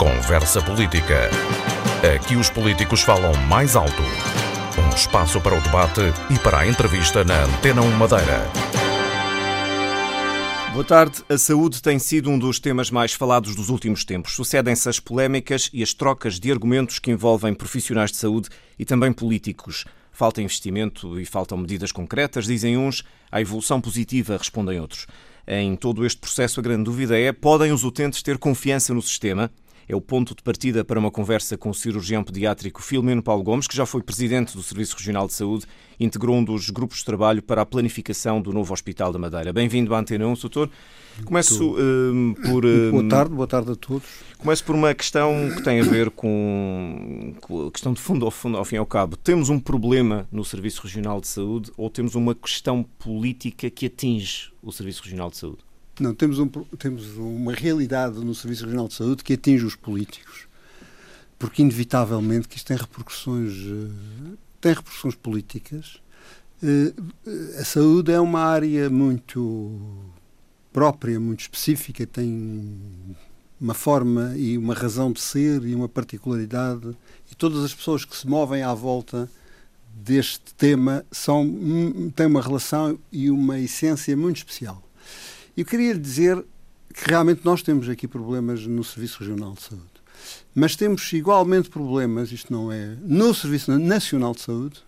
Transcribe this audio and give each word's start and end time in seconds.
Conversa 0.00 0.62
Política. 0.62 1.28
Aqui 2.16 2.34
os 2.34 2.48
políticos 2.48 3.02
falam 3.02 3.34
mais 3.48 3.76
alto. 3.76 4.02
Um 4.82 4.96
espaço 4.96 5.38
para 5.42 5.54
o 5.54 5.60
debate 5.60 6.00
e 6.30 6.38
para 6.38 6.60
a 6.60 6.66
entrevista 6.66 7.22
na 7.22 7.44
Antena 7.44 7.82
1 7.82 7.90
Madeira. 7.98 8.50
Boa 10.72 10.84
tarde. 10.86 11.22
A 11.28 11.36
saúde 11.36 11.82
tem 11.82 11.98
sido 11.98 12.30
um 12.30 12.38
dos 12.38 12.58
temas 12.58 12.90
mais 12.90 13.12
falados 13.12 13.54
dos 13.54 13.68
últimos 13.68 14.02
tempos. 14.02 14.32
Sucedem-se 14.32 14.88
as 14.88 14.98
polémicas 14.98 15.68
e 15.70 15.82
as 15.82 15.92
trocas 15.92 16.40
de 16.40 16.50
argumentos 16.50 16.98
que 16.98 17.10
envolvem 17.10 17.52
profissionais 17.52 18.10
de 18.10 18.16
saúde 18.16 18.48
e 18.78 18.86
também 18.86 19.12
políticos. 19.12 19.84
Falta 20.10 20.40
investimento 20.40 21.20
e 21.20 21.26
faltam 21.26 21.58
medidas 21.58 21.92
concretas, 21.92 22.46
dizem 22.46 22.78
uns, 22.78 23.04
a 23.30 23.38
evolução 23.42 23.82
positiva, 23.82 24.38
respondem 24.38 24.80
outros. 24.80 25.06
Em 25.46 25.76
todo 25.76 26.06
este 26.06 26.18
processo, 26.18 26.58
a 26.58 26.62
grande 26.62 26.84
dúvida 26.84 27.18
é: 27.18 27.32
podem 27.32 27.70
os 27.70 27.84
utentes 27.84 28.22
ter 28.22 28.38
confiança 28.38 28.94
no 28.94 29.02
sistema? 29.02 29.50
É 29.90 29.96
o 29.96 30.00
ponto 30.00 30.36
de 30.36 30.42
partida 30.44 30.84
para 30.84 31.00
uma 31.00 31.10
conversa 31.10 31.58
com 31.58 31.68
o 31.68 31.74
cirurgião 31.74 32.22
pediátrico 32.22 32.80
Filomeno 32.80 33.20
Paulo 33.20 33.42
Gomes, 33.42 33.66
que 33.66 33.76
já 33.76 33.84
foi 33.84 34.00
presidente 34.04 34.56
do 34.56 34.62
Serviço 34.62 34.96
Regional 34.96 35.26
de 35.26 35.32
Saúde 35.32 35.66
integrou 36.00 36.36
um 36.36 36.42
dos 36.42 36.70
grupos 36.70 36.98
de 36.98 37.04
trabalho 37.04 37.42
para 37.42 37.62
a 37.62 37.66
planificação 37.66 38.40
do 38.40 38.52
novo 38.52 38.72
Hospital 38.72 39.12
da 39.12 39.18
Madeira. 39.18 39.52
Bem-vindo 39.52 39.94
à 39.94 39.98
Antena 39.98 40.26
1, 40.26 40.34
doutor. 40.34 40.70
Começo 41.24 41.72
uh, 41.72 42.34
por. 42.42 42.64
Uh, 42.64 42.90
boa 42.90 43.08
tarde, 43.08 43.34
boa 43.34 43.46
tarde 43.46 43.72
a 43.72 43.74
todos. 43.76 44.08
Começo 44.38 44.64
por 44.64 44.74
uma 44.74 44.94
questão 44.94 45.50
que 45.54 45.62
tem 45.62 45.80
a 45.80 45.84
ver 45.84 46.10
com, 46.10 47.34
com 47.40 47.66
a 47.66 47.70
questão 47.70 47.92
de 47.92 48.00
fundo 48.00 48.24
ao, 48.24 48.30
fundo, 48.30 48.56
ao 48.56 48.64
fim 48.64 48.76
e 48.76 48.78
ao 48.78 48.86
cabo. 48.86 49.16
Temos 49.16 49.50
um 49.50 49.60
problema 49.60 50.26
no 50.32 50.44
Serviço 50.44 50.82
Regional 50.82 51.20
de 51.20 51.28
Saúde 51.28 51.70
ou 51.76 51.90
temos 51.90 52.14
uma 52.14 52.34
questão 52.34 52.82
política 52.98 53.68
que 53.68 53.86
atinge 53.86 54.50
o 54.62 54.72
Serviço 54.72 55.02
Regional 55.02 55.28
de 55.30 55.36
Saúde? 55.36 55.69
Não, 56.00 56.14
temos, 56.14 56.38
um, 56.38 56.48
temos 56.48 57.14
uma 57.16 57.52
realidade 57.52 58.18
no 58.24 58.34
Serviço 58.34 58.64
Regional 58.64 58.88
de 58.88 58.94
Saúde 58.94 59.22
que 59.22 59.34
atinge 59.34 59.66
os 59.66 59.76
políticos. 59.76 60.48
Porque, 61.38 61.60
inevitavelmente, 61.60 62.48
que 62.48 62.56
isto 62.56 62.66
tem 62.66 62.76
repercussões, 62.76 63.52
eh, 63.52 64.36
tem 64.60 64.72
repercussões 64.72 65.14
políticas. 65.14 66.00
Eh, 66.62 66.94
a 67.58 67.64
saúde 67.64 68.12
é 68.12 68.18
uma 68.20 68.40
área 68.40 68.88
muito 68.88 69.78
própria, 70.72 71.20
muito 71.20 71.40
específica, 71.40 72.06
tem 72.06 72.66
uma 73.60 73.74
forma 73.74 74.34
e 74.36 74.56
uma 74.56 74.72
razão 74.72 75.12
de 75.12 75.20
ser 75.20 75.64
e 75.64 75.74
uma 75.74 75.88
particularidade. 75.88 76.96
E 77.30 77.34
todas 77.34 77.62
as 77.62 77.74
pessoas 77.74 78.06
que 78.06 78.16
se 78.16 78.26
movem 78.26 78.62
à 78.62 78.72
volta 78.72 79.30
deste 79.94 80.54
tema 80.54 81.04
são, 81.10 81.42
hum, 81.42 82.10
têm 82.14 82.26
uma 82.26 82.40
relação 82.40 82.98
e 83.12 83.30
uma 83.30 83.58
essência 83.58 84.16
muito 84.16 84.38
especial. 84.38 84.82
Eu 85.56 85.64
queria 85.64 85.92
lhe 85.92 85.98
dizer 85.98 86.44
que 86.94 87.08
realmente 87.08 87.42
nós 87.44 87.62
temos 87.62 87.88
aqui 87.88 88.06
problemas 88.06 88.66
no 88.66 88.84
Serviço 88.84 89.20
Regional 89.20 89.54
de 89.54 89.62
Saúde. 89.62 90.00
Mas 90.54 90.76
temos 90.76 91.12
igualmente 91.12 91.70
problemas, 91.70 92.30
isto 92.30 92.52
não 92.52 92.70
é, 92.70 92.96
no 93.02 93.34
Serviço 93.34 93.76
Nacional 93.78 94.34
de 94.34 94.42
Saúde 94.42 94.82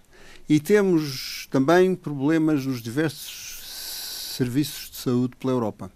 e 0.48 0.60
temos 0.60 1.46
também 1.50 1.94
problemas 1.94 2.66
nos 2.66 2.82
diversos 2.82 4.34
serviços 4.36 4.90
de 4.90 4.96
saúde 4.96 5.36
pela 5.36 5.52
Europa. 5.52 5.90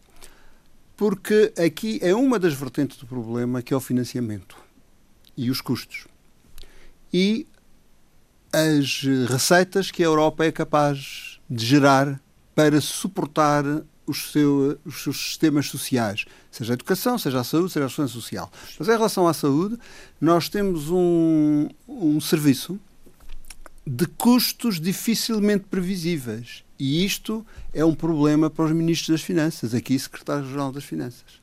Porque 0.97 1.53
aqui 1.58 1.98
é 2.03 2.14
uma 2.14 2.39
das 2.39 2.55
vertentes 2.55 2.97
do 2.97 3.06
problema 3.06 3.62
que 3.62 3.75
é 3.75 3.77
o 3.77 3.80
financiamento 3.80 4.56
e 5.36 5.51
os 5.51 5.61
custos. 5.61 6.06
E 7.12 7.47
as 8.53 9.03
receitas 9.28 9.91
que 9.91 10.03
a 10.03 10.06
Europa 10.06 10.45
é 10.45 10.53
capaz 10.53 11.39
de 11.48 11.64
gerar 11.64 12.20
para 12.55 12.80
suportar 12.80 13.64
os, 14.06 14.32
seu, 14.32 14.78
os 14.84 15.02
seus 15.02 15.16
sistemas 15.16 15.66
sociais, 15.66 16.24
seja 16.50 16.72
a 16.72 16.74
educação, 16.74 17.18
seja 17.18 17.40
a 17.40 17.44
saúde, 17.44 17.72
seja 17.72 17.86
a 17.86 17.88
segurança 17.88 18.14
social. 18.14 18.50
Mas 18.78 18.88
em 18.88 18.92
relação 18.92 19.26
à 19.26 19.34
saúde, 19.34 19.76
nós 20.20 20.48
temos 20.48 20.90
um, 20.90 21.68
um 21.88 22.20
serviço 22.20 22.78
de 23.86 24.06
custos 24.06 24.80
dificilmente 24.80 25.64
previsíveis. 25.70 26.64
E 26.78 27.05
isto 27.05 27.46
é 27.72 27.84
um 27.84 27.95
problema 27.95 28.50
para 28.50 28.64
os 28.64 28.72
ministros 28.72 29.11
das 29.11 29.22
Finanças, 29.22 29.74
aqui 29.74 29.98
secretário-geral 29.98 30.72
das 30.72 30.84
Finanças. 30.84 31.40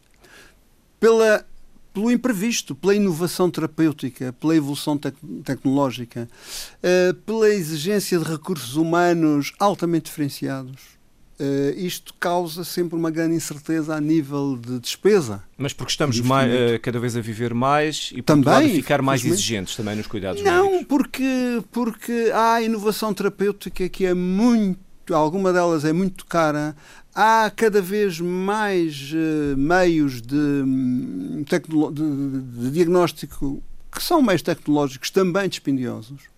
Pela, 1.00 1.46
pelo 1.94 2.12
imprevisto, 2.12 2.76
pela 2.76 2.96
inovação 2.96 3.50
terapêutica, 3.50 4.34
pela 4.34 4.56
evolução 4.56 4.98
tec 4.98 5.16
tecnológica, 5.44 6.30
uh, 6.78 7.14
pela 7.22 7.50
exigência 7.50 8.20
de 8.20 8.26
recursos 8.26 8.76
humanos 8.76 9.54
altamente 9.58 10.06
diferenciados 10.06 10.94
Uh, 11.40 11.78
isto 11.78 12.14
causa 12.20 12.64
sempre 12.64 12.96
uma 12.96 13.10
grande 13.10 13.36
incerteza 13.36 13.96
a 13.96 14.00
nível 14.00 14.56
de 14.56 14.80
despesa. 14.80 15.44
Mas 15.58 15.74
porque 15.74 15.92
estamos 15.92 16.20
mais, 16.20 16.52
uh, 16.54 16.80
cada 16.80 17.00
vez 17.00 17.18
a 17.18 17.22
viver 17.22 17.56
mais 17.56 18.12
e 18.14 18.22
por 18.22 18.36
também, 18.36 18.70
ficar 18.76 19.02
mais 19.02 19.26
exigentes 19.26 19.76
também 19.76 19.96
nos 19.96 20.06
cuidados 20.06 20.44
Não, 20.44 20.66
médicos? 20.66 20.88
porque, 20.88 21.64
porque 21.72 22.32
há 22.34 22.62
inovação 22.62 23.14
terapêutica 23.16 23.90
que 23.90 24.06
é 24.06 24.14
muito, 24.14 24.80
alguma 25.12 25.52
delas 25.52 25.84
é 25.84 25.92
muito 25.92 26.24
cara, 26.28 26.76
há 27.16 27.52
cada 27.56 27.82
vez 27.82 28.20
mais 28.20 29.12
uh, 29.12 29.58
meios 29.58 30.22
de, 30.22 30.36
hum, 30.36 31.44
de, 31.44 32.62
de 32.62 32.72
diagnóstico 32.72 33.64
que 33.92 34.04
são 34.04 34.22
meios 34.22 34.42
tecnológicos 34.44 35.10
também 35.10 35.50
dispendiosos 35.50 36.33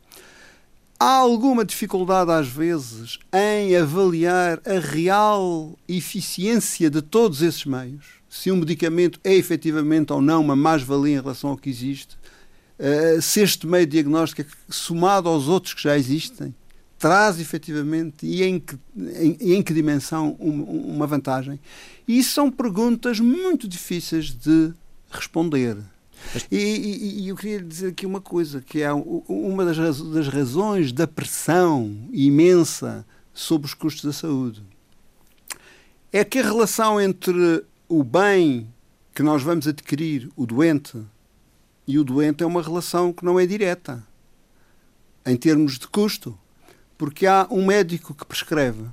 há 1.00 1.16
alguma 1.16 1.66
dificuldade 1.66 2.32
às 2.32 2.48
vezes 2.48 3.20
em 3.34 3.76
avaliar 3.76 4.62
a 4.66 4.80
real 4.80 5.78
eficiência 5.88 6.90
de 6.90 7.02
todos 7.02 7.42
esses 7.42 7.66
meios. 7.66 8.06
Se 8.30 8.52
um 8.52 8.58
medicamento 8.58 9.20
é 9.24 9.34
efetivamente 9.34 10.12
ou 10.12 10.22
não 10.22 10.42
uma 10.42 10.56
mais-valia 10.56 11.18
em 11.18 11.22
relação 11.22 11.52
ao 11.52 11.58
que 11.58 11.70
existe, 11.70 12.18
uh, 12.80 13.22
se 13.22 13.42
este 13.42 13.66
meio 13.66 13.86
diagnóstico, 13.86 14.50
somado 14.70 15.30
aos 15.30 15.48
outros 15.48 15.74
que 15.74 15.84
já 15.84 15.98
existem, 15.98 16.54
traz 16.98 17.40
efetivamente 17.40 18.26
e 18.26 18.44
em 18.44 18.60
que, 18.60 18.78
em, 18.96 19.56
em 19.56 19.64
que 19.64 19.74
dimensão 19.74 20.36
uma, 20.40 21.06
vantagem. 21.06 21.60
E 22.08 22.24
são 22.24 22.52
perguntas 22.52 23.20
muito 23.20 23.68
difíceis 23.68 24.32
de 24.32 24.74
responder. 25.10 25.78
E, 26.52 26.58
e, 26.58 27.20
e, 27.22 27.30
eu 27.30 27.36
queria 27.36 27.62
dizer 27.62 27.90
aqui 27.90 28.06
uma 28.06 28.22
coisa, 28.22 28.62
que 28.62 28.82
é 28.82 28.92
uma 28.94 29.66
das, 29.66 30.02
das 30.02 30.28
razões 30.28 30.92
da 30.92 31.08
pressão 31.08 31.96
imensa 32.12 33.06
sobre 33.34 33.68
os 33.68 33.74
custos 33.74 34.04
da 34.06 34.14
saúde. 34.14 34.64
É 36.12 36.24
que 36.24 36.40
a 36.40 36.44
relação 36.44 37.00
entre 37.00 37.66
o 37.88 38.04
bem 38.04 38.68
que 39.14 39.24
nós 39.24 39.42
vamos 39.44 39.68
adquirir, 39.68 40.30
o 40.36 40.46
doente, 40.46 41.02
e 41.88 42.00
o 42.00 42.04
doente 42.04 42.44
é 42.44 42.46
uma 42.46 42.62
relação 42.62 43.14
que 43.14 43.24
não 43.24 43.40
é 43.40 43.46
direta, 43.46 44.06
em 45.26 45.38
termos 45.38 45.78
de 45.80 45.88
custo. 45.88 46.38
Porque 46.98 47.28
há 47.28 47.48
um 47.52 47.66
médico 47.66 48.14
que 48.14 48.26
prescreve, 48.26 48.86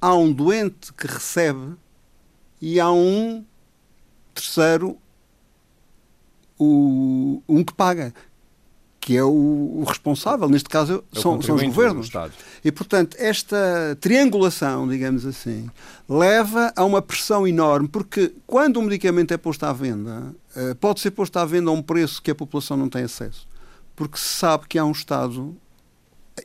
há 0.00 0.14
um 0.14 0.32
doente 0.32 0.92
que 0.92 1.06
recebe 1.06 1.76
e 2.60 2.78
há 2.78 2.90
um 2.90 3.44
terceiro 4.32 4.96
o, 6.62 7.42
um 7.48 7.64
que 7.64 7.72
paga, 7.74 8.14
que 9.00 9.16
é 9.16 9.24
o, 9.24 9.82
responsável, 9.86 10.48
neste 10.48 10.68
caso 10.68 11.04
é 11.14 11.20
são, 11.20 11.42
são 11.42 11.56
os 11.56 11.62
governos. 11.62 12.08
E, 12.64 12.70
portanto, 12.70 13.16
esta 13.18 13.98
triangulação, 14.00 14.86
digamos 14.86 15.26
assim, 15.26 15.68
leva 16.08 16.72
a 16.76 16.84
uma 16.84 17.02
pressão 17.02 17.46
enorme, 17.46 17.88
porque 17.88 18.32
quando 18.46 18.78
um 18.78 18.82
medicamento 18.82 19.34
é 19.34 19.36
posto 19.36 19.64
à 19.64 19.72
venda, 19.72 20.32
eh, 20.54 20.74
pode 20.74 21.00
ser 21.00 21.10
posto 21.10 21.36
à 21.38 21.44
venda 21.44 21.70
a 21.70 21.72
um 21.72 21.82
preço 21.82 22.22
que 22.22 22.30
a 22.30 22.34
população 22.34 22.76
não 22.76 22.88
tem 22.88 23.02
acesso, 23.02 23.48
porque 23.96 24.16
se 24.16 24.28
sabe 24.28 24.68
que 24.68 24.78
há 24.78 24.84
um 24.84 24.92
Estado 24.92 25.56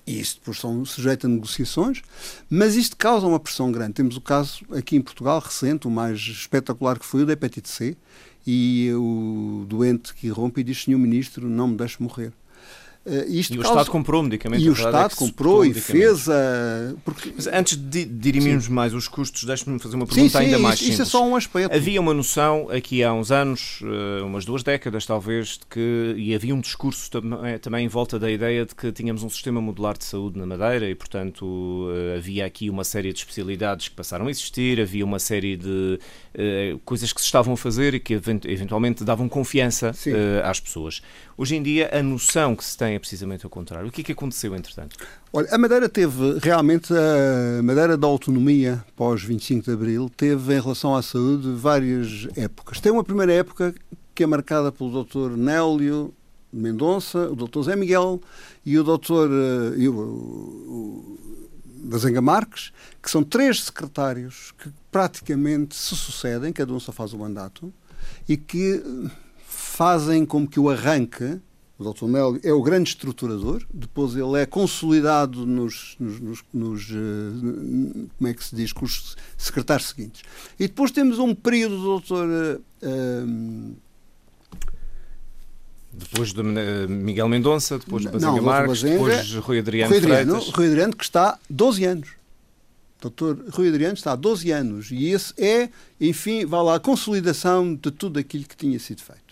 e 0.06 0.20
isso 0.20 0.36
depois 0.40 0.60
são 0.60 0.84
sujeitos 0.84 1.26
a 1.26 1.30
negociações, 1.30 2.02
mas 2.50 2.76
isto 2.76 2.98
causa 2.98 3.26
uma 3.26 3.40
pressão 3.40 3.72
grande. 3.72 3.94
Temos 3.94 4.18
o 4.18 4.22
caso 4.22 4.66
aqui 4.72 4.96
em 4.96 5.02
Portugal 5.02 5.40
recente, 5.40 5.88
o 5.88 5.92
mais 5.92 6.20
espetacular 6.20 7.00
que 7.00 7.06
foi 7.06 7.24
o 7.24 7.26
da 7.26 7.34
hepatite 7.34 7.70
C, 7.70 7.96
e 8.48 8.90
o 8.94 9.66
doente 9.68 10.14
que 10.14 10.28
irrompe 10.28 10.62
e 10.62 10.64
diz: 10.64 10.84
Senhor 10.84 10.98
Ministro, 10.98 11.50
não 11.50 11.68
me 11.68 11.76
deixe 11.76 12.02
morrer. 12.02 12.32
Uh, 13.08 13.24
isto 13.30 13.54
e 13.54 13.58
o 13.58 13.62
Estado 13.62 13.90
comprou 13.90 14.22
medicamentos. 14.22 14.66
E 14.66 14.70
o 14.70 14.74
Estado 14.74 15.14
é 15.14 15.16
comprou 15.16 15.64
e 15.64 15.74
fez 15.74 16.28
a. 16.28 16.94
Porque... 17.06 17.32
Mas 17.34 17.48
antes 17.48 17.78
de 17.78 18.04
dirimirmos 18.04 18.68
mais 18.68 18.94
os 18.94 19.08
custos, 19.08 19.46
deixe-me 19.46 19.80
fazer 19.80 19.96
uma 19.96 20.06
pergunta 20.06 20.38
sim, 20.38 20.46
ainda 20.46 20.60
mais 20.60 20.76
isso, 20.76 20.84
simples. 20.84 21.08
Isso 21.08 21.16
é 21.16 21.20
só 21.20 21.26
um 21.26 21.34
aspecto. 21.38 21.74
Havia 21.74 22.02
uma 22.02 22.14
noção, 22.14 22.68
aqui 22.70 23.02
há 23.02 23.14
uns 23.14 23.32
anos, 23.32 23.80
eh, 23.82 24.22
umas 24.24 24.44
duas 24.44 24.62
décadas 24.62 25.06
talvez, 25.06 25.52
de 25.58 25.66
que. 25.70 26.16
E 26.18 26.36
havia 26.36 26.54
um 26.54 26.60
discurso 26.60 27.10
também, 27.10 27.58
também 27.60 27.86
em 27.86 27.88
volta 27.88 28.20
da 28.20 28.30
ideia 28.30 28.66
de 28.66 28.76
que 28.76 28.92
tínhamos 28.92 29.24
um 29.24 29.30
sistema 29.30 29.62
modular 29.62 29.98
de 29.98 30.04
saúde 30.04 30.38
na 30.38 30.46
Madeira 30.46 30.90
e, 30.90 30.94
portanto, 30.94 31.46
uh, 31.46 32.18
havia 32.18 32.46
aqui 32.46 32.70
uma 32.70 32.84
série 32.84 33.14
de 33.14 33.20
especialidades 33.20 33.88
que 33.88 33.96
passaram 33.96 34.28
a 34.28 34.30
existir, 34.30 34.82
havia 34.82 35.06
uma 35.06 35.20
série 35.20 35.56
de 35.56 35.98
uh, 36.36 36.80
coisas 36.80 37.14
que 37.14 37.22
se 37.22 37.26
estavam 37.28 37.54
a 37.54 37.58
fazer 37.58 37.94
e 37.94 38.02
que 38.02 38.14
eventualmente 38.14 39.06
davam 39.06 39.30
confiança 39.30 39.96
às 40.44 40.60
pessoas. 40.60 41.02
Hoje 41.38 41.56
em 41.56 41.64
dia, 41.64 41.90
a 41.94 42.04
noção 42.04 42.54
que 42.54 42.66
se 42.66 42.76
tem 42.76 42.97
é 42.98 43.00
precisamente 43.00 43.46
o 43.48 43.50
contrário. 43.50 43.88
O 43.88 43.92
que 43.92 44.02
é 44.02 44.04
que 44.04 44.12
aconteceu, 44.12 44.56
entretanto? 44.56 44.98
Olha, 45.32 45.48
a 45.52 45.58
Madeira 45.58 45.88
teve, 45.88 46.40
realmente, 46.40 46.94
a 46.94 47.64
Madeira 47.64 47.98
da 47.98 48.08
autonomia 48.08 48.84
pós 48.96 49.24
25 49.24 49.64
de 49.64 49.72
Abril, 49.72 50.12
teve, 50.16 50.56
em 50.56 50.62
relação 50.62 50.96
à 50.96 51.02
saúde, 51.02 51.50
várias 51.54 52.28
épocas. 52.36 52.82
Tem 52.82 52.92
uma 52.92 53.04
primeira 53.04 53.34
época 53.34 53.74
que 54.14 54.24
é 54.24 54.28
marcada 54.28 54.72
pelo 54.72 55.04
Dr. 55.04 55.38
Nélio 55.38 56.14
Mendonça, 56.52 57.30
o 57.30 57.36
Dr. 57.36 57.62
Zé 57.64 57.76
Miguel 57.76 58.22
e 58.66 58.78
o 58.80 58.84
Dr. 58.84 59.14
Uh, 59.14 59.78
e 59.78 59.88
o, 59.88 59.94
o, 59.94 61.18
Marques, 62.22 62.72
que 63.02 63.10
são 63.10 63.24
três 63.24 63.64
secretários 63.64 64.54
que 64.58 64.70
praticamente 64.92 65.76
se 65.76 65.96
sucedem, 65.96 66.52
cada 66.52 66.74
um 66.74 66.80
só 66.80 66.92
faz 66.92 67.14
o 67.14 67.18
mandato, 67.18 67.72
e 68.28 68.36
que 68.36 68.84
fazem 69.46 70.26
como 70.26 70.48
que 70.48 70.60
o 70.60 70.70
arranque 70.70 71.40
o 71.80 71.94
Dr. 71.94 72.06
Mel 72.06 72.40
é 72.44 72.52
o 72.52 72.62
grande 72.62 72.90
estruturador, 72.90 73.64
depois 73.72 74.16
ele 74.16 74.42
é 74.42 74.46
consolidado 74.48 75.46
nos, 75.46 75.96
nos, 76.00 76.20
nos, 76.20 76.44
nos 76.52 76.90
uh, 76.90 78.10
como 78.18 78.28
é 78.28 78.34
que 78.34 78.44
se 78.44 78.56
diz, 78.56 78.74
com 78.74 78.84
os 78.84 79.16
secretários 79.38 79.90
seguintes. 79.90 80.24
E 80.60 80.68
depois 80.68 80.90
temos 80.90 81.20
um 81.20 81.36
período 81.36 81.78
do 81.78 82.00
Dr. 82.00 82.14
Uh, 82.14 82.62
uh, 82.84 83.76
depois 85.94 86.34
de 86.34 86.44
Miguel 86.88 87.28
Mendonça, 87.28 87.78
depois 87.78 88.04
de 88.04 88.10
Bazenga 88.10 88.42
Marques, 88.42 88.82
depois 88.82 89.26
de 89.26 89.38
Rui 89.40 89.60
Adriano, 89.60 89.90
Rui 89.90 89.98
Adriano 89.98 90.32
Freitas. 90.34 90.56
Rui 90.56 90.68
Adriano 90.68 90.96
que 90.96 91.04
está 91.04 91.40
12 91.50 91.86
anos. 91.86 92.10
Doutor 93.02 93.46
Rui 93.52 93.70
Adriano 93.70 93.94
está 93.94 94.14
há 94.14 94.16
12 94.16 94.52
anos 94.52 94.92
e 94.92 95.10
esse 95.10 95.34
é, 95.38 95.70
enfim, 96.02 96.46
vá 96.46 96.62
lá, 96.62 96.76
a 96.76 96.80
consolidação 96.80 97.76
de 97.76 97.92
tudo 97.92 98.20
aquilo 98.20 98.46
que 98.46 98.58
tinha 98.58 98.80
sido 98.80 99.02
feito. 99.02 99.27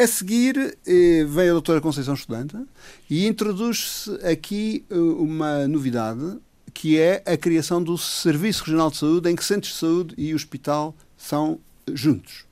A 0.00 0.06
seguir 0.06 0.78
eh, 0.86 1.24
vem 1.24 1.48
a 1.48 1.52
doutora 1.52 1.80
Conceição 1.80 2.14
Estudante 2.14 2.56
e 3.10 3.26
introduz-se 3.26 4.12
aqui 4.24 4.84
eh, 4.88 4.94
uma 4.94 5.66
novidade 5.66 6.38
que 6.72 6.96
é 6.96 7.20
a 7.26 7.36
criação 7.36 7.82
do 7.82 7.98
Serviço 7.98 8.62
Regional 8.62 8.92
de 8.92 8.98
Saúde 8.98 9.28
em 9.28 9.34
que 9.34 9.44
centros 9.44 9.72
de 9.72 9.78
saúde 9.80 10.14
e 10.16 10.32
hospital 10.32 10.94
são 11.16 11.58
juntos. 11.92 12.44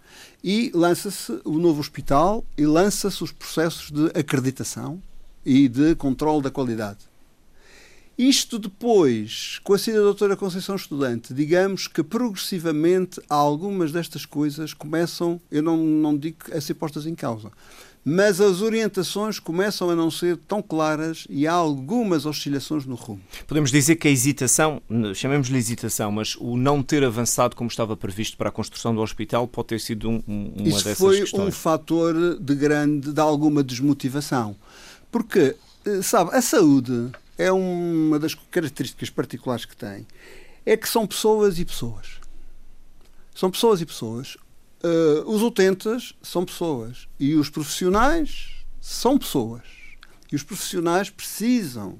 E 0.42 0.72
lança-se 0.74 1.40
o 1.44 1.52
novo 1.60 1.78
hospital 1.78 2.44
e 2.58 2.66
lança-se 2.66 3.22
os 3.22 3.30
processos 3.30 3.92
de 3.92 4.06
acreditação 4.18 5.00
e 5.44 5.68
de 5.68 5.94
controle 5.94 6.42
da 6.42 6.50
qualidade. 6.50 6.98
Isto 8.18 8.58
depois, 8.58 9.60
com 9.62 9.74
a 9.74 9.78
saída 9.78 10.00
da 10.00 10.06
doutora 10.06 10.36
Conceição 10.36 10.74
Estudante, 10.74 11.34
digamos 11.34 11.86
que 11.86 12.02
progressivamente 12.02 13.20
algumas 13.28 13.92
destas 13.92 14.24
coisas 14.24 14.72
começam, 14.72 15.38
eu 15.50 15.62
não, 15.62 15.76
não 15.76 16.16
digo 16.16 16.38
a 16.50 16.58
ser 16.58 16.74
postas 16.74 17.04
em 17.04 17.14
causa, 17.14 17.52
mas 18.02 18.40
as 18.40 18.62
orientações 18.62 19.38
começam 19.38 19.90
a 19.90 19.94
não 19.94 20.10
ser 20.10 20.38
tão 20.48 20.62
claras 20.62 21.26
e 21.28 21.46
há 21.46 21.52
algumas 21.52 22.24
oscilações 22.24 22.86
no 22.86 22.94
rumo. 22.94 23.20
Podemos 23.46 23.70
dizer 23.70 23.96
que 23.96 24.08
a 24.08 24.10
hesitação, 24.10 24.80
chamemos-lhe 25.14 25.58
hesitação, 25.58 26.10
mas 26.10 26.36
o 26.36 26.56
não 26.56 26.82
ter 26.82 27.04
avançado 27.04 27.54
como 27.54 27.68
estava 27.68 27.96
previsto 27.98 28.38
para 28.38 28.48
a 28.48 28.52
construção 28.52 28.94
do 28.94 29.02
hospital 29.02 29.46
pode 29.46 29.68
ter 29.68 29.80
sido 29.80 30.08
um, 30.08 30.22
uma 30.26 30.68
Isso 30.68 30.84
dessas 30.84 30.98
foi 30.98 31.20
questões. 31.20 31.48
um 31.48 31.50
fator 31.50 32.38
de 32.40 32.54
grande, 32.54 33.12
de 33.12 33.20
alguma 33.20 33.62
desmotivação. 33.62 34.56
Porque, 35.10 35.54
eh, 35.84 36.00
sabe, 36.00 36.34
a 36.34 36.40
saúde 36.40 37.10
é 37.38 37.52
uma 37.52 38.18
das 38.18 38.34
características 38.34 39.10
particulares 39.10 39.64
que 39.64 39.76
tem. 39.76 40.06
É 40.64 40.76
que 40.76 40.88
são 40.88 41.06
pessoas 41.06 41.58
e 41.58 41.64
pessoas. 41.64 42.20
São 43.34 43.50
pessoas 43.50 43.80
e 43.80 43.86
pessoas. 43.86 44.36
Uh, 44.82 45.28
os 45.30 45.42
utentes 45.42 46.14
são 46.22 46.44
pessoas. 46.44 47.06
E 47.18 47.34
os 47.34 47.50
profissionais 47.50 48.64
são 48.80 49.18
pessoas. 49.18 49.62
E 50.30 50.34
os 50.34 50.42
profissionais 50.42 51.10
precisam, 51.10 51.98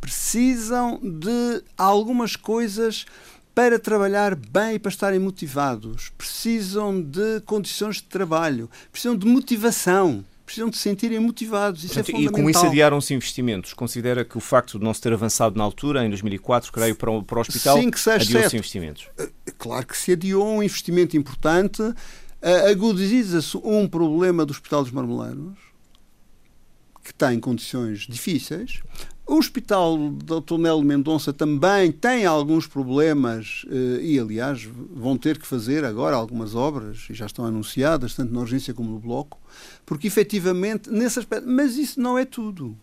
precisam 0.00 0.98
de 1.02 1.62
algumas 1.76 2.34
coisas 2.34 3.06
para 3.54 3.78
trabalhar 3.78 4.34
bem 4.34 4.74
e 4.74 4.78
para 4.78 4.90
estarem 4.90 5.20
motivados. 5.20 6.10
Precisam 6.16 7.00
de 7.00 7.40
condições 7.42 7.96
de 7.96 8.04
trabalho. 8.04 8.68
Precisam 8.90 9.16
de 9.16 9.26
motivação 9.26 10.24
precisam 10.52 10.68
de 10.68 10.76
se 10.76 10.82
sentirem 10.82 11.18
motivados. 11.18 11.82
Isso 11.82 11.98
é 11.98 12.02
Portanto, 12.02 12.14
é 12.14 12.18
fundamental. 12.18 12.40
E 12.40 12.44
com 12.44 12.50
isso 12.50 12.66
adiaram-se 12.66 13.14
investimentos. 13.14 13.72
Considera 13.72 14.24
que 14.24 14.36
o 14.36 14.40
facto 14.40 14.78
de 14.78 14.84
não 14.84 14.92
se 14.92 15.00
ter 15.00 15.12
avançado 15.12 15.56
na 15.56 15.64
altura, 15.64 16.04
em 16.04 16.08
2004, 16.10 16.70
creio, 16.70 16.94
para 16.94 17.10
o, 17.10 17.22
para 17.22 17.38
o 17.38 17.40
hospital, 17.40 17.78
adiou-se 17.78 18.56
investimentos? 18.56 19.08
Eh, 19.18 19.30
claro 19.58 19.86
que 19.86 19.96
se 19.96 20.12
adiou 20.12 20.46
um 20.46 20.62
investimento 20.62 21.16
importante. 21.16 21.82
Agudiza-se 22.70 23.56
um 23.58 23.88
problema 23.88 24.44
do 24.44 24.50
Hospital 24.50 24.82
dos 24.82 24.90
Marmeleiros, 24.90 25.56
que 27.04 27.14
tem 27.14 27.38
condições 27.38 28.00
difíceis. 28.00 28.82
O 29.24 29.36
Hospital 29.36 30.10
Dr. 30.10 30.58
Nelo 30.58 30.82
Mendonça 30.82 31.32
também 31.32 31.92
tem 31.92 32.26
alguns 32.26 32.66
problemas 32.66 33.64
eh, 33.70 34.00
e, 34.02 34.18
aliás, 34.18 34.64
vão 34.64 35.16
ter 35.16 35.38
que 35.38 35.46
fazer 35.46 35.84
agora 35.84 36.16
algumas 36.16 36.56
obras, 36.56 37.06
e 37.08 37.14
já 37.14 37.26
estão 37.26 37.44
anunciadas, 37.44 38.14
tanto 38.14 38.34
na 38.34 38.40
urgência 38.40 38.74
como 38.74 38.90
no 38.90 38.98
bloco, 38.98 39.40
porque 39.86 40.08
efetivamente, 40.08 40.90
nesse 40.90 41.20
aspecto. 41.20 41.48
Mas 41.48 41.76
isso 41.76 42.00
não 42.00 42.18
é 42.18 42.24
tudo. 42.24 42.76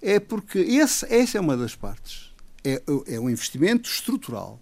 É 0.00 0.18
porque 0.18 0.58
esse, 0.58 1.04
essa 1.12 1.36
é 1.36 1.40
uma 1.40 1.56
das 1.56 1.74
partes. 1.74 2.32
É, 2.64 2.82
é 3.06 3.20
um 3.20 3.28
investimento 3.28 3.90
estrutural. 3.90 4.60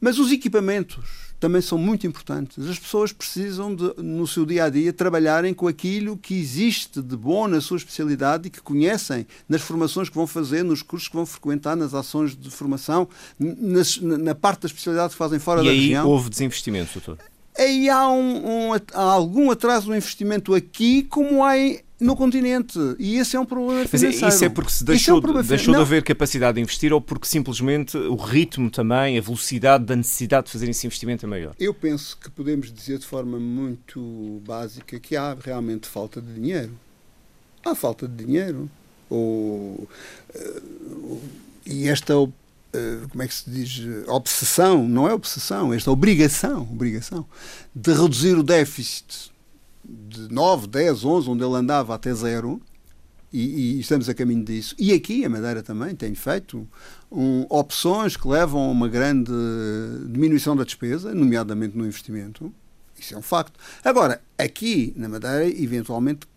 Mas 0.00 0.18
os 0.18 0.30
equipamentos 0.30 1.23
também 1.40 1.60
são 1.60 1.76
muito 1.76 2.06
importantes. 2.06 2.66
As 2.66 2.78
pessoas 2.78 3.12
precisam, 3.12 3.74
de, 3.74 3.92
no 3.98 4.26
seu 4.26 4.46
dia 4.46 4.64
a 4.64 4.70
dia, 4.70 4.92
trabalharem 4.92 5.52
com 5.52 5.68
aquilo 5.68 6.16
que 6.16 6.34
existe 6.34 7.02
de 7.02 7.16
bom 7.16 7.46
na 7.48 7.60
sua 7.60 7.76
especialidade 7.76 8.48
e 8.48 8.50
que 8.50 8.60
conhecem 8.60 9.26
nas 9.48 9.60
formações 9.60 10.08
que 10.08 10.14
vão 10.14 10.26
fazer, 10.26 10.62
nos 10.62 10.82
cursos 10.82 11.08
que 11.08 11.16
vão 11.16 11.26
frequentar, 11.26 11.76
nas 11.76 11.94
ações 11.94 12.36
de 12.36 12.50
formação, 12.50 13.08
nas, 13.38 13.98
na 13.98 14.34
parte 14.34 14.62
da 14.62 14.66
especialidade 14.66 15.12
que 15.12 15.18
fazem 15.18 15.38
fora 15.38 15.62
e 15.62 15.66
da 15.66 15.70
região. 15.70 16.04
Aí 16.04 16.10
houve 16.10 16.30
desinvestimento, 16.30 16.92
doutor? 16.94 17.18
Aí 17.56 17.88
há, 17.88 18.08
um, 18.08 18.70
um, 18.70 18.72
há 18.72 19.02
algum 19.02 19.50
atraso 19.50 19.88
no 19.88 19.96
investimento 19.96 20.54
aqui, 20.54 21.04
como 21.04 21.44
há 21.44 21.56
em, 21.56 21.80
no 22.04 22.14
continente. 22.14 22.78
E 22.98 23.16
esse 23.16 23.36
é 23.36 23.40
um 23.40 23.46
problema 23.46 23.86
financeiro. 23.86 24.24
Mas 24.24 24.34
isso 24.34 24.44
é 24.44 24.48
porque 24.48 24.70
se 24.70 24.84
deixou, 24.84 25.20
é 25.20 25.30
um 25.30 25.42
deixou 25.42 25.74
de 25.74 25.80
haver 25.80 26.02
capacidade 26.02 26.56
de 26.56 26.60
investir 26.60 26.92
ou 26.92 27.00
porque 27.00 27.26
simplesmente 27.26 27.96
o 27.96 28.14
ritmo 28.14 28.70
também, 28.70 29.16
a 29.18 29.20
velocidade 29.20 29.84
da 29.84 29.96
necessidade 29.96 30.46
de 30.46 30.52
fazer 30.52 30.68
esse 30.68 30.86
investimento 30.86 31.24
é 31.24 31.28
maior? 31.28 31.54
Eu 31.58 31.72
penso 31.72 32.16
que 32.18 32.30
podemos 32.30 32.70
dizer 32.72 32.98
de 32.98 33.06
forma 33.06 33.40
muito 33.40 34.42
básica 34.46 35.00
que 35.00 35.16
há 35.16 35.34
realmente 35.34 35.88
falta 35.88 36.20
de 36.20 36.34
dinheiro. 36.34 36.72
Há 37.64 37.74
falta 37.74 38.06
de 38.06 38.24
dinheiro. 38.24 38.70
Ou, 39.08 39.88
uh, 40.34 41.20
e 41.66 41.88
esta 41.88 42.14
como 43.10 43.22
é 43.22 43.28
que 43.28 43.34
se 43.34 43.48
diz, 43.48 43.82
obsessão, 44.08 44.88
não 44.88 45.08
é 45.08 45.14
obsessão, 45.14 45.72
esta 45.72 45.92
obrigação, 45.92 46.62
obrigação 46.62 47.24
de 47.72 47.92
reduzir 47.92 48.36
o 48.36 48.42
déficit 48.42 49.32
de 49.84 50.32
9, 50.32 50.66
10, 50.66 51.04
11, 51.04 51.30
onde 51.30 51.44
ele 51.44 51.54
andava 51.54 51.94
até 51.94 52.12
zero, 52.14 52.60
e, 53.32 53.76
e, 53.76 53.80
estamos 53.80 54.08
a 54.08 54.14
caminho 54.14 54.44
disso. 54.44 54.76
E 54.78 54.92
aqui 54.92 55.24
a 55.24 55.28
Madeira 55.28 55.60
também 55.60 55.94
tem 55.94 56.14
feito 56.14 56.68
um, 57.10 57.44
opções 57.50 58.16
que 58.16 58.28
levam 58.28 58.62
a 58.62 58.70
uma 58.70 58.88
grande 58.88 59.32
diminuição 60.08 60.54
da 60.54 60.62
despesa, 60.62 61.12
nomeadamente 61.12 61.76
no 61.76 61.84
investimento. 61.84 62.54
Isso 62.96 63.12
é 63.12 63.18
um 63.18 63.22
facto. 63.22 63.58
Agora, 63.84 64.22
aqui 64.38 64.92
na 64.96 65.08
Madeira, 65.08 65.48
eventualmente, 65.48 66.28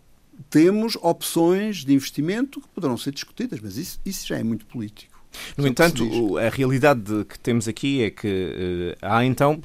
temos 0.50 0.98
opções 1.02 1.86
de 1.86 1.94
investimento 1.94 2.60
que 2.60 2.68
poderão 2.70 2.98
ser 2.98 3.12
discutidas, 3.12 3.60
mas 3.62 3.78
isso, 3.78 4.00
isso 4.04 4.28
já 4.28 4.40
é 4.40 4.44
muito 4.44 4.66
político. 4.66 5.22
No 5.56 5.68
entanto, 5.68 6.38
a 6.38 6.50
realidade 6.50 7.26
que 7.26 7.38
temos 7.38 7.68
aqui 7.68 8.02
é 8.02 8.10
que 8.10 8.28
uh, 8.28 8.98
há 9.02 9.24
então 9.24 9.62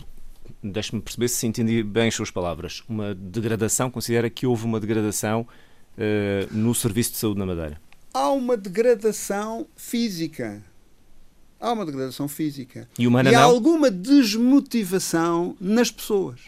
deixe-me 0.62 1.02
perceber 1.02 1.28
se 1.28 1.46
entendi 1.46 1.82
bem 1.82 2.08
as 2.08 2.14
suas 2.14 2.30
palavras, 2.30 2.82
uma 2.88 3.14
degradação, 3.14 3.90
considera 3.90 4.30
que 4.30 4.46
houve 4.46 4.64
uma 4.64 4.78
degradação 4.78 5.46
uh, 5.96 6.54
no 6.54 6.74
serviço 6.74 7.12
de 7.12 7.18
saúde 7.18 7.38
na 7.38 7.46
Madeira? 7.46 7.80
Há 8.14 8.30
uma 8.30 8.56
degradação 8.56 9.66
física. 9.74 10.62
Há 11.58 11.72
uma 11.72 11.86
degradação 11.86 12.28
física. 12.28 12.88
E, 12.98 13.06
humana 13.06 13.30
e 13.30 13.34
há 13.34 13.40
não? 13.40 13.50
alguma 13.50 13.90
desmotivação 13.90 15.56
nas 15.60 15.90
pessoas. 15.90 16.40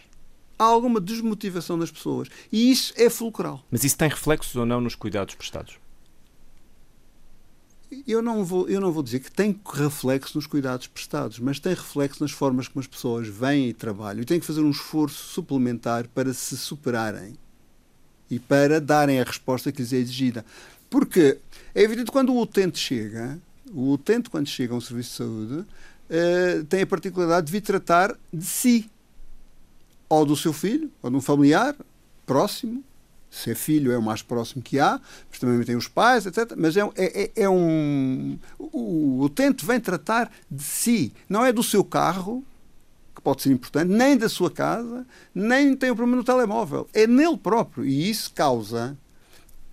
Há 0.58 0.64
alguma 0.64 1.00
desmotivação 1.00 1.76
nas 1.76 1.90
pessoas. 1.90 2.28
E 2.52 2.70
isso 2.70 2.92
é 2.96 3.08
fulcral. 3.08 3.64
Mas 3.70 3.82
isso 3.82 3.96
tem 3.96 4.08
reflexos 4.08 4.54
ou 4.56 4.66
não 4.66 4.80
nos 4.80 4.94
cuidados 4.94 5.34
prestados? 5.34 5.78
Eu 8.06 8.22
não, 8.22 8.44
vou, 8.44 8.68
eu 8.68 8.80
não 8.80 8.90
vou 8.90 9.02
dizer 9.02 9.20
que 9.20 9.30
tem 9.30 9.58
reflexo 9.64 10.36
nos 10.36 10.46
cuidados 10.46 10.86
prestados, 10.86 11.38
mas 11.38 11.60
tem 11.60 11.74
reflexo 11.74 12.22
nas 12.22 12.32
formas 12.32 12.66
como 12.68 12.80
as 12.80 12.86
pessoas 12.86 13.28
vêm 13.28 13.68
e 13.68 13.74
trabalham 13.74 14.22
e 14.22 14.24
têm 14.24 14.40
que 14.40 14.46
fazer 14.46 14.60
um 14.60 14.70
esforço 14.70 15.24
suplementar 15.26 16.08
para 16.08 16.32
se 16.32 16.56
superarem 16.56 17.34
e 18.30 18.38
para 18.38 18.80
darem 18.80 19.20
a 19.20 19.24
resposta 19.24 19.70
que 19.70 19.82
lhes 19.82 19.92
é 19.92 19.96
exigida. 19.96 20.44
Porque 20.88 21.38
é 21.74 21.82
evidente 21.82 22.10
quando 22.10 22.32
o 22.32 22.40
utente 22.40 22.78
chega, 22.78 23.38
o 23.72 23.92
utente, 23.92 24.30
quando 24.30 24.46
chega 24.46 24.72
a 24.72 24.76
um 24.76 24.80
serviço 24.80 25.10
de 25.10 25.16
saúde, 25.16 25.54
uh, 25.60 26.64
tem 26.68 26.82
a 26.82 26.86
particularidade 26.86 27.46
de 27.46 27.52
vir 27.52 27.60
tratar 27.60 28.16
de 28.32 28.44
si, 28.44 28.90
ou 30.08 30.24
do 30.24 30.36
seu 30.36 30.52
filho, 30.52 30.90
ou 31.02 31.10
de 31.10 31.16
um 31.16 31.20
familiar 31.20 31.76
próximo, 32.26 32.82
se 33.34 33.50
é 33.50 33.54
filho 33.54 33.90
é 33.90 33.98
o 33.98 34.02
mais 34.02 34.22
próximo 34.22 34.62
que 34.62 34.78
há, 34.78 35.00
mas 35.28 35.38
também 35.40 35.62
tem 35.64 35.74
os 35.74 35.88
pais, 35.88 36.24
etc. 36.24 36.54
Mas 36.56 36.76
é, 36.76 36.88
é, 36.96 37.30
é 37.34 37.48
um. 37.48 38.38
O, 38.58 39.18
o 39.18 39.22
utente 39.24 39.66
vem 39.66 39.80
tratar 39.80 40.30
de 40.48 40.62
si, 40.62 41.12
não 41.28 41.44
é 41.44 41.52
do 41.52 41.62
seu 41.62 41.82
carro, 41.82 42.44
que 43.14 43.20
pode 43.20 43.42
ser 43.42 43.50
importante, 43.50 43.90
nem 43.90 44.16
da 44.16 44.28
sua 44.28 44.50
casa, 44.50 45.04
nem 45.34 45.76
tem 45.76 45.90
o 45.90 45.96
problema 45.96 46.18
no 46.18 46.24
telemóvel. 46.24 46.88
É 46.94 47.06
nele 47.06 47.36
próprio. 47.36 47.84
E 47.84 48.08
isso 48.08 48.32
causa, 48.32 48.96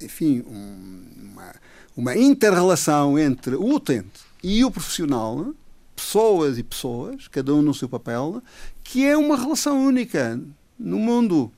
enfim, 0.02 0.44
uma, 0.48 1.54
uma 1.96 2.18
inter-relação 2.18 3.18
entre 3.20 3.56
o 3.56 3.76
utente 3.76 4.22
e 4.44 4.66
o 4.66 4.72
profissional, 4.72 5.54
pessoas 5.96 6.58
e 6.58 6.64
pessoas, 6.64 7.28
cada 7.28 7.54
um 7.54 7.62
no 7.62 7.76
seu 7.76 7.88
papel, 7.88 8.42
que 8.84 9.06
é 9.06 9.16
uma 9.16 9.38
relação 9.38 9.86
única 9.86 10.42
no 10.80 10.98
mundo. 10.98 11.52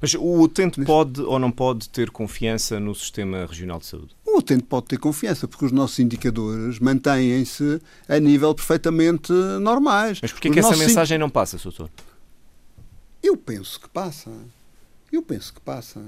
Mas 0.00 0.14
o 0.14 0.40
utente 0.40 0.82
pode 0.84 1.20
ou 1.20 1.38
não 1.38 1.50
pode 1.50 1.88
ter 1.88 2.10
confiança 2.10 2.78
no 2.78 2.94
sistema 2.94 3.46
regional 3.46 3.78
de 3.78 3.86
saúde? 3.86 4.16
O 4.24 4.38
utente 4.38 4.64
pode 4.64 4.86
ter 4.86 4.98
confiança, 4.98 5.46
porque 5.46 5.64
os 5.64 5.72
nossos 5.72 5.98
indicadores 5.98 6.78
mantêm-se 6.78 7.80
a 8.08 8.18
nível 8.18 8.54
perfeitamente 8.54 9.32
normais. 9.60 10.18
Mas 10.20 10.32
porquê 10.32 10.50
que 10.50 10.58
essa 10.58 10.76
mensagem 10.76 11.18
não 11.18 11.30
passa, 11.30 11.58
doutor? 11.58 11.90
Eu 13.22 13.36
penso 13.36 13.80
que 13.80 13.88
passa. 13.88 14.30
Eu 15.12 15.22
penso 15.22 15.54
que 15.54 15.60
passa. 15.60 16.02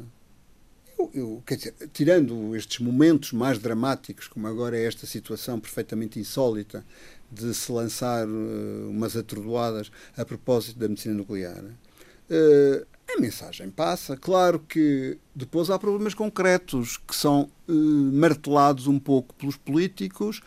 Eu, 0.99 1.11
eu, 1.13 1.43
quer 1.47 1.57
dizer, 1.57 1.75
tirando 1.93 2.57
estes 2.57 2.79
momentos 2.79 3.33
mais 3.33 3.59
dramáticos, 3.59 4.27
como 4.27 4.47
agora 4.47 4.79
é 4.79 4.87
esta 4.87 5.07
situação 5.07 5.61
perfeitamente 5.61 6.19
insólita 6.19 6.85
de 7.31 7.53
se 7.53 7.71
lançar 7.71 8.27
uh, 8.27 8.91
umas 8.91 9.17
atordoadas 9.17 9.91
a 10.17 10.25
propósito 10.25 10.79
da 10.79 10.89
medicina 10.89 11.15
nuclear, 11.15 11.63
uh, 11.65 12.87
a 13.09 13.21
mensagem 13.21 13.71
passa. 13.71 14.17
Claro 14.17 14.59
que 14.59 15.19
depois 15.35 15.71
há 15.71 15.79
problemas 15.79 16.15
concretos 16.15 16.97
que 16.97 17.15
são 17.15 17.51
uh, 17.69 17.73
martelados 18.13 18.87
um 18.87 18.99
pouco 18.99 19.35
pelos 19.35 19.57
políticos 19.57 20.41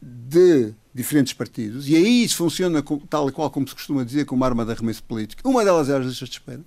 de 0.00 0.74
diferentes 0.92 1.32
partidos, 1.32 1.88
e 1.88 1.96
aí 1.96 2.24
isso 2.24 2.36
funciona 2.36 2.82
tal 3.08 3.28
e 3.28 3.32
qual 3.32 3.50
como 3.50 3.68
se 3.68 3.74
costuma 3.74 4.04
dizer, 4.04 4.24
como 4.24 4.44
arma 4.44 4.64
de 4.64 4.72
arremesso 4.72 5.02
político. 5.02 5.46
Uma 5.48 5.64
delas 5.64 5.88
é 5.88 5.96
as 5.96 6.06
listas 6.06 6.28
de 6.28 6.36
espera 6.36 6.62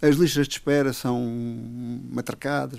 as 0.00 0.16
listas 0.16 0.46
de 0.46 0.54
espera 0.54 0.92
são 0.92 1.24
matracadas. 2.10 2.78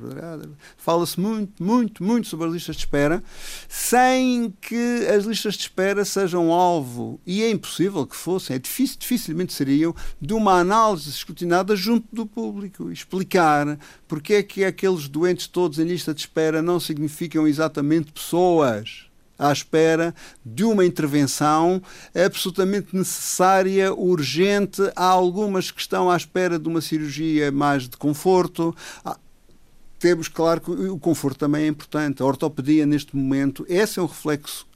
Fala-se 0.78 1.20
muito, 1.20 1.64
muito, 1.64 2.04
muito 2.04 2.28
sobre 2.28 2.48
as 2.48 2.54
listas 2.54 2.76
de 2.76 2.84
espera, 2.84 3.24
sem 3.68 4.54
que 4.62 5.08
as 5.08 5.26
listas 5.26 5.56
de 5.56 5.62
espera 5.62 6.06
sejam 6.06 6.52
alvo, 6.52 7.20
e 7.26 7.42
é 7.42 7.50
impossível 7.50 8.06
que 8.06 8.16
fossem, 8.16 8.56
é 8.56 8.60
difícil, 8.60 8.98
dificilmente 9.00 9.54
seriam, 9.54 9.96
de 10.22 10.34
uma 10.34 10.60
análise 10.60 11.10
escrutinada 11.10 11.76
junto 11.76 12.08
do 12.14 12.26
público. 12.26 12.92
Explicar 12.92 13.80
porque 14.08 14.36
é 14.36 14.44
que 14.44 14.64
aqueles 14.64 15.08
doentes 15.08 15.48
todos 15.48 15.80
em 15.80 15.86
lista 15.86 16.14
de 16.14 16.22
espera 16.22 16.62
não 16.62 16.80
significam 16.80 17.48
exatamente 17.48 18.12
pessoas 18.12 19.07
à 19.38 19.52
espera 19.52 20.14
de 20.46 20.64
uma 20.64 20.86
intervenção 20.86 21.82
absolutamente 22.16 22.96
necessária, 22.96 23.94
urgente. 23.94 24.82
Há 24.96 25.06
algumas 25.06 25.72
que 25.72 25.82
estão 25.82 26.10
à 26.10 26.18
espera 26.18 26.58
de 26.58 26.68
uma 26.68 26.82
cirurgia 26.82 27.52
mais 27.52 27.88
de 27.88 27.98
conforto. 27.98 28.76
Temos, 30.00 30.28
claro, 30.28 30.62
que 30.62 30.72
o 30.72 31.00
conforto 31.00 31.40
também 31.40 31.64
é 31.64 31.68
importante. 31.68 32.22
A 32.22 32.26
ortopedia, 32.26 32.86
neste 32.86 33.16
momento, 33.16 33.66
esse 33.68 34.00
é 34.00 34.02
um 34.02 34.06
reflexo 34.06 34.68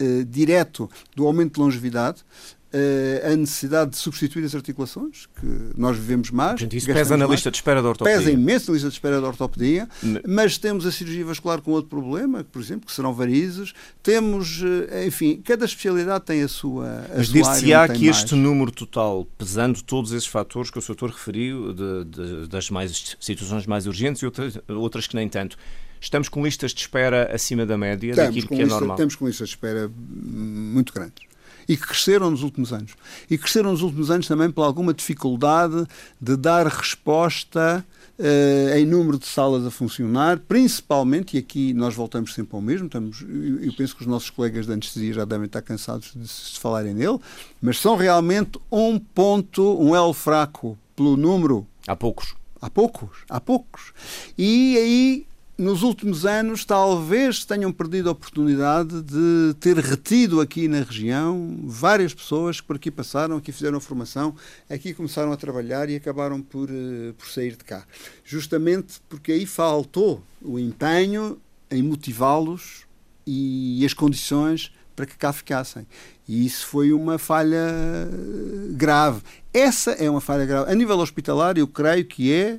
uh, 0.00 0.24
direto 0.24 0.90
do 1.14 1.26
aumento 1.26 1.54
de 1.54 1.60
longevidade. 1.60 2.24
Uh, 2.74 3.32
a 3.32 3.36
necessidade 3.36 3.90
de 3.90 3.98
substituir 3.98 4.46
as 4.46 4.54
articulações, 4.54 5.26
que 5.38 5.46
nós 5.76 5.94
vivemos 5.94 6.30
mais. 6.30 6.58
Gente, 6.58 6.74
isso 6.74 6.86
pesa 6.86 7.18
na 7.18 7.26
mais, 7.26 7.38
lista 7.38 7.50
de 7.50 7.58
espera 7.58 7.82
da 7.82 7.90
ortopedia. 7.90 8.18
Pesa 8.18 8.30
imenso 8.30 8.70
na 8.70 8.74
lista 8.74 8.88
de 8.88 8.94
espera 8.94 9.20
da 9.20 9.26
ortopedia, 9.26 9.86
mas 10.26 10.56
temos 10.56 10.86
a 10.86 10.90
cirurgia 10.90 11.22
vascular 11.22 11.60
com 11.60 11.72
outro 11.72 11.90
problema, 11.90 12.42
por 12.44 12.62
exemplo, 12.62 12.86
que 12.86 12.92
serão 12.92 13.12
varizes. 13.12 13.74
Temos, 14.02 14.62
uh, 14.62 15.06
enfim, 15.06 15.42
cada 15.44 15.66
especialidade 15.66 16.24
tem 16.24 16.42
a 16.42 16.48
sua. 16.48 17.04
A 17.12 17.18
mas 17.18 17.28
dir-se-á 17.28 17.88
que 17.88 18.04
mais. 18.04 18.16
este 18.16 18.34
número 18.34 18.72
total, 18.72 19.26
pesando 19.36 19.82
todos 19.82 20.12
esses 20.12 20.26
fatores 20.26 20.70
que 20.70 20.78
o 20.78 20.82
Sr. 20.82 21.08
referiu, 21.08 21.74
de, 21.74 22.04
de, 22.06 22.48
das 22.48 22.70
mais, 22.70 23.16
situações 23.20 23.66
mais 23.66 23.86
urgentes 23.86 24.22
e 24.22 24.24
outras, 24.24 24.58
outras 24.66 25.06
que 25.06 25.14
nem 25.14 25.28
tanto, 25.28 25.58
estamos 26.00 26.30
com 26.30 26.42
listas 26.42 26.72
de 26.72 26.80
espera 26.80 27.30
acima 27.34 27.66
da 27.66 27.76
média 27.76 28.12
estamos 28.12 28.34
daquilo 28.34 28.48
que 28.48 28.54
é 28.54 28.58
lista, 28.64 28.74
normal? 28.74 28.96
Estamos 28.96 29.16
com 29.16 29.26
listas 29.26 29.48
de 29.50 29.56
espera 29.56 29.92
muito 29.94 30.90
grandes 30.94 31.31
e 31.68 31.76
que 31.76 31.86
cresceram 31.86 32.30
nos 32.30 32.42
últimos 32.42 32.72
anos. 32.72 32.92
E 33.30 33.38
cresceram 33.38 33.72
nos 33.72 33.82
últimos 33.82 34.10
anos 34.10 34.26
também 34.26 34.50
por 34.50 34.62
alguma 34.62 34.92
dificuldade 34.92 35.86
de 36.20 36.36
dar 36.36 36.66
resposta 36.66 37.84
uh, 38.18 38.76
em 38.76 38.86
número 38.86 39.18
de 39.18 39.26
salas 39.26 39.66
a 39.66 39.70
funcionar, 39.70 40.38
principalmente, 40.38 41.36
e 41.36 41.38
aqui 41.38 41.72
nós 41.72 41.94
voltamos 41.94 42.34
sempre 42.34 42.54
ao 42.54 42.62
mesmo, 42.62 42.86
estamos, 42.86 43.24
eu 43.60 43.72
penso 43.74 43.96
que 43.96 44.02
os 44.02 44.06
nossos 44.06 44.30
colegas 44.30 44.66
de 44.66 44.72
anestesia 44.72 45.12
já 45.12 45.24
devem 45.24 45.46
estar 45.46 45.62
cansados 45.62 46.12
de 46.14 46.26
se 46.28 46.58
falarem 46.58 46.94
nele, 46.94 47.18
mas 47.60 47.78
são 47.78 47.96
realmente 47.96 48.58
um 48.70 48.98
ponto, 48.98 49.80
um 49.80 49.94
elo 49.94 50.12
fraco 50.12 50.78
pelo 50.94 51.16
número. 51.16 51.66
Há 51.86 51.96
poucos. 51.96 52.34
Há 52.60 52.70
poucos, 52.70 53.10
há 53.28 53.40
poucos. 53.40 53.92
E 54.38 54.76
aí 54.78 55.26
nos 55.56 55.82
últimos 55.82 56.24
anos 56.24 56.64
talvez 56.64 57.44
tenham 57.44 57.70
perdido 57.70 58.08
a 58.08 58.12
oportunidade 58.12 59.02
de 59.02 59.54
ter 59.60 59.76
retido 59.76 60.40
aqui 60.40 60.66
na 60.66 60.82
região 60.82 61.60
várias 61.64 62.14
pessoas 62.14 62.60
que 62.60 62.66
por 62.66 62.76
aqui 62.76 62.90
passaram, 62.90 63.36
aqui 63.36 63.52
fizeram 63.52 63.78
a 63.78 63.80
formação, 63.80 64.34
aqui 64.68 64.94
começaram 64.94 65.30
a 65.30 65.36
trabalhar 65.36 65.88
e 65.90 65.96
acabaram 65.96 66.40
por, 66.40 66.70
uh, 66.70 67.14
por 67.18 67.28
sair 67.28 67.56
de 67.56 67.64
cá. 67.64 67.84
Justamente 68.24 69.00
porque 69.08 69.32
aí 69.32 69.46
faltou 69.46 70.22
o 70.40 70.58
empenho 70.58 71.38
em 71.70 71.82
motivá-los 71.82 72.86
e 73.26 73.84
as 73.84 73.94
condições 73.94 74.72
para 74.96 75.06
que 75.06 75.16
cá 75.16 75.32
ficassem. 75.32 75.86
E 76.28 76.46
isso 76.46 76.66
foi 76.66 76.92
uma 76.92 77.18
falha 77.18 77.56
eh, 77.56 78.72
grave. 78.72 79.22
Essa 79.52 79.92
é 79.92 80.08
uma 80.08 80.20
falha 80.20 80.44
grave. 80.44 80.70
A 80.70 80.74
nível 80.74 80.98
hospitalar, 80.98 81.56
eu 81.56 81.66
creio 81.66 82.04
que 82.04 82.32
é 82.32 82.58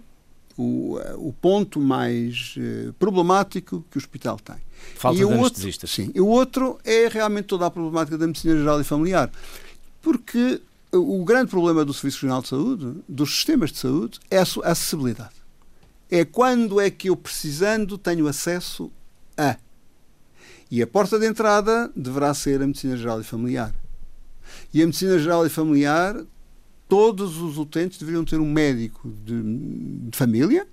o, 0.57 0.99
o 1.17 1.33
ponto 1.33 1.79
mais 1.79 2.55
uh, 2.57 2.93
problemático 2.93 3.85
que 3.89 3.97
o 3.97 3.99
hospital 3.99 4.37
tem. 4.37 4.57
Falta 4.95 5.21
e 5.21 5.25
de 5.25 5.31
anestesistas. 5.31 5.89
Sim. 5.89 6.11
E 6.13 6.21
o 6.21 6.27
outro 6.27 6.79
é 6.83 7.07
realmente 7.07 7.45
toda 7.45 7.65
a 7.65 7.71
problemática 7.71 8.17
da 8.17 8.27
medicina 8.27 8.55
geral 8.57 8.79
e 8.79 8.83
familiar. 8.83 9.31
Porque 10.01 10.61
o 10.91 11.23
grande 11.23 11.49
problema 11.49 11.83
do 11.83 11.93
Serviço 11.93 12.17
Regional 12.17 12.41
de 12.41 12.49
Saúde, 12.49 12.97
dos 13.07 13.33
sistemas 13.33 13.71
de 13.71 13.79
saúde, 13.79 14.19
é 14.29 14.37
a 14.37 14.43
acessibilidade. 14.63 15.33
É 16.11 16.23
quando 16.23 16.79
é 16.79 16.91
que 16.91 17.09
eu, 17.09 17.15
precisando, 17.15 17.97
tenho 17.97 18.27
acesso 18.27 18.91
a. 19.35 19.57
E 20.69 20.81
a 20.81 20.87
porta 20.87 21.17
de 21.17 21.25
entrada 21.25 21.91
deverá 21.95 22.33
ser 22.33 22.61
a 22.61 22.67
medicina 22.67 22.95
geral 22.97 23.19
e 23.21 23.23
familiar. 23.23 23.73
E 24.73 24.81
a 24.81 24.85
medicina 24.85 25.17
geral 25.17 25.45
e 25.45 25.49
familiar 25.49 26.23
todos 26.93 27.41
os 27.41 27.57
utentes 27.57 27.97
deveriam 27.97 28.23
ter 28.23 28.39
um 28.39 28.45
médico 28.45 29.11
de, 29.25 29.41
de 30.11 30.15
família, 30.15 30.67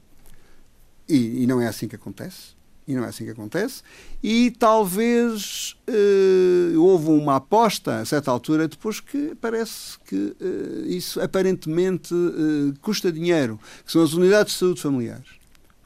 e, 1.08 1.44
e, 1.44 1.46
não 1.46 1.62
é 1.62 1.66
assim 1.66 1.88
que 1.88 1.96
acontece. 1.96 2.54
E 2.86 2.94
não 2.94 3.04
é 3.04 3.08
assim 3.08 3.24
que 3.24 3.30
acontece. 3.30 3.82
E 4.22 4.50
talvez 4.50 5.76
uh, 5.88 6.78
houve 6.78 7.08
uma 7.08 7.36
aposta 7.36 8.00
a 8.00 8.04
certa 8.04 8.30
altura, 8.30 8.68
depois 8.68 9.00
que 9.00 9.34
parece 9.40 9.98
que 10.00 10.14
uh, 10.14 10.86
isso 10.88 11.18
aparentemente 11.22 12.12
uh, 12.12 12.74
custa 12.82 13.10
dinheiro, 13.10 13.58
que 13.82 13.90
são 13.90 14.02
as 14.02 14.12
unidades 14.12 14.52
de 14.52 14.58
saúde 14.58 14.82
familiares 14.82 15.39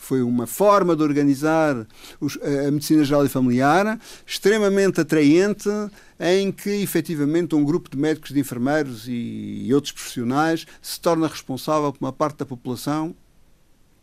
foi 0.04 0.23
uma 0.23 0.46
forma 0.46 0.94
de 0.94 1.02
organizar 1.02 1.87
os, 2.20 2.38
a 2.42 2.70
medicina 2.70 3.04
geral 3.04 3.25
e 3.25 3.28
familiar 3.28 3.99
extremamente 4.26 5.00
atraente, 5.00 5.68
em 6.20 6.52
que 6.52 6.70
efetivamente 6.70 7.54
um 7.54 7.64
grupo 7.64 7.90
de 7.90 7.96
médicos, 7.96 8.30
de 8.30 8.38
enfermeiros 8.38 9.08
e, 9.08 9.64
e 9.66 9.75
outros 9.75 9.92
profissionais 9.92 10.66
se 10.80 11.00
torna 11.00 11.26
responsável 11.26 11.92
por 11.92 12.04
uma 12.04 12.12
parte 12.12 12.38
da 12.38 12.46
população 12.46 13.14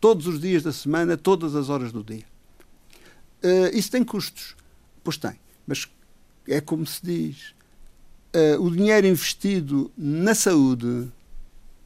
todos 0.00 0.26
os 0.26 0.40
dias 0.40 0.64
da 0.64 0.72
semana, 0.72 1.16
todas 1.16 1.54
as 1.54 1.68
horas 1.68 1.92
do 1.92 2.02
dia. 2.02 2.24
Uh, 3.42 3.76
isso 3.76 3.90
tem 3.90 4.02
custos? 4.02 4.56
Pois 5.04 5.16
tem, 5.16 5.38
mas 5.66 5.88
é 6.48 6.60
como 6.60 6.84
se 6.84 7.00
diz. 7.02 7.54
Uh, 8.34 8.60
o 8.60 8.70
dinheiro 8.70 9.06
investido 9.06 9.92
na 9.96 10.34
saúde 10.34 11.08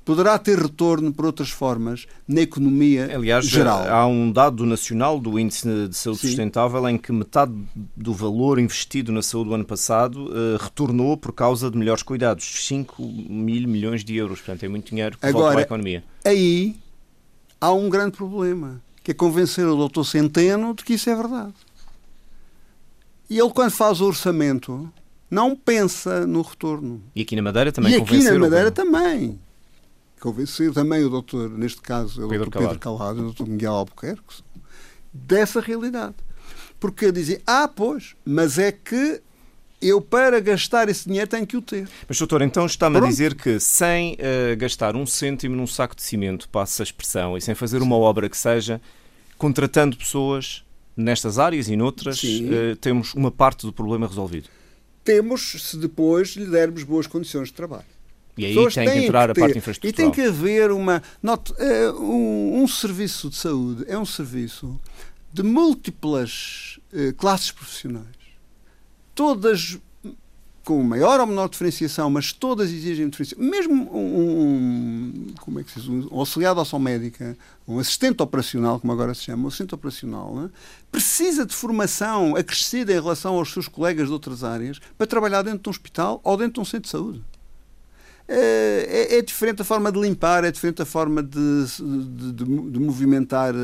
poderá 0.07 0.39
ter 0.39 0.57
retorno 0.57 1.13
por 1.13 1.27
outras 1.27 1.51
formas 1.51 2.07
na 2.29 2.41
economia 2.43 3.11
Aliás, 3.13 3.45
geral. 3.45 3.89
há 3.89 4.07
um 4.07 4.31
dado 4.31 4.65
nacional 4.65 5.19
do 5.19 5.37
Índice 5.37 5.89
de 5.89 5.97
Saúde 5.97 6.21
Sim. 6.21 6.29
Sustentável 6.29 6.89
em 6.89 6.97
que 6.97 7.11
metade 7.11 7.53
do 7.97 8.15
valor 8.15 8.61
investido 8.61 9.11
na 9.11 9.21
saúde 9.21 9.51
do 9.51 9.55
ano 9.57 9.65
passado 9.65 10.29
uh, 10.29 10.63
retornou 10.63 11.17
por 11.17 11.33
causa 11.33 11.69
de 11.69 11.77
melhores 11.77 12.05
cuidados. 12.05 12.45
5 12.67 13.03
mil 13.03 13.69
milhões 13.69 14.05
de 14.05 14.15
euros. 14.15 14.39
Portanto, 14.39 14.63
é 14.63 14.69
muito 14.69 14.91
dinheiro 14.91 15.19
que 15.19 15.27
Agora, 15.27 15.43
volta 15.43 15.53
para 15.55 15.61
a 15.61 15.67
economia. 15.67 16.05
Aí 16.25 16.77
há 17.61 17.73
um 17.73 17.91
grande 17.91 18.17
problema, 18.17 18.81
que 19.03 19.11
é 19.11 19.15
convencer 19.15 19.67
o 19.67 19.75
doutor 19.75 20.05
Centeno 20.05 20.73
de 20.73 20.85
que 20.85 20.95
isso 20.95 21.11
é 21.11 21.17
verdade. 21.17 21.55
E 23.29 23.41
ele, 23.41 23.51
quando 23.51 23.73
faz 23.73 24.01
o 24.01 24.07
orçamento, 24.07 24.89
não 25.29 25.57
pensa 25.57 26.25
no 26.29 26.43
retorno. 26.43 27.03
E 27.13 27.23
aqui 27.23 27.35
na 27.35 27.43
Madeira 27.43 27.73
também 27.73 27.93
E 27.93 27.97
aqui 27.97 28.23
na 28.23 28.39
Madeira 28.39 28.71
também 28.71 29.41
convencer 30.27 30.73
também 30.73 31.05
o 31.05 31.09
doutor, 31.09 31.49
neste 31.49 31.81
caso, 31.81 32.27
o 32.27 32.29
Pedro 32.29 32.51
Pedro 32.51 32.79
Calado 32.81 33.19
e 33.19 33.21
o 33.21 33.25
doutor 33.27 33.47
Miguel 33.47 33.73
Albuquerque, 33.73 34.43
dessa 35.13 35.61
realidade. 35.61 36.17
Porque 36.81 37.13
dizem, 37.13 37.41
ah, 37.47 37.69
pois, 37.69 38.17
mas 38.25 38.59
é 38.59 38.73
que 38.73 39.23
eu, 39.81 40.01
para 40.01 40.41
gastar 40.41 40.89
esse 40.89 41.07
dinheiro, 41.07 41.31
tenho 41.31 41.47
que 41.47 41.57
o 41.57 41.63
ter. 41.63 41.89
Mas, 42.09 42.19
doutor, 42.19 42.43
então 42.43 42.67
está-me 42.67 42.97
a 42.97 43.01
dizer 43.01 43.37
que 43.37 43.61
sem 43.61 44.15
uh, 44.15 44.57
gastar 44.57 44.97
um 44.97 45.07
cêntimo 45.07 45.55
num 45.55 45.67
saco 45.67 45.95
de 45.95 46.03
cimento, 46.03 46.49
passa 46.49 46.83
a 46.83 46.85
expressão, 46.85 47.37
e 47.37 47.41
sem 47.41 47.55
fazer 47.55 47.81
uma 47.81 47.97
obra 47.97 48.29
que 48.29 48.37
seja, 48.37 48.81
contratando 49.39 49.97
pessoas 49.97 50.65
nestas 50.97 51.39
áreas 51.39 51.69
e 51.69 51.77
noutras, 51.77 52.21
uh, 52.21 52.75
temos 52.81 53.15
uma 53.15 53.31
parte 53.31 53.65
do 53.65 53.73
problema 53.73 54.09
resolvido. 54.09 54.49
Temos, 55.05 55.53
se 55.63 55.77
depois 55.77 56.31
lhe 56.31 56.47
dermos 56.47 56.83
boas 56.83 57.07
condições 57.07 57.47
de 57.47 57.55
trabalho. 57.55 57.96
E 58.37 58.47
aí 58.47 58.55
tem 58.55 58.91
que 58.91 58.99
entrar 59.07 59.33
que 59.33 59.41
a 59.41 59.45
parte 59.45 59.59
infraestrutural. 59.59 59.91
E 59.91 59.93
tem 59.93 60.11
que 60.11 60.29
haver 60.29 60.71
uma. 60.71 61.03
Note, 61.23 61.53
uh, 61.53 62.01
um, 62.01 62.63
um, 62.63 62.69
serviço 62.69 63.31
de 63.31 63.37
saúde 63.37 63.85
é 63.89 63.99
um 63.99 64.05
serviço 64.05 64.79
de 65.33 65.43
múltiplas 65.43 66.79
classes 67.17 67.51
profissionais 67.51 68.17
todas 69.17 69.79
com 70.63 70.83
maior 70.83 71.21
ou 71.21 71.27
menor 71.27 71.49
diferenciação, 71.49 72.11
mas 72.11 72.33
todas 72.33 72.71
exigem 72.71 73.09
diferenciação. 73.09 73.45
Mesmo 73.45 73.75
um, 73.97 74.21
um, 74.21 75.35
como 75.41 75.61
é 75.61 75.65
que 75.65 75.71
se 75.71 75.81
diz, 75.81 75.89
um 75.89 76.19
auxiliar 76.19 76.55
de 76.57 76.61
ação 76.61 76.79
médica, 76.79 77.39
um 77.67 77.79
assistente 77.79 78.21
operacional, 78.21 78.81
como 78.81 78.93
agora 78.93 79.15
se 79.15 79.23
chama, 79.23 79.45
um 79.45 79.47
assistente 79.47 79.75
operacional, 79.75 80.35
né, 80.35 80.51
precisa 80.91 81.47
de 81.47 81.55
formação 81.55 82.35
acrescida 82.35 82.93
em 82.93 82.97
relação 82.97 83.37
aos 83.37 83.53
seus 83.53 83.69
colegas 83.69 84.09
de 84.09 84.13
outras 84.13 84.43
áreas 84.43 84.81
para 84.99 85.07
trabalhar 85.07 85.43
dentro 85.43 85.61
de 85.61 85.69
um 85.69 85.71
hospital 85.71 86.21
ou 86.25 86.37
dentro 86.37 86.55
de 86.55 86.61
um 86.61 86.65
centro 86.65 86.83
de 86.83 86.89
saúde. 86.89 87.23
É, 88.29 89.13
é, 89.13 89.19
é, 89.19 89.23
diferente 89.23 89.63
a 89.63 89.65
forma 89.65 89.93
de 89.93 90.01
limpar, 90.01 90.43
é 90.45 90.51
diferente 90.51 90.83
a 90.83 90.85
forma 90.85 91.23
de, 91.23 91.65
de, 91.79 92.33
de, 92.33 92.45
de, 92.45 92.81
movimentar, 92.81 93.55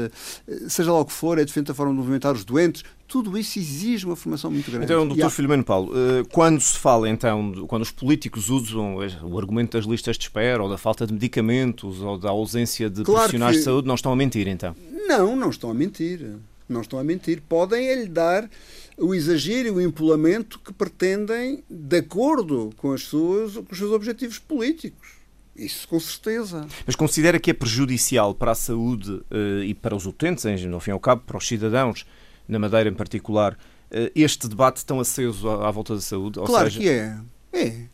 seja 0.69 0.93
lá 0.93 1.01
o 1.01 1.05
que 1.05 1.13
for, 1.13 1.37
é 1.39 1.45
diferente 1.45 1.73
a 1.73 1.75
forma 1.75 1.93
de 1.93 1.99
movimentar 1.99 2.33
os 2.33 2.45
doentes. 2.45 2.85
Tudo 3.09 3.37
isso 3.37 3.59
exige 3.59 4.07
uma 4.07 4.17
formação 4.17 4.51
muito 4.51 4.71
grande. 4.71 4.87
Então, 4.87 5.07
doutor 5.07 5.31
Filomeno 5.31 5.63
Paulo, 5.63 5.93
eh, 5.95 6.25
quando 6.33 6.61
se 6.63 6.79
fala, 6.79 7.11
então, 7.11 7.67
quando 7.67 7.83
os 7.83 7.91
políticos 7.91 8.49
usam 8.49 8.97
o 9.23 9.39
argumento 9.39 9.77
das 9.77 9.85
listas 9.85 10.17
de 10.17 10.25
espera, 10.25 10.63
ou 10.63 10.71
da 10.71 10.79
falta 10.79 11.07
de 11.07 11.13
medicamentos, 11.13 12.01
ou 12.01 12.17
da 12.17 12.31
ausência 12.31 12.89
de 12.89 13.03
claro 13.03 13.21
profissionais 13.21 13.57
que... 13.57 13.59
de 13.59 13.65
saúde, 13.65 13.87
não 13.87 13.97
estão 13.97 14.13
a 14.13 14.17
mentir, 14.17 14.49
então? 14.49 14.75
Não, 15.07 15.37
não 15.37 15.51
estão 15.51 15.71
a 15.71 15.75
mentir. 15.75 16.37
Não 16.67 16.81
estão 16.81 16.99
a 16.99 17.05
mentir. 17.05 17.43
Podem 17.47 17.87
é 17.87 17.97
lhe 17.97 18.09
dar 18.09 18.49
o 18.97 19.15
exagero 19.15 19.69
e 19.69 19.71
o 19.71 19.81
empolamento 19.81 20.59
que 20.59 20.73
pretendem 20.73 21.63
de 21.69 21.99
acordo 21.99 22.71
com, 22.77 22.93
as 22.93 23.03
suas, 23.03 23.55
com 23.55 23.67
os 23.71 23.79
seus 23.79 23.93
objetivos 23.93 24.39
políticos. 24.39 25.23
Isso 25.55 25.87
com 25.87 26.01
certeza. 26.01 26.67
Mas 26.87 26.97
considera 26.97 27.39
que 27.39 27.51
é 27.51 27.55
prejudicial 27.55 28.35
para 28.35 28.53
a 28.53 28.55
saúde 28.55 29.11
uh, 29.11 29.63
e 29.65 29.75
para 29.75 29.95
os 29.95 30.07
utentes, 30.07 30.45
no 30.65 30.81
fim 30.81 30.91
e 30.91 30.93
ao 30.93 31.01
cabo, 31.01 31.23
para 31.27 31.37
os 31.37 31.47
cidadãos, 31.47 32.07
na 32.49 32.59
Madeira 32.59 32.89
em 32.89 32.95
particular, 32.95 33.53
uh, 33.53 34.11
este 34.15 34.49
debate 34.49 34.85
tão 34.85 34.99
aceso 34.99 35.49
à, 35.49 35.69
à 35.69 35.71
volta 35.71 35.95
da 35.95 36.01
saúde? 36.01 36.41
claro 36.41 36.71
seja... 36.71 36.81
que 36.81 36.89
é. 36.89 37.19
É. 37.53 37.93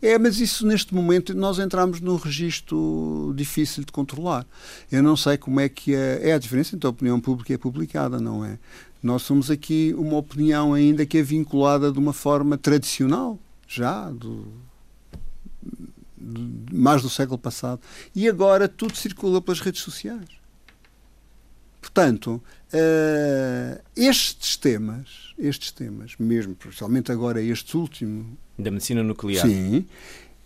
É, 0.00 0.18
mas 0.18 0.38
isso 0.38 0.66
neste 0.66 0.94
momento 0.94 1.34
nós 1.34 1.58
entramos 1.58 1.98
num 1.98 2.16
registro 2.16 3.32
difícil 3.34 3.84
de 3.84 3.90
controlar. 3.90 4.46
Eu 4.92 5.02
não 5.02 5.16
sei 5.16 5.38
como 5.38 5.60
é 5.60 5.68
que 5.68 5.94
é, 5.94 6.28
é 6.28 6.32
a 6.34 6.38
diferença 6.38 6.76
entre 6.76 6.86
a 6.86 6.90
opinião 6.90 7.18
pública 7.18 7.52
e 7.52 7.56
a 7.56 7.58
publicada, 7.58 8.20
não 8.20 8.44
é? 8.44 8.58
Nós 9.04 9.20
somos 9.20 9.50
aqui 9.50 9.94
uma 9.98 10.16
opinião 10.16 10.72
ainda 10.72 11.04
que 11.04 11.18
é 11.18 11.22
vinculada 11.22 11.92
de 11.92 11.98
uma 11.98 12.14
forma 12.14 12.56
tradicional, 12.56 13.38
já, 13.68 14.08
do, 14.10 14.46
do, 16.16 16.74
mais 16.74 17.02
do 17.02 17.10
século 17.10 17.36
passado. 17.36 17.82
E 18.14 18.26
agora 18.26 18.66
tudo 18.66 18.96
circula 18.96 19.42
pelas 19.42 19.60
redes 19.60 19.82
sociais. 19.82 20.30
Portanto, 21.82 22.42
uh, 22.72 23.82
estes 23.94 24.56
temas, 24.56 25.34
estes 25.38 25.70
temas, 25.70 26.14
mesmo, 26.18 26.54
principalmente 26.54 27.12
agora 27.12 27.42
este 27.42 27.76
último... 27.76 28.38
Da 28.58 28.70
medicina 28.70 29.02
nuclear. 29.02 29.46
Sim 29.46 29.84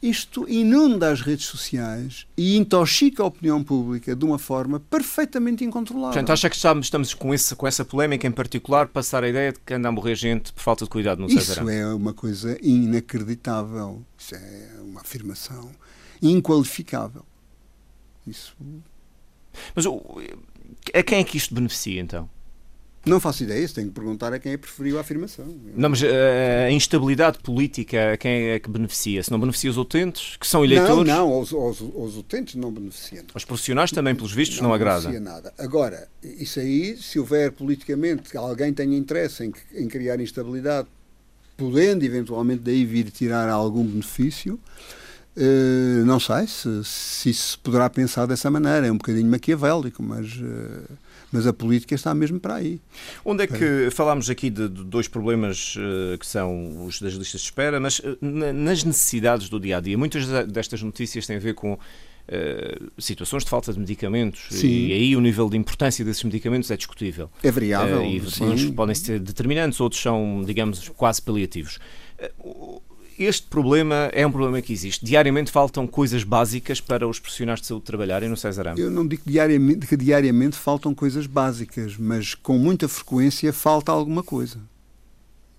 isto 0.02 0.48
inunda 0.48 1.10
as 1.10 1.20
redes 1.20 1.46
sociais 1.46 2.26
e 2.36 2.56
intoxica 2.56 3.22
a 3.22 3.26
opinião 3.26 3.62
pública 3.62 4.14
de 4.14 4.24
uma 4.24 4.38
forma 4.38 4.78
perfeitamente 4.78 5.64
incontrolável. 5.64 6.12
Portanto, 6.12 6.30
acha 6.30 6.48
que 6.48 6.56
estamos 6.56 7.14
com, 7.14 7.34
esse, 7.34 7.54
com 7.56 7.66
essa 7.66 7.84
polémica 7.84 8.26
em 8.26 8.30
particular, 8.30 8.86
passar 8.88 9.24
a 9.24 9.28
ideia 9.28 9.52
de 9.52 9.58
que 9.58 9.74
anda 9.74 9.88
a 9.88 9.92
morrer 9.92 10.14
gente 10.14 10.52
por 10.52 10.62
falta 10.62 10.84
de 10.84 10.90
cuidado 10.90 11.20
no 11.20 11.26
Isso 11.26 11.38
Isso 11.38 11.68
é 11.68 11.94
uma 11.94 12.14
coisa 12.14 12.56
inacreditável. 12.62 14.04
Isso 14.16 14.34
é 14.34 14.70
uma 14.82 15.00
afirmação 15.00 15.70
inqualificável. 16.22 17.24
Isso. 18.26 18.56
Mas 19.74 19.84
a 19.86 21.02
quem 21.02 21.18
é 21.18 21.24
que 21.24 21.36
isto 21.36 21.54
beneficia, 21.54 22.00
então? 22.00 22.28
Não 23.08 23.18
faço 23.18 23.42
ideia, 23.42 23.64
isso 23.64 23.74
tenho 23.74 23.88
que 23.88 23.94
perguntar 23.94 24.32
a 24.32 24.38
quem 24.38 24.52
é 24.52 24.56
que 24.56 24.62
preferiu 24.62 24.98
a 24.98 25.00
afirmação. 25.00 25.46
Não, 25.74 25.88
mas 25.88 26.02
eh, 26.02 26.66
a 26.68 26.70
instabilidade 26.70 27.38
política, 27.38 28.12
a 28.12 28.16
quem 28.16 28.50
é 28.50 28.58
que 28.58 28.68
beneficia? 28.68 29.22
Se 29.22 29.30
não 29.30 29.40
beneficia 29.40 29.70
os 29.70 29.78
utentes, 29.78 30.36
que 30.36 30.46
são 30.46 30.64
eleitores? 30.64 31.06
Não, 31.06 31.28
não, 31.28 31.40
os, 31.40 31.52
os, 31.52 31.80
os 31.80 32.16
utentes 32.18 32.54
não 32.54 32.70
beneficiam. 32.70 33.24
Os 33.34 33.44
profissionais 33.44 33.90
também, 33.90 34.14
pelos 34.14 34.32
vistos, 34.32 34.60
não, 34.60 34.68
não 34.68 34.74
agrada. 34.74 35.10
Não 35.10 35.20
nada. 35.20 35.52
Agora, 35.58 36.08
isso 36.22 36.60
aí, 36.60 36.96
se 36.96 37.18
houver 37.18 37.52
politicamente 37.52 38.36
alguém 38.36 38.72
tenha 38.72 38.96
interesse 38.96 39.44
em, 39.44 39.52
em 39.74 39.88
criar 39.88 40.20
instabilidade, 40.20 40.86
podendo 41.56 42.04
eventualmente 42.04 42.62
daí 42.62 42.84
vir 42.84 43.10
tirar 43.10 43.48
algum 43.48 43.84
benefício, 43.84 44.60
uh, 45.36 46.04
não 46.04 46.20
sei 46.20 46.46
se, 46.46 46.84
se 46.84 47.34
se 47.34 47.58
poderá 47.58 47.88
pensar 47.88 48.26
dessa 48.26 48.50
maneira. 48.50 48.86
É 48.86 48.92
um 48.92 48.98
bocadinho 48.98 49.30
maquiavélico, 49.30 50.02
mas... 50.02 50.36
Uh, 50.36 51.07
mas 51.32 51.46
a 51.46 51.52
política 51.52 51.94
está 51.94 52.14
mesmo 52.14 52.40
para 52.40 52.56
aí. 52.56 52.80
Onde 53.24 53.44
é 53.44 53.46
que 53.46 53.90
falámos 53.90 54.30
aqui 54.30 54.50
de, 54.50 54.68
de 54.68 54.84
dois 54.84 55.08
problemas 55.08 55.76
uh, 55.76 56.18
que 56.18 56.26
são 56.26 56.86
os 56.86 57.00
das 57.00 57.14
listas 57.14 57.40
de 57.40 57.46
espera, 57.46 57.78
mas 57.78 57.98
uh, 57.98 58.18
nas 58.20 58.84
necessidades 58.84 59.48
do 59.48 59.60
dia 59.60 59.78
a 59.78 59.80
dia, 59.80 59.96
muitas 59.96 60.26
destas 60.46 60.82
notícias 60.82 61.26
têm 61.26 61.36
a 61.36 61.40
ver 61.40 61.54
com 61.54 61.78
Uh, 62.30 63.00
situações 63.00 63.42
de 63.42 63.48
falta 63.48 63.72
de 63.72 63.78
medicamentos 63.78 64.48
sim. 64.50 64.68
e 64.68 64.92
aí 64.92 65.16
o 65.16 65.20
nível 65.22 65.48
de 65.48 65.56
importância 65.56 66.04
desses 66.04 66.22
medicamentos 66.22 66.70
é 66.70 66.76
discutível. 66.76 67.30
É 67.42 67.50
variável. 67.50 68.02
Uh, 68.02 68.54
e 68.54 68.72
podem 68.72 68.94
ser 68.94 69.18
determinantes, 69.18 69.80
outros 69.80 70.02
são, 70.02 70.44
digamos, 70.44 70.90
quase 70.90 71.22
paliativos. 71.22 71.78
Uh, 72.44 72.82
este 73.18 73.46
problema 73.46 74.10
é 74.12 74.26
um 74.26 74.30
problema 74.30 74.62
que 74.62 74.72
existe. 74.72 75.04
Diariamente 75.04 75.50
faltam 75.50 75.86
coisas 75.86 76.22
básicas 76.22 76.80
para 76.80 77.06
os 77.06 77.18
profissionais 77.18 77.60
de 77.60 77.66
saúde 77.66 77.84
trabalharem 77.84 78.28
no 78.28 78.36
César 78.36 78.74
Eu 78.76 78.90
não 78.90 79.06
digo 79.06 79.22
diariamente, 79.26 79.86
que 79.86 79.96
diariamente 79.96 80.56
faltam 80.56 80.94
coisas 80.94 81.26
básicas, 81.26 81.96
mas 81.96 82.34
com 82.34 82.56
muita 82.58 82.86
frequência 82.88 83.52
falta 83.52 83.90
alguma 83.90 84.22
coisa. 84.22 84.60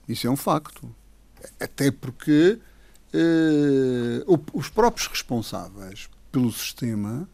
Isso 0.07 0.25
é 0.25 0.29
um 0.29 0.37
facto. 0.37 0.89
Até 1.59 1.91
porque 1.91 2.57
uh, 3.13 4.41
os 4.53 4.69
próprios 4.69 5.07
responsáveis 5.07 6.09
pelo 6.31 6.51
sistema 6.51 7.27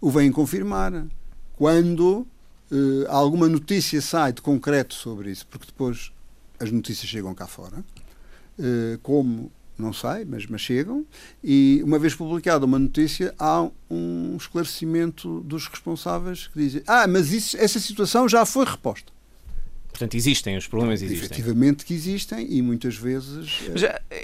o 0.00 0.10
vêm 0.10 0.32
confirmar. 0.32 1.06
Quando 1.54 2.26
uh, 2.70 3.06
alguma 3.08 3.48
notícia 3.48 4.00
sai 4.00 4.32
de 4.32 4.42
concreto 4.42 4.94
sobre 4.94 5.30
isso, 5.30 5.46
porque 5.46 5.66
depois 5.66 6.12
as 6.58 6.70
notícias 6.70 7.08
chegam 7.08 7.34
cá 7.34 7.46
fora, 7.46 7.84
uh, 8.58 8.98
como 9.02 9.50
não 9.80 9.92
sei, 9.92 10.24
mas, 10.24 10.46
mas 10.46 10.60
chegam, 10.60 11.04
e 11.42 11.80
uma 11.84 11.98
vez 11.98 12.14
publicada 12.14 12.64
uma 12.64 12.78
notícia, 12.78 13.34
há 13.38 13.68
um 13.90 14.36
esclarecimento 14.36 15.40
dos 15.40 15.66
responsáveis 15.66 16.48
que 16.48 16.58
dizem: 16.58 16.82
Ah, 16.86 17.06
mas 17.06 17.32
isso, 17.32 17.56
essa 17.56 17.80
situação 17.80 18.28
já 18.28 18.44
foi 18.44 18.64
reposta. 18.64 19.12
Portanto, 20.00 20.14
existem, 20.14 20.56
os 20.56 20.66
problemas 20.66 21.02
existem. 21.02 21.26
Efetivamente 21.26 21.84
que 21.84 21.92
existem 21.92 22.46
e 22.50 22.62
muitas 22.62 22.96
vezes. 22.96 23.60
É, 23.82 24.00
é, 24.10 24.19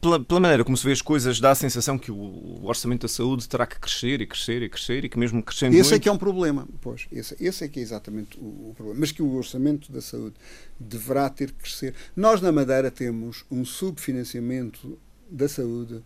pela, 0.00 0.22
pela, 0.22 0.40
maneira 0.40 0.64
como 0.64 0.76
se 0.76 0.84
vê 0.84 0.92
as 0.92 1.02
coisas, 1.02 1.40
dá 1.40 1.50
a 1.50 1.54
sensação 1.54 1.98
que 1.98 2.12
o, 2.12 2.64
orçamento 2.64 3.02
da 3.02 3.08
saúde 3.08 3.48
terá 3.48 3.66
que 3.66 3.78
crescer 3.78 4.20
e 4.20 4.26
crescer 4.26 4.62
e 4.62 4.68
crescer 4.68 5.04
e 5.04 5.08
que 5.08 5.18
mesmo 5.18 5.42
crescendo. 5.42 5.74
Esse 5.74 5.90
muito... 5.90 5.94
é 5.94 5.98
que 5.98 6.08
é 6.08 6.12
um 6.12 6.18
problema, 6.18 6.68
pois. 6.80 7.06
Esse, 7.10 7.36
esse 7.40 7.64
é 7.64 7.68
que 7.68 7.80
é 7.80 7.82
exatamente 7.82 8.38
o, 8.38 8.70
o, 8.70 8.74
problema. 8.76 9.00
Mas 9.00 9.12
que 9.12 9.22
o 9.22 9.34
orçamento 9.34 9.90
da 9.90 10.00
saúde 10.00 10.36
deverá 10.78 11.28
ter 11.28 11.50
que 11.50 11.62
crescer. 11.62 11.94
Nós 12.14 12.40
na 12.40 12.52
Madeira 12.52 12.90
temos 12.90 13.44
um 13.50 13.64
subfinanciamento 13.64 14.98
da 15.30 15.48
saúde 15.48 16.02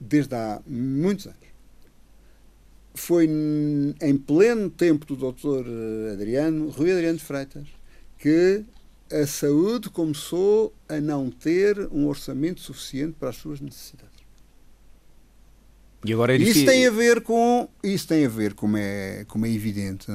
desde 0.00 0.34
há 0.34 0.60
muitos 0.66 1.26
anos. 1.26 1.38
Foi 2.94 3.26
em 3.26 4.16
pleno 4.18 4.68
tempo 4.68 5.06
do 5.06 5.16
Dr. 5.16 5.66
Adriano, 6.12 6.68
Rui 6.68 6.92
Adriano 6.92 7.16
de 7.16 7.24
Freitas, 7.24 7.66
que 8.18 8.64
a 9.12 9.26
saúde 9.26 9.90
começou 9.90 10.74
a 10.88 11.00
não 11.00 11.30
ter 11.30 11.78
um 11.92 12.06
orçamento 12.06 12.60
suficiente 12.60 13.14
para 13.18 13.28
as 13.28 13.36
suas 13.36 13.60
necessidades. 13.60 14.12
E 16.04 16.12
agora 16.12 16.34
é 16.34 16.36
isso 16.36 16.64
tem 16.64 16.86
a 16.86 16.90
ver 16.90 17.20
com 17.20 17.68
isso 17.82 18.08
tem 18.08 18.26
a 18.26 18.28
ver 18.28 18.54
como 18.54 18.76
é 18.76 19.24
como 19.28 19.46
é 19.46 19.50
evidente 19.50 20.06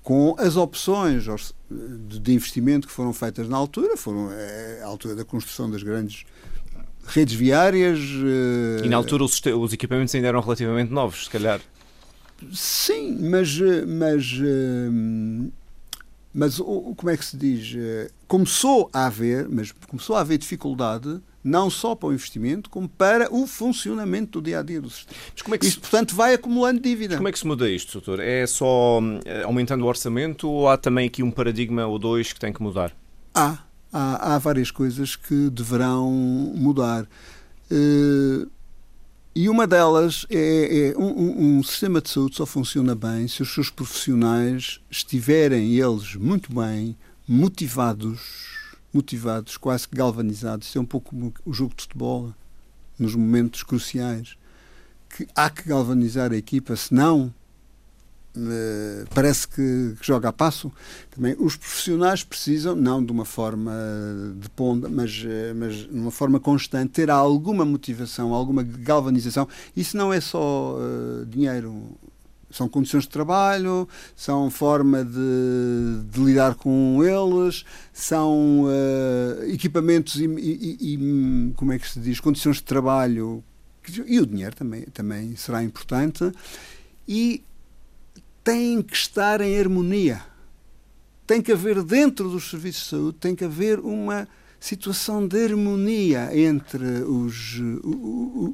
com 0.00 0.36
as 0.38 0.56
opções 0.56 1.24
de 1.68 2.32
investimento 2.32 2.86
que 2.86 2.92
foram 2.92 3.12
feitas 3.12 3.48
na 3.48 3.56
altura 3.56 3.96
foram 3.96 4.30
é, 4.30 4.80
a 4.82 4.86
altura 4.86 5.16
da 5.16 5.24
construção 5.24 5.68
das 5.68 5.82
grandes 5.82 6.24
redes 7.04 7.34
viárias 7.34 7.98
e 8.84 8.88
na 8.88 8.96
altura 8.96 9.24
os, 9.24 9.40
os 9.44 9.72
equipamentos 9.72 10.14
ainda 10.14 10.28
eram 10.28 10.40
relativamente 10.40 10.92
novos 10.92 11.24
se 11.24 11.30
calhar 11.30 11.60
sim 12.52 13.18
mas 13.28 13.58
mas 13.88 14.38
mas 16.34 16.58
o, 16.58 16.94
como 16.96 17.10
é 17.10 17.16
que 17.16 17.24
se 17.24 17.36
diz? 17.36 17.74
Eh, 17.76 18.10
começou 18.26 18.90
a 18.92 19.06
haver, 19.06 19.48
mas 19.48 19.70
começou 19.70 20.16
a 20.16 20.20
haver 20.20 20.36
dificuldade 20.36 21.20
não 21.44 21.68
só 21.68 21.94
para 21.94 22.08
o 22.08 22.12
investimento, 22.12 22.70
como 22.70 22.88
para 22.88 23.32
o 23.32 23.46
funcionamento 23.46 24.40
do 24.40 24.44
dia 24.44 24.58
a 24.58 24.62
dia 24.62 24.80
do 24.80 24.88
sistema. 24.88 25.16
Mas 25.32 25.42
como 25.42 25.54
é 25.54 25.58
que 25.58 25.66
Isto, 25.66 25.74
se... 25.74 25.80
portanto, 25.80 26.14
vai 26.14 26.34
acumulando 26.34 26.80
dívida. 26.80 27.10
Mas 27.14 27.18
como 27.18 27.28
é 27.28 27.32
que 27.32 27.38
se 27.38 27.46
muda 27.46 27.70
isto, 27.70 27.92
doutor? 27.92 28.18
É 28.18 28.46
só 28.46 28.98
eh, 29.24 29.42
aumentando 29.42 29.84
o 29.84 29.86
orçamento 29.86 30.48
ou 30.48 30.68
há 30.68 30.76
também 30.76 31.06
aqui 31.06 31.22
um 31.22 31.30
paradigma 31.30 31.86
ou 31.86 31.98
dois 31.98 32.32
que 32.32 32.40
tem 32.40 32.52
que 32.52 32.62
mudar? 32.62 32.92
Há. 33.34 33.58
Há, 33.92 34.34
há 34.34 34.38
várias 34.38 34.72
coisas 34.72 35.14
que 35.14 35.50
deverão 35.50 36.10
mudar. 36.10 37.06
Uh, 37.70 38.50
e 39.34 39.48
uma 39.48 39.66
delas 39.66 40.26
é, 40.30 40.90
é 40.90 40.98
um, 40.98 41.58
um, 41.58 41.62
sistema 41.62 42.00
de 42.00 42.08
saúde 42.08 42.36
só 42.36 42.46
funciona 42.46 42.94
bem 42.94 43.26
se 43.26 43.42
os 43.42 43.52
seus 43.52 43.68
profissionais 43.68 44.80
estiverem 44.90 45.74
eles 45.74 46.14
muito 46.14 46.54
bem 46.54 46.96
motivados 47.26 48.54
motivados, 48.94 49.56
quase 49.56 49.88
que 49.88 49.96
galvanizados. 49.96 50.68
Isso 50.68 50.78
é 50.78 50.80
um 50.80 50.86
pouco 50.86 51.10
como 51.10 51.34
o 51.44 51.52
jogo 51.52 51.74
de 51.76 51.82
futebol, 51.82 52.32
nos 52.96 53.16
momentos 53.16 53.64
cruciais, 53.64 54.36
que 55.10 55.26
há 55.34 55.50
que 55.50 55.68
galvanizar 55.68 56.32
a 56.32 56.36
equipa, 56.36 56.76
senão 56.76 57.34
parece 59.14 59.46
que, 59.46 59.94
que, 59.98 60.06
joga 60.06 60.28
a 60.28 60.32
passo. 60.32 60.72
Também 61.10 61.36
os 61.38 61.56
profissionais 61.56 62.24
precisam, 62.24 62.74
não 62.74 63.04
de 63.04 63.12
uma 63.12 63.24
forma 63.24 63.72
de 64.38 64.48
ponta, 64.50 64.88
mas, 64.88 65.22
uh, 65.22 65.54
mas 65.54 65.74
de 65.74 65.88
uma 65.90 66.10
forma 66.10 66.40
constante, 66.40 66.92
ter 66.92 67.10
alguma 67.10 67.64
motivação, 67.64 68.34
alguma 68.34 68.62
galvanização. 68.62 69.48
Isso 69.76 69.96
não 69.96 70.12
é 70.12 70.20
só 70.20 70.76
uh, 70.76 71.26
dinheiro 71.26 71.96
são 72.50 72.68
condições 72.68 73.02
de 73.02 73.08
trabalho, 73.08 73.88
são 74.14 74.48
forma 74.48 75.04
de, 75.04 76.04
de 76.08 76.20
lidar 76.20 76.54
com 76.54 77.00
eles, 77.02 77.64
são 77.92 78.66
uh, 78.66 79.44
equipamentos 79.46 80.20
e, 80.20 80.24
e, 80.24 80.94
e, 80.94 81.52
como 81.56 81.72
é 81.72 81.78
que 81.80 81.88
se 81.90 81.98
diz, 81.98 82.20
condições 82.20 82.56
de 82.56 82.62
trabalho 82.62 83.42
e 84.06 84.20
o 84.20 84.26
dinheiro 84.26 84.54
também, 84.54 84.82
também 84.82 85.34
será 85.36 85.62
importante 85.64 86.30
e 87.08 87.42
têm 88.44 88.82
que 88.82 88.94
estar 88.94 89.40
em 89.40 89.58
harmonia. 89.58 90.22
Tem 91.26 91.40
que 91.40 91.50
haver 91.50 91.82
dentro 91.82 92.28
dos 92.28 92.50
serviços 92.50 92.82
de 92.84 92.88
saúde, 92.90 93.18
tem 93.18 93.34
que 93.34 93.44
haver 93.44 93.80
uma 93.80 94.28
situação 94.64 95.26
de 95.26 95.44
harmonia 95.44 96.30
entre 96.32 97.02
os, 97.02 97.60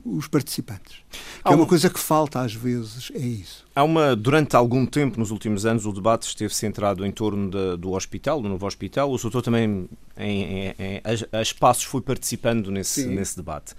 os 0.04 0.26
participantes. 0.26 0.96
é 1.44 1.50
uma 1.50 1.66
coisa 1.66 1.88
que 1.88 2.00
falta 2.00 2.40
às 2.40 2.52
vezes, 2.52 3.12
é 3.14 3.20
isso. 3.20 3.64
Há 3.74 3.84
uma, 3.84 4.16
durante 4.16 4.56
algum 4.56 4.84
tempo, 4.84 5.20
nos 5.20 5.30
últimos 5.30 5.64
anos, 5.64 5.86
o 5.86 5.92
debate 5.92 6.26
esteve 6.26 6.52
centrado 6.52 7.06
em 7.06 7.12
torno 7.12 7.48
de, 7.48 7.76
do 7.76 7.92
hospital, 7.92 8.42
do 8.42 8.48
novo 8.48 8.66
hospital. 8.66 9.12
O 9.12 9.16
doutor 9.16 9.40
também, 9.40 9.88
em, 10.16 10.42
em, 10.42 10.74
em, 10.78 11.00
a, 11.32 11.42
espaços, 11.42 11.84
foi 11.84 12.00
participando 12.00 12.72
nesse, 12.72 13.06
nesse 13.06 13.36
debate. 13.36 13.74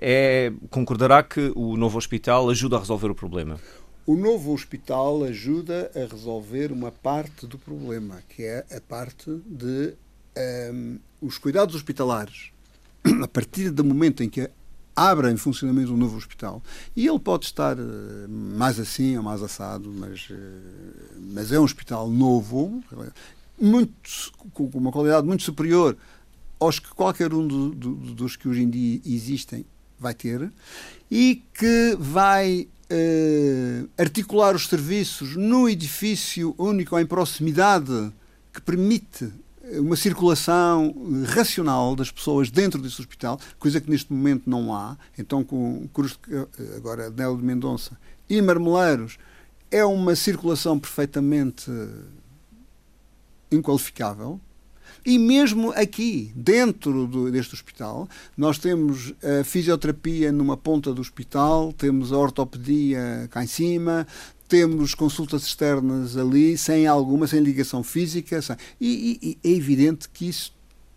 É, 0.00 0.52
concordará 0.70 1.22
que 1.22 1.52
o 1.56 1.76
novo 1.76 1.98
hospital 1.98 2.48
ajuda 2.48 2.76
a 2.76 2.78
resolver 2.78 3.10
o 3.10 3.14
problema? 3.14 3.58
O 4.06 4.14
novo 4.14 4.52
hospital 4.52 5.24
ajuda 5.24 5.90
a 5.92 6.06
resolver 6.06 6.70
uma 6.70 6.92
parte 6.92 7.44
do 7.44 7.58
problema, 7.58 8.22
que 8.28 8.44
é 8.44 8.64
a 8.70 8.80
parte 8.80 9.28
de 9.44 9.94
um, 10.72 10.98
os 11.20 11.38
cuidados 11.38 11.74
hospitalares, 11.74 12.52
a 13.20 13.26
partir 13.26 13.70
do 13.70 13.82
momento 13.82 14.22
em 14.22 14.28
que 14.28 14.48
abre 14.94 15.28
em 15.28 15.36
funcionamento 15.36 15.92
um 15.92 15.96
novo 15.96 16.16
hospital, 16.16 16.62
e 16.94 17.04
ele 17.04 17.18
pode 17.18 17.46
estar 17.46 17.76
eh, 17.76 17.82
mais 18.28 18.78
assim 18.78 19.16
ou 19.16 19.24
mais 19.24 19.42
assado, 19.42 19.92
mas, 19.92 20.28
eh, 20.30 20.34
mas 21.34 21.50
é 21.50 21.58
um 21.58 21.64
hospital 21.64 22.08
novo, 22.08 22.80
muito, 23.60 23.92
com 24.54 24.70
uma 24.72 24.92
qualidade 24.92 25.26
muito 25.26 25.42
superior 25.42 25.96
aos 26.60 26.78
que 26.78 26.90
qualquer 26.90 27.34
um 27.34 27.46
do, 27.46 27.70
do, 27.74 27.94
dos 28.14 28.36
que 28.36 28.48
hoje 28.48 28.62
em 28.62 28.70
dia 28.70 29.00
existem 29.04 29.66
vai 29.98 30.14
ter, 30.14 30.50
e 31.10 31.42
que 31.52 31.96
vai 31.98 32.68
uh, 32.90 33.88
articular 33.98 34.54
os 34.54 34.66
serviços 34.66 35.36
no 35.36 35.68
edifício 35.68 36.54
único 36.58 36.98
em 36.98 37.06
proximidade 37.06 38.12
que 38.52 38.60
permite 38.60 39.32
uma 39.72 39.96
circulação 39.96 40.94
racional 41.26 41.96
das 41.96 42.10
pessoas 42.10 42.50
dentro 42.50 42.80
desse 42.80 43.00
hospital, 43.00 43.38
coisa 43.58 43.80
que 43.80 43.90
neste 43.90 44.12
momento 44.12 44.48
não 44.48 44.72
há. 44.72 44.96
Então, 45.18 45.42
com 45.42 45.88
Cruz 45.92 46.18
agora 46.76 47.10
Nelo 47.10 47.36
de 47.36 47.44
Mendonça 47.44 47.98
e 48.28 48.40
Marmeleiros, 48.40 49.18
é 49.70 49.84
uma 49.84 50.14
circulação 50.14 50.78
perfeitamente 50.78 51.70
inqualificável. 53.50 54.40
E 55.06 55.20
mesmo 55.20 55.70
aqui, 55.70 56.32
dentro 56.34 57.06
do, 57.06 57.30
deste 57.30 57.54
hospital, 57.54 58.08
nós 58.36 58.58
temos 58.58 59.14
a 59.22 59.44
fisioterapia 59.44 60.32
numa 60.32 60.56
ponta 60.56 60.92
do 60.92 61.00
hospital, 61.00 61.72
temos 61.72 62.12
a 62.12 62.18
ortopedia 62.18 63.28
cá 63.30 63.44
em 63.44 63.46
cima, 63.46 64.04
temos 64.48 64.94
consultas 64.94 65.44
externas 65.44 66.16
ali, 66.16 66.58
sem 66.58 66.88
alguma, 66.88 67.28
sem 67.28 67.38
ligação 67.38 67.84
física, 67.84 68.42
sem... 68.42 68.56
E, 68.80 69.20
e, 69.22 69.38
e, 69.44 69.48
é 69.48 69.54
evidente 69.54 70.08
que 70.08 70.28
isso 70.28 70.52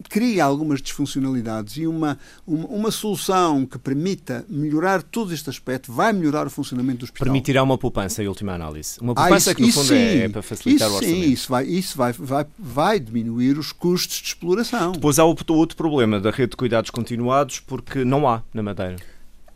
cria 0.07 0.43
algumas 0.43 0.81
disfuncionalidades 0.81 1.77
e 1.77 1.87
uma, 1.87 2.17
uma, 2.45 2.65
uma, 2.67 2.91
solução 2.91 3.65
que 3.65 3.77
permita 3.77 4.45
melhorar 4.47 5.03
todo 5.03 5.33
este 5.33 5.49
aspecto 5.49 5.91
vai 5.91 6.13
melhorar 6.13 6.47
o 6.47 6.49
funcionamento 6.49 6.99
do 6.99 7.03
hospital. 7.05 7.25
Permitirá 7.25 7.63
uma 7.63 7.77
poupança, 7.77 8.23
em 8.23 8.27
última 8.27 8.53
análise. 8.53 8.99
Uma 9.01 9.13
poupança 9.13 9.49
ah, 9.49 9.51
isso, 9.51 9.55
que, 9.55 9.61
no 9.61 9.71
fundo, 9.71 9.93
é, 9.93 10.11
sim, 10.11 10.19
é, 10.19 10.29
para 10.29 10.41
facilitar 10.41 10.87
isso, 10.87 10.95
o 10.95 10.97
orçamento. 10.99 11.23
Sim, 11.23 11.31
isso, 11.31 11.49
vai, 11.49 11.65
isso 11.65 11.97
vai, 11.97 12.13
vai, 12.13 12.45
vai 12.57 12.99
diminuir 12.99 13.57
os 13.57 13.71
custos 13.71 14.17
de 14.17 14.27
exploração. 14.27 14.93
Depois 14.93 15.19
há 15.19 15.25
o 15.25 15.35
outro 15.49 15.75
problema 15.75 16.19
da 16.19 16.31
rede 16.31 16.51
de 16.51 16.57
cuidados 16.57 16.89
continuados, 16.89 17.59
porque 17.59 18.05
não 18.05 18.27
há 18.27 18.43
na 18.53 18.63
Madeira. 18.63 18.97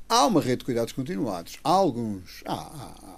Há 0.10 0.25
uma 0.25 0.41
rede 0.41 0.58
de 0.58 0.65
cuidados 0.65 0.93
continuados. 0.93 1.58
Há 1.63 1.69
alguns. 1.69 2.43
Há, 2.45 2.53
há, 2.53 3.13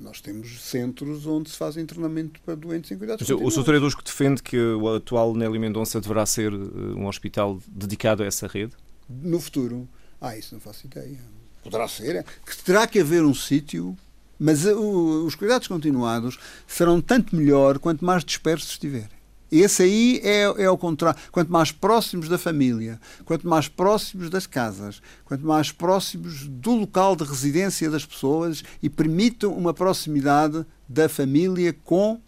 nós 0.00 0.20
temos 0.20 0.60
centros 0.62 1.26
onde 1.26 1.50
se 1.50 1.56
faz 1.56 1.76
internamento 1.76 2.40
para 2.42 2.54
doentes 2.54 2.90
em 2.90 2.98
cuidados 2.98 3.28
Mas 3.28 3.40
O 3.40 3.50
Sr. 3.50 3.74
Edusco 3.74 4.02
defende 4.02 4.42
que 4.42 4.56
o 4.56 4.94
atual 4.94 5.34
Nelly 5.34 5.58
Mendonça 5.58 6.00
deverá 6.00 6.24
ser 6.24 6.52
eh, 6.52 6.56
um 6.56 7.06
hospital 7.06 7.58
dedicado 7.66 8.22
a 8.22 8.26
essa 8.26 8.46
rede? 8.46 8.72
No 9.08 9.40
futuro? 9.40 9.88
Ah, 10.20 10.36
isso 10.36 10.54
não 10.54 10.60
faço 10.60 10.86
ideia. 10.86 11.18
Poderá 11.62 11.88
ser. 11.88 12.16
É. 12.16 12.24
Que 12.46 12.56
terá 12.62 12.86
que 12.86 13.00
haver 13.00 13.24
um 13.24 13.34
sítio, 13.34 13.96
mas 14.38 14.64
uh, 14.64 15.24
os 15.26 15.34
cuidados 15.34 15.66
continuados 15.66 16.38
serão 16.66 17.00
tanto 17.00 17.34
melhor 17.34 17.78
quanto 17.78 18.04
mais 18.04 18.24
dispersos 18.24 18.70
estiverem. 18.70 19.17
Esse 19.50 19.82
aí 19.82 20.20
é, 20.22 20.42
é 20.64 20.70
o 20.70 20.76
contrário. 20.76 21.18
Quanto 21.32 21.50
mais 21.50 21.72
próximos 21.72 22.28
da 22.28 22.36
família, 22.36 23.00
quanto 23.24 23.48
mais 23.48 23.66
próximos 23.66 24.28
das 24.28 24.46
casas, 24.46 25.00
quanto 25.24 25.46
mais 25.46 25.72
próximos 25.72 26.46
do 26.46 26.74
local 26.74 27.16
de 27.16 27.24
residência 27.24 27.90
das 27.90 28.04
pessoas 28.04 28.62
e 28.82 28.90
permitam 28.90 29.52
uma 29.54 29.72
proximidade 29.72 30.66
da 30.86 31.08
família 31.08 31.74
com 31.84 32.20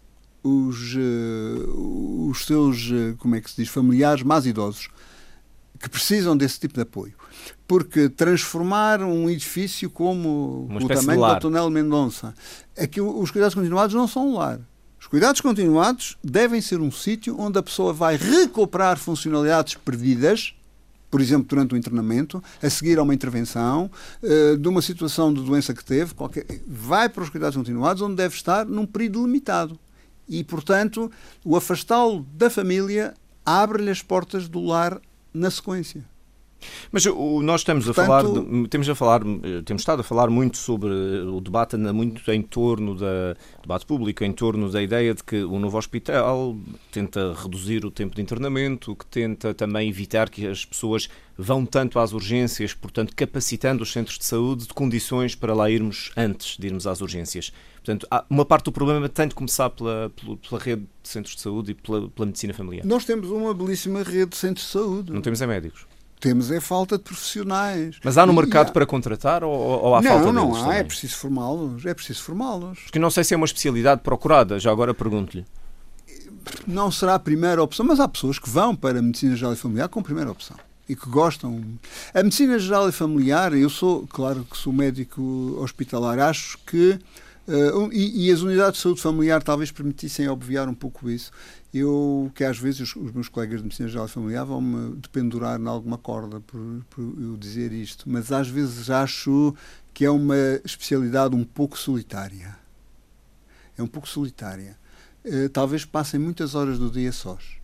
os, 0.43 0.95
uh, 0.95 2.29
os 2.29 2.45
seus, 2.45 2.89
uh, 2.89 3.15
como 3.19 3.35
é 3.35 3.41
que 3.41 3.51
se 3.51 3.57
diz, 3.57 3.69
familiares 3.69 4.23
mais 4.23 4.47
idosos 4.47 4.89
que 5.79 5.89
precisam 5.89 6.35
desse 6.35 6.59
tipo 6.59 6.75
de 6.75 6.81
apoio. 6.81 7.13
Porque 7.67 8.09
transformar 8.09 9.01
um 9.01 9.29
edifício 9.29 9.89
como 9.89 10.67
o 10.71 10.87
tamanho 10.87 11.25
do 11.25 11.39
Tonel 11.39 11.69
Mendonça, 11.69 12.33
aqui 12.77 12.99
os 12.99 13.31
cuidados 13.31 13.55
continuados 13.55 13.95
não 13.95 14.07
são 14.07 14.29
um 14.29 14.37
lar 14.37 14.59
os 15.01 15.07
cuidados 15.07 15.41
continuados 15.41 16.15
devem 16.23 16.61
ser 16.61 16.79
um 16.79 16.91
sítio 16.91 17.35
onde 17.39 17.57
a 17.57 17.63
pessoa 17.63 17.91
vai 17.91 18.15
recuperar 18.15 18.99
funcionalidades 18.99 19.73
perdidas, 19.73 20.53
por 21.09 21.19
exemplo, 21.19 21.47
durante 21.47 21.73
o 21.73 21.77
internamento, 21.77 22.41
a 22.61 22.69
seguir 22.69 22.99
a 22.99 23.01
uma 23.01 23.13
intervenção, 23.13 23.89
uh, 24.21 24.55
de 24.55 24.67
uma 24.67 24.79
situação 24.79 25.33
de 25.33 25.43
doença 25.43 25.73
que 25.73 25.83
teve, 25.83 26.13
qualquer, 26.13 26.45
vai 26.67 27.09
para 27.09 27.23
os 27.23 27.31
cuidados 27.31 27.57
continuados, 27.57 28.03
onde 28.03 28.15
deve 28.15 28.35
estar 28.35 28.63
num 28.63 28.85
período 28.85 29.25
limitado. 29.25 29.77
E, 30.29 30.43
portanto, 30.43 31.11
o 31.43 31.57
afastá-lo 31.57 32.23
da 32.35 32.47
família 32.47 33.15
abre-lhe 33.43 33.89
as 33.89 34.03
portas 34.03 34.47
do 34.47 34.63
lar 34.63 35.01
na 35.33 35.49
sequência. 35.49 36.05
Mas 36.91 37.05
o, 37.05 37.41
nós 37.41 37.61
estamos 37.61 37.85
Portanto, 37.85 38.03
a 38.03 38.07
falar, 38.07 38.23
temos 38.69 38.89
a 38.89 38.95
falar, 38.95 39.21
temos 39.65 39.81
estado 39.81 40.01
a 40.01 40.03
falar 40.03 40.29
muito 40.29 40.57
sobre 40.57 40.89
o 40.89 41.39
debate 41.41 41.77
muito 41.77 42.29
em 42.31 42.41
torno 42.41 42.95
da 42.95 43.35
debate 43.61 43.85
público 43.85 44.23
em 44.23 44.31
torno 44.31 44.69
da 44.69 44.81
ideia 44.81 45.13
de 45.13 45.23
que 45.23 45.43
o 45.43 45.59
novo 45.59 45.77
hospital 45.77 46.55
tenta 46.91 47.33
reduzir 47.33 47.85
o 47.85 47.91
tempo 47.91 48.15
de 48.15 48.21
internamento, 48.21 48.95
que 48.95 49.05
tenta 49.05 49.53
também 49.53 49.89
evitar 49.89 50.29
que 50.29 50.47
as 50.47 50.65
pessoas 50.65 51.09
vão 51.37 51.65
tanto 51.65 51.97
às 51.97 52.13
urgências, 52.13 52.73
portanto 52.73 53.15
capacitando 53.15 53.83
os 53.83 53.91
centros 53.91 54.17
de 54.17 54.25
saúde 54.25 54.67
de 54.67 54.73
condições 54.73 55.35
para 55.35 55.53
lá 55.53 55.69
irmos 55.69 56.11
antes 56.15 56.57
de 56.57 56.67
irmos 56.67 56.85
às 56.85 57.01
urgências. 57.01 57.51
Portanto, 57.83 58.07
uma 58.29 58.45
parte 58.45 58.65
do 58.65 58.71
problema 58.71 59.09
tem 59.09 59.27
de 59.27 59.33
começar 59.33 59.69
pela, 59.71 60.11
pela, 60.11 60.37
pela 60.37 60.61
rede 60.61 60.83
de 61.01 61.09
centros 61.09 61.35
de 61.35 61.41
saúde 61.41 61.71
e 61.71 61.73
pela, 61.73 62.09
pela 62.09 62.27
medicina 62.27 62.53
familiar. 62.53 62.85
Nós 62.85 63.05
temos 63.05 63.29
uma 63.31 63.53
belíssima 63.53 64.03
rede 64.03 64.31
de 64.31 64.37
centros 64.37 64.67
de 64.67 64.71
saúde. 64.71 65.11
Não 65.11 65.21
temos 65.21 65.41
é 65.41 65.47
médicos. 65.47 65.87
Temos 66.21 66.51
é 66.51 66.61
falta 66.61 66.99
de 66.99 67.03
profissionais. 67.03 67.97
Mas 68.03 68.15
há 68.15 68.25
no 68.27 68.31
mercado 68.31 68.69
há... 68.69 68.71
para 68.71 68.85
contratar 68.85 69.43
ou, 69.43 69.51
ou 69.51 69.95
há 69.95 70.01
não, 70.01 70.11
falta 70.11 70.31
Não, 70.31 70.49
não 70.51 70.69
há. 70.69 70.75
É 70.75 70.83
preciso 70.83 71.17
formá-los. 71.17 71.83
É 71.83 71.93
preciso 71.95 72.21
formá-los. 72.21 72.79
Porque 72.83 72.99
não 72.99 73.09
sei 73.09 73.23
se 73.23 73.33
é 73.33 73.37
uma 73.37 73.47
especialidade 73.47 74.01
procurada. 74.01 74.59
Já 74.59 74.71
agora 74.71 74.93
pergunto-lhe. 74.93 75.43
não 76.67 76.91
será 76.91 77.15
a 77.15 77.19
primeira 77.19 77.61
opção, 77.61 77.83
mas 77.85 77.99
há 77.99 78.07
pessoas 78.07 78.37
que 78.37 78.47
vão 78.47 78.75
para 78.75 78.99
a 78.99 79.01
medicina 79.01 79.35
geral 79.35 79.53
e 79.53 79.55
familiar 79.55 79.89
com 79.89 80.03
primeira 80.03 80.31
opção 80.31 80.55
e 80.87 80.95
que 80.95 81.09
gostam. 81.09 81.63
A 82.13 82.21
medicina 82.21 82.59
geral 82.59 82.87
e 82.87 82.91
familiar, 82.91 83.53
eu 83.53 83.69
sou, 83.69 84.05
claro 84.07 84.45
que 84.49 84.57
sou 84.57 84.71
médico 84.71 85.57
hospitalar, 85.59 86.19
acho 86.19 86.57
que. 86.67 86.99
Uh, 87.51 87.91
e, 87.91 88.27
e, 88.27 88.31
as 88.31 88.41
unidades 88.41 88.77
de 88.77 88.83
saúde 88.83 89.01
familiar 89.01 89.43
talvez 89.43 89.71
permitissem 89.71 90.29
obviar 90.29 90.69
um 90.69 90.73
pouco 90.73 91.09
isso. 91.09 91.31
Eu, 91.73 92.31
que 92.33 92.45
às 92.45 92.57
vezes 92.57 92.81
os, 92.81 92.95
os 92.95 93.11
meus 93.11 93.27
colegas 93.27 93.57
de 93.57 93.63
medicina 93.63 93.89
geral 93.89 94.05
e 94.05 94.09
familiar 94.09 94.45
vão-me 94.45 94.95
dependurar 94.95 95.59
em 95.59 95.67
alguma 95.67 95.97
corda 95.97 96.39
por, 96.39 96.61
por 96.89 97.01
eu 97.01 97.35
dizer 97.35 97.73
isto, 97.73 98.09
mas 98.09 98.31
às 98.31 98.47
vezes 98.47 98.89
acho 98.89 99.53
que 99.93 100.05
é 100.05 100.09
uma 100.09 100.37
especialidade 100.63 101.35
um 101.35 101.43
pouco 101.43 101.77
solitária. 101.77 102.55
É 103.77 103.83
um 103.83 103.87
pouco 103.87 104.07
solitária. 104.07 104.77
Uh, 105.25 105.49
talvez 105.49 105.83
passem 105.83 106.19
muitas 106.19 106.55
horas 106.55 106.79
do 106.79 106.89
dia 106.89 107.11
sós 107.11 107.60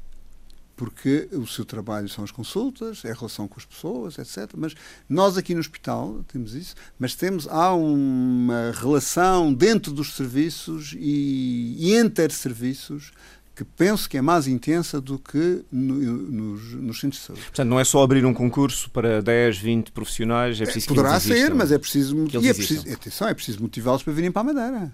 porque 0.77 1.27
o 1.33 1.47
seu 1.47 1.65
trabalho 1.65 2.07
são 2.07 2.23
as 2.23 2.29
consultas, 2.29 3.03
é 3.03 3.11
a 3.11 3.13
relação 3.15 3.47
com 3.47 3.59
as 3.59 3.65
pessoas, 3.65 4.19
etc. 4.19 4.51
Mas 4.55 4.75
nós 5.09 5.35
aqui 5.35 5.55
no 5.55 5.59
hospital 5.59 6.23
temos 6.31 6.53
isso, 6.53 6.75
mas 6.99 7.15
temos 7.15 7.47
há 7.47 7.73
uma 7.73 8.71
relação 8.71 9.51
dentro 9.51 9.91
dos 9.91 10.15
serviços 10.15 10.93
e, 10.95 11.75
e 11.79 11.95
entre 11.95 12.31
serviços 12.31 13.11
que 13.55 13.65
penso 13.65 14.07
que 14.07 14.15
é 14.15 14.21
mais 14.21 14.47
intensa 14.47 15.01
do 15.01 15.17
que 15.17 15.63
no, 15.71 15.95
nos, 15.95 16.73
nos, 16.73 16.99
centros 16.99 17.21
de 17.21 17.27
saúde. 17.27 17.41
Portanto, 17.41 17.67
não 17.67 17.79
é 17.79 17.83
só 17.83 18.03
abrir 18.03 18.23
um 18.23 18.33
concurso 18.33 18.87
para 18.91 19.19
10, 19.19 19.57
20 19.57 19.91
profissionais, 19.91 20.61
é 20.61 20.63
preciso 20.63 20.85
é, 20.85 20.89
Poderá 20.89 21.19
ser, 21.19 21.55
mas 21.55 21.71
é 21.71 21.79
preciso, 21.79 22.15
e 22.39 22.47
é 22.47 22.53
preciso, 22.53 22.87
atenção, 22.93 23.27
é 23.27 23.33
preciso 23.33 23.59
motivá-los 23.59 24.03
para 24.03 24.13
virem 24.13 24.31
para 24.31 24.41
a 24.41 24.53
Madeira. 24.53 24.93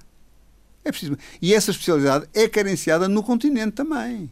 É 0.86 0.92
preciso, 0.92 1.18
e 1.42 1.54
essa 1.54 1.72
especialidade 1.72 2.26
é 2.34 2.48
carenciada 2.48 3.10
no 3.10 3.22
continente 3.22 3.74
também. 3.74 4.32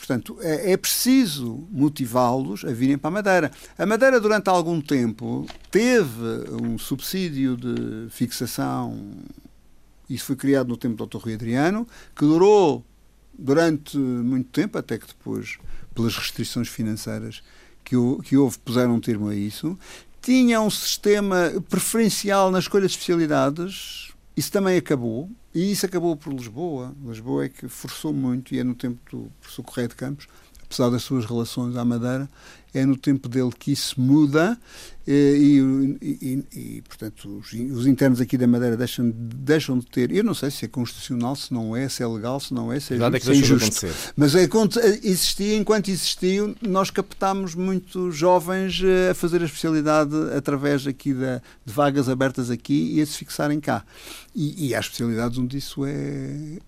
Portanto, 0.00 0.38
é, 0.40 0.72
é 0.72 0.76
preciso 0.78 1.68
motivá-los 1.70 2.64
a 2.64 2.72
virem 2.72 2.96
para 2.96 3.08
a 3.08 3.10
Madeira. 3.10 3.50
A 3.76 3.84
Madeira, 3.84 4.18
durante 4.18 4.48
algum 4.48 4.80
tempo, 4.80 5.46
teve 5.70 6.24
um 6.58 6.78
subsídio 6.78 7.54
de 7.54 8.08
fixação, 8.08 8.98
isso 10.08 10.24
foi 10.24 10.36
criado 10.36 10.68
no 10.68 10.76
tempo 10.78 10.96
do 10.96 11.06
Dr. 11.06 11.22
Rui 11.22 11.34
Adriano, 11.34 11.86
que 12.16 12.24
durou 12.24 12.82
durante 13.38 13.98
muito 13.98 14.48
tempo, 14.48 14.78
até 14.78 14.96
que 14.96 15.06
depois, 15.06 15.58
pelas 15.94 16.16
restrições 16.16 16.68
financeiras 16.68 17.42
que, 17.84 17.94
que 18.24 18.38
houve, 18.38 18.58
puseram 18.58 18.94
um 18.94 19.00
termo 19.00 19.28
a 19.28 19.34
isso. 19.34 19.78
Tinha 20.22 20.62
um 20.62 20.70
sistema 20.70 21.52
preferencial 21.68 22.50
na 22.50 22.58
escolha 22.58 22.86
de 22.86 22.92
especialidades, 22.92 24.14
isso 24.34 24.50
também 24.50 24.78
acabou. 24.78 25.30
E 25.54 25.72
isso 25.72 25.84
acabou 25.84 26.16
por 26.16 26.32
Lisboa. 26.32 26.94
Lisboa 27.04 27.44
é 27.44 27.48
que 27.48 27.68
forçou 27.68 28.12
muito, 28.12 28.54
e 28.54 28.58
é 28.58 28.64
no 28.64 28.74
tempo 28.74 28.98
do 29.10 29.32
professor 29.40 29.62
Correia 29.64 29.88
de 29.88 29.96
Campos, 29.96 30.28
apesar 30.70 30.88
das 30.88 31.02
suas 31.02 31.24
relações 31.24 31.76
à 31.76 31.84
Madeira, 31.84 32.30
é 32.72 32.86
no 32.86 32.96
tempo 32.96 33.28
dele 33.28 33.50
que 33.58 33.72
isso 33.72 34.00
muda 34.00 34.56
eh, 35.04 35.36
e, 35.36 35.98
e, 36.00 36.44
e, 36.52 36.82
portanto, 36.82 37.38
os, 37.38 37.52
os, 37.52 37.86
internos 37.88 38.20
aqui 38.20 38.38
da 38.38 38.46
Madeira 38.46 38.76
deixam, 38.76 39.10
deixam 39.12 39.80
de 39.80 39.86
ter. 39.86 40.12
Eu 40.12 40.22
não 40.22 40.32
sei 40.32 40.52
se 40.52 40.64
é 40.64 40.68
constitucional, 40.68 41.34
se 41.34 41.52
não 41.52 41.74
é, 41.74 41.88
se 41.88 42.04
é 42.04 42.06
legal, 42.06 42.38
se 42.38 42.54
não 42.54 42.72
é, 42.72 42.78
se 42.78 42.94
é, 42.94 42.98
justo, 42.98 43.16
é, 43.16 43.20
se 43.20 43.30
é 43.30 43.34
injusto. 43.34 43.86
Mas 44.16 44.36
é, 44.36 44.48
existia, 45.02 45.56
enquanto 45.56 45.88
existia, 45.88 46.54
nós 46.62 46.92
captámos 46.92 47.56
muitos 47.56 48.14
jovens 48.14 48.80
eh, 48.84 49.10
a 49.10 49.14
fazer 49.14 49.42
a 49.42 49.46
especialidade 49.46 50.14
através 50.36 50.86
aqui 50.86 51.12
da, 51.12 51.42
de 51.66 51.72
vagas 51.72 52.08
abertas 52.08 52.48
aqui 52.48 52.94
e 52.94 53.02
a 53.02 53.06
se 53.06 53.18
fixarem 53.18 53.58
cá. 53.58 53.84
E, 54.32 54.68
e 54.68 54.74
há 54.76 54.78
especialidades 54.78 55.36
onde 55.36 55.58
isso 55.58 55.84
é, 55.84 56.58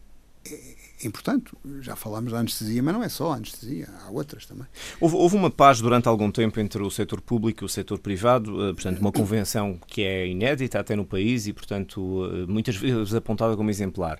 é 0.44 0.81
importante. 1.06 1.52
Já 1.80 1.96
falámos 1.96 2.32
da 2.32 2.38
anestesia, 2.38 2.82
mas 2.82 2.94
não 2.94 3.02
é 3.02 3.08
só 3.08 3.32
a 3.32 3.36
anestesia, 3.36 3.88
há 4.04 4.10
outras 4.10 4.46
também. 4.46 4.66
Houve, 5.00 5.16
houve, 5.16 5.36
uma 5.36 5.50
paz 5.50 5.80
durante 5.80 6.08
algum 6.08 6.30
tempo 6.30 6.60
entre 6.60 6.82
o 6.82 6.90
setor 6.90 7.20
público 7.20 7.64
e 7.64 7.66
o 7.66 7.68
setor 7.68 7.98
privado, 7.98 8.68
eh, 8.68 8.72
portanto, 8.72 8.98
uma 8.98 9.12
convenção 9.12 9.78
que 9.86 10.02
é 10.02 10.26
inédita 10.26 10.78
até 10.80 10.94
no 10.94 11.04
país 11.04 11.46
e, 11.46 11.52
portanto, 11.52 12.30
eh, 12.32 12.46
muitas 12.46 12.76
vezes 12.76 13.14
apontada 13.14 13.56
como 13.56 13.70
exemplar. 13.70 14.18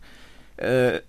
Uh, 0.58 1.02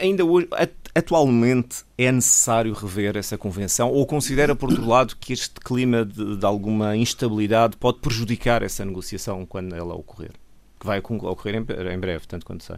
ainda 0.00 0.24
hoje, 0.24 0.48
atualmente, 0.94 1.84
é 1.96 2.10
necessário 2.10 2.72
rever 2.72 3.16
essa 3.16 3.38
convenção 3.38 3.90
ou 3.90 4.06
considera, 4.06 4.56
por 4.56 4.70
outro 4.70 4.86
lado, 4.86 5.16
que 5.16 5.32
este 5.32 5.60
clima 5.60 6.04
de, 6.04 6.36
de 6.36 6.46
alguma 6.46 6.96
instabilidade 6.96 7.76
pode 7.76 7.98
prejudicar 7.98 8.62
essa 8.62 8.84
negociação 8.84 9.46
quando 9.46 9.74
ela 9.74 9.94
ocorrer? 9.94 10.32
Que 10.78 10.86
vai 10.86 10.98
ocorrer 10.98 11.54
em, 11.56 11.92
em 11.92 11.98
breve, 11.98 12.26
tanto 12.26 12.44
quanto 12.44 12.64
sei. 12.64 12.76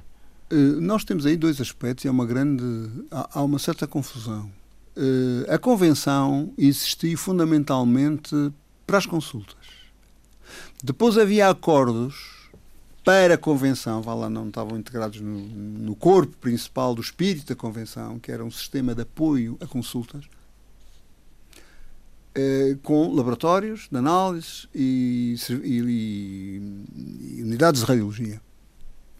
Eh, 0.51 0.55
nós 0.55 1.05
temos 1.05 1.27
aí 1.27 1.37
dois 1.37 1.61
aspectos 1.61 2.05
e 2.05 2.09
há 2.09 2.11
uma 2.11 2.27
grande. 2.27 2.65
há, 3.11 3.43
uma 3.43 3.59
certa 3.59 3.87
confusão. 3.87 4.51
Eh, 4.97 5.53
a 5.55 5.59
convenção 5.59 6.53
existiu 6.57 7.17
fundamentalmente 7.19 8.35
para 8.87 8.99
as 8.99 9.07
consultas. 9.07 9.57
Depois 10.83 11.19
havia 11.19 11.49
acordos 11.49 12.49
para 13.05 13.35
a 13.35 13.39
convenção, 13.39 14.03
vá 14.03 14.15
lá, 14.15 14.29
não 14.29 14.49
estavam 14.49 14.79
integrados 14.79 15.21
no, 15.21 15.39
no, 15.39 15.95
corpo 15.97 16.37
principal 16.39 16.95
do 16.95 17.01
espírito 17.01 17.49
da 17.49 17.55
convenção, 17.55 18.19
que 18.19 18.31
era 18.31 18.45
um 18.45 18.51
sistema 18.51 18.95
de 18.95 19.03
apoio 19.03 19.57
a 19.61 19.67
consultas, 19.67 20.25
eh, 22.35 22.77
com 22.83 23.15
laboratórios 23.15 23.89
de 23.91 23.97
análise 23.97 24.69
e, 24.75 25.37
e, 25.65 25.79
e 27.37 27.43
unidades 27.43 27.81
de 27.81 27.87
radiologia 27.87 28.41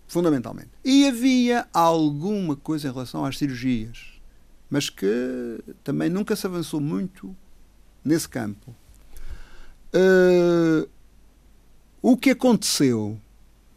fundamentalmente. 0.09 0.71
E 0.85 1.07
havia 1.07 1.69
alguma 1.73 2.57
coisa 2.57 2.89
em 2.89 2.93
relação 2.93 3.25
às 3.25 3.39
cirurgias, 3.39 4.21
mas 4.69 4.91
que 4.91 5.61
também 5.85 6.09
nunca 6.09 6.35
se 6.35 6.47
avançou 6.47 6.81
muito 6.81 7.37
nesse 8.05 8.29
campo. 8.29 8.75
Uh, 9.95 10.89
o 12.03 12.17
que 12.17 12.31
aconteceu 12.31 13.19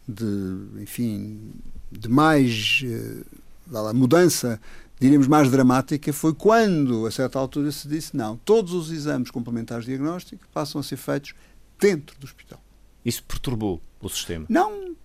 de, 0.07 0.81
enfim, 0.81 1.51
de 1.91 2.09
mais 2.09 2.83
uh, 2.83 3.25
lá, 3.69 3.93
mudança, 3.93 4.59
diríamos 4.99 5.27
mais 5.27 5.49
dramática, 5.49 6.11
foi 6.13 6.33
quando, 6.33 7.05
a 7.05 7.11
certa 7.11 7.39
altura, 7.39 7.71
se 7.71 7.87
disse 7.87 8.15
não, 8.15 8.37
todos 8.37 8.73
os 8.73 8.91
exames 8.91 9.31
complementares 9.31 9.85
de 9.85 9.91
diagnóstico 9.91 10.43
passam 10.53 10.79
a 10.79 10.83
ser 10.83 10.97
feitos 10.97 11.33
dentro 11.79 12.17
do 12.19 12.25
hospital. 12.25 12.61
Isso 13.03 13.23
perturbou 13.23 13.81
o 13.99 14.09
sistema? 14.09 14.45
Não, 14.47 14.95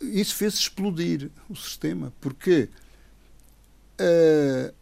isso 0.00 0.34
fez 0.34 0.54
explodir 0.54 1.30
o 1.48 1.56
sistema, 1.56 2.12
porque, 2.20 2.68
uh, 4.00 4.72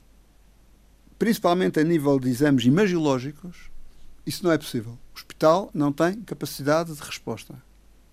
principalmente 1.18 1.80
a 1.80 1.84
nível 1.84 2.18
de 2.18 2.28
exames 2.28 2.64
imagiológicos, 2.64 3.70
isso 4.26 4.44
não 4.44 4.52
é 4.52 4.58
possível. 4.58 4.92
O 4.92 5.16
hospital 5.16 5.70
não 5.74 5.92
tem 5.92 6.20
capacidade 6.22 6.94
de 6.94 7.00
resposta 7.00 7.54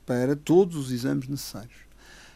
para 0.05 0.35
todos 0.35 0.77
os 0.77 0.91
exames 0.91 1.27
necessários. 1.27 1.87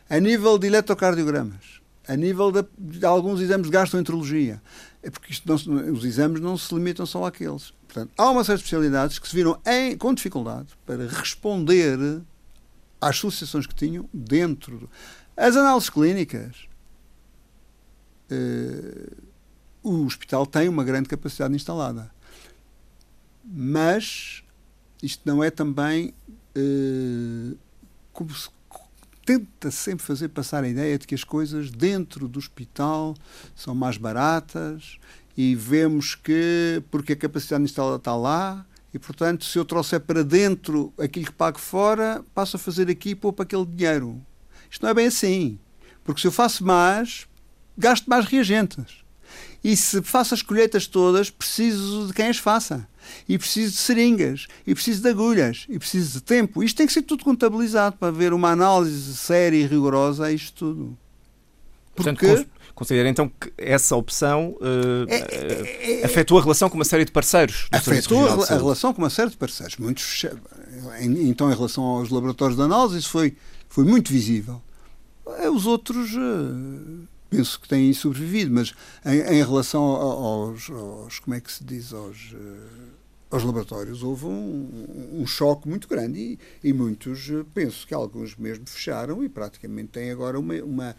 A 0.10 0.20
nível 0.20 0.58
de 0.58 0.68
eletrocardiogramas, 0.68 1.82
a 2.08 2.16
nível 2.16 2.52
de, 2.52 2.66
de 2.78 3.06
alguns 3.06 3.40
exames 3.40 3.68
de 3.68 3.72
gastroenterologia, 3.72 4.62
é 5.02 5.10
porque 5.10 5.34
não, 5.46 5.56
os 5.94 6.04
exames 6.04 6.42
não 6.42 6.58
se 6.58 6.74
limitam 6.74 7.06
só 7.06 7.26
àqueles. 7.26 7.74
Portanto, 7.88 8.12
há 8.18 8.30
uma 8.30 8.44
série 8.44 8.58
de 8.58 8.64
especialidades 8.64 9.20
que 9.20 9.28
se 9.28 9.36
viram 9.36 9.60
em, 9.66 9.98
com 9.98 10.14
dificuldade 10.14 10.70
para 10.86 11.08
responder 11.08 12.22
às 13.02 13.18
associações 13.18 13.66
que 13.66 13.74
tinham 13.74 14.08
dentro. 14.14 14.90
As 15.36 15.56
análises 15.56 15.90
clínicas. 15.90 16.56
Uh, 18.32 19.18
o 19.84 20.06
hospital 20.06 20.46
tem 20.46 20.70
uma 20.70 20.84
grande 20.84 21.10
capacidade 21.10 21.56
instalada. 21.56 22.12
Mas 23.44 24.44
isto 25.02 25.24
não 25.26 25.44
é 25.44 25.50
também. 25.50 26.14
Uh, 26.56 27.58
como 28.14 28.34
se 28.34 28.50
tenta 29.26 29.72
sempre 29.72 30.06
fazer 30.06 30.30
passar 30.30 30.64
a 30.64 30.68
ideia 30.68 30.98
de 30.98 31.08
que 31.08 31.16
as 31.16 31.24
coisas 31.24 31.72
dentro 31.72 32.28
do 32.28 32.40
hospital 32.40 33.16
são 33.56 33.74
mais 33.74 33.98
baratas 33.98 34.98
e 35.38 35.56
vemos 35.56 36.16
que, 36.16 36.84
porque 36.92 37.14
a 37.14 37.16
capacidade 37.16 37.64
instalada 37.64 37.98
está 37.98 38.16
lá, 38.16 38.66
e, 38.94 39.00
portanto, 39.00 39.46
se 39.46 39.58
eu 39.58 39.64
trouxer 39.64 40.02
para 40.02 40.24
dentro 40.24 40.94
aquilo 41.00 41.26
que 41.26 41.32
pago 41.32 41.60
fora, 41.60 42.24
passo 42.34 42.58
a 42.58 42.60
fazer 42.60 42.90
aqui 42.90 43.10
e 43.10 43.16
poupo 43.16 43.42
aquele 43.42 43.66
dinheiro. 43.66 44.22
Isto 44.70 44.84
não 44.84 44.90
é 44.90 44.94
bem 44.94 45.08
assim. 45.08 45.58
Porque 46.04 46.20
se 46.20 46.28
eu 46.28 46.32
faço 46.32 46.64
mais, 46.66 47.28
gasto 47.78 48.08
mais 48.08 48.26
reagentes. 48.26 49.02
E 49.64 49.78
se 49.78 50.02
faço 50.02 50.34
as 50.34 50.42
colheitas 50.42 50.88
todas, 50.88 51.30
preciso 51.30 52.08
de 52.08 52.14
quem 52.14 52.28
as 52.28 52.38
faça. 52.38 52.88
E 53.30 53.38
preciso 53.38 53.74
de 53.74 53.78
seringas, 53.78 54.48
e 54.66 54.74
preciso 54.74 55.02
de 55.02 55.10
agulhas, 55.10 55.66
e 55.70 55.80
preciso 55.80 56.20
de 56.20 56.24
tempo. 56.24 56.64
Isto 56.64 56.78
tem 56.78 56.88
que 56.88 56.94
ser 56.94 57.04
tudo 57.04 57.24
contabilizado 57.24 57.96
para 57.98 58.10
haver 58.10 58.34
uma 58.34 58.50
análise 58.50 59.16
séria 59.16 59.58
e 59.58 59.66
rigorosa 59.66 60.26
a 60.26 60.32
isto 60.32 60.54
tudo. 60.54 60.98
Porque... 61.96 62.26
Portanto, 62.26 62.50
Considera 62.82 63.08
então 63.08 63.30
que 63.30 63.54
essa 63.60 63.96
opção 63.96 64.58
uh, 64.60 65.06
é, 65.08 66.00
é, 66.00 66.04
afetou 66.04 66.40
a 66.40 66.42
relação 66.42 66.68
com 66.68 66.74
uma 66.76 66.84
série 66.84 67.06
de 67.06 67.12
parceiros? 67.12 67.68
Afetou 67.72 68.28
a, 68.28 68.56
a 68.56 68.58
relação 68.58 68.92
com 68.92 69.04
uma 69.04 69.10
série 69.12 69.30
de 69.30 69.38
parceiros. 69.38 69.78
Muitos, 69.78 70.26
então, 71.00 71.52
em 71.52 71.56
relação 71.56 71.84
aos 71.84 72.10
laboratórios 72.10 72.58
de 72.58 72.64
análise, 72.64 72.98
isso 72.98 73.12
foi, 73.12 73.38
foi 73.70 73.84
muito 73.84 74.12
visível. 74.12 74.60
Os 75.54 75.68
outros 75.68 76.12
uh, 76.16 77.08
penso 77.30 77.60
que 77.62 77.70
têm 77.70 77.94
sobrevivido, 77.94 78.52
mas 78.52 78.74
em, 79.06 79.20
em 79.20 79.46
relação 79.46 79.84
aos, 79.84 80.68
aos, 80.68 81.20
como 81.20 81.36
é 81.36 81.40
que 81.40 81.52
se 81.52 81.64
diz, 81.64 81.94
aos, 81.94 82.32
uh, 82.32 82.90
aos 83.30 83.44
laboratórios, 83.44 84.02
houve 84.02 84.26
um, 84.26 85.20
um 85.22 85.28
choque 85.28 85.70
muito 85.70 85.88
grande 85.88 86.20
e, 86.20 86.40
e, 86.68 86.74
muitos, 86.74 87.30
penso 87.54 87.86
que 87.86 87.94
alguns 87.94 88.36
mesmo 88.36 88.68
fecharam 88.68 89.24
e 89.24 89.30
praticamente 89.30 89.90
têm 89.90 90.10
agora 90.10 90.40
uma, 90.40 90.56
uma 90.64 90.96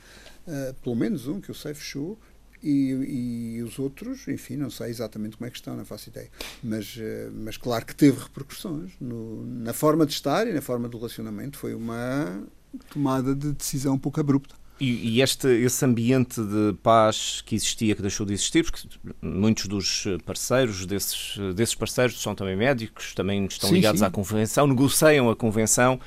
uh, 0.46 0.74
pelo 0.82 0.96
menos 0.96 1.26
um 1.26 1.40
que 1.40 1.50
eu 1.50 1.54
sei 1.54 1.74
fechou, 1.74 2.18
e, 2.62 3.56
e, 3.56 3.62
os 3.62 3.78
outros, 3.78 4.28
enfim, 4.28 4.56
não 4.56 4.70
sei 4.70 4.88
exatamente 4.88 5.36
como 5.36 5.48
é 5.48 5.50
que 5.50 5.56
estão, 5.56 5.76
não 5.76 5.84
faço 5.84 6.10
ideia. 6.10 6.30
Mas, 6.62 6.96
eh, 6.96 7.28
mas 7.34 7.56
claro 7.56 7.84
que 7.84 7.94
teve 7.94 8.20
repercussões 8.20 8.92
no, 9.00 9.44
na 9.44 9.72
forma 9.72 10.06
de 10.06 10.12
estar 10.12 10.46
e 10.46 10.52
na 10.52 10.62
forma 10.62 10.88
do 10.88 10.96
relacionamento. 10.96 11.58
Foi 11.58 11.74
uma 11.74 12.46
tomada 12.88 13.34
de 13.34 13.50
decisão 13.52 13.94
um 13.94 13.98
pouco 13.98 14.20
abrupta. 14.20 14.54
E, 14.78 15.16
e, 15.16 15.22
este, 15.22 15.48
esse 15.48 15.84
ambiente 15.84 16.40
de 16.40 16.72
paz 16.82 17.42
que 17.44 17.54
existia, 17.54 17.94
que 17.94 18.02
deixou 18.02 18.24
de 18.24 18.32
existir, 18.32 18.64
porque 18.64 18.88
muitos 19.20 19.66
dos 19.66 20.04
parceiros 20.24 20.86
desses, 20.86 21.36
desses 21.54 21.74
parceiros 21.74 22.20
são 22.20 22.34
também 22.34 22.56
médicos, 22.56 23.12
também 23.12 23.44
estão 23.44 23.68
sim, 23.68 23.76
ligados 23.76 24.00
sim. 24.00 24.06
à 24.06 24.10
convenção, 24.10 24.66
negociam 24.66 25.30
a 25.30 25.36
convenção, 25.36 26.00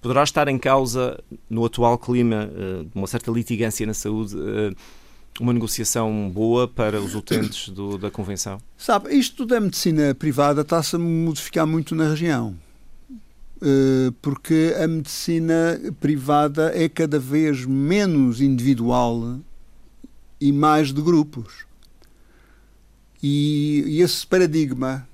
poderá 0.00 0.22
estar 0.22 0.48
em 0.48 0.58
causa, 0.58 1.22
no 1.48 1.64
atual 1.64 1.98
clima 1.98 2.50
eh, 2.52 2.84
de 2.84 2.90
uma 2.94 3.06
certa 3.06 3.30
litigância 3.30 3.86
na 3.86 3.94
saúde, 3.94 4.34
eh, 4.36 4.74
uma 5.38 5.52
negociação 5.52 6.30
boa 6.32 6.66
para 6.66 7.00
os 7.00 7.14
utentes 7.14 7.68
do, 7.68 7.96
da 7.98 8.10
Convenção? 8.10 8.60
Sabe, 8.76 9.14
isto 9.14 9.46
da 9.46 9.60
medicina 9.60 10.14
privada 10.14 10.62
está-se 10.62 10.96
a 10.96 10.98
modificar 10.98 11.66
muito 11.66 11.94
na 11.94 12.08
região. 12.08 12.56
Eh, 13.62 14.12
porque 14.22 14.74
a 14.82 14.88
medicina 14.88 15.78
privada 16.00 16.72
é 16.74 16.88
cada 16.88 17.18
vez 17.18 17.66
menos 17.66 18.40
individual 18.40 19.38
e 20.40 20.50
mais 20.50 20.92
de 20.92 21.02
grupos. 21.02 21.66
E, 23.22 23.84
e 23.86 24.00
esse 24.00 24.26
paradigma 24.26 25.06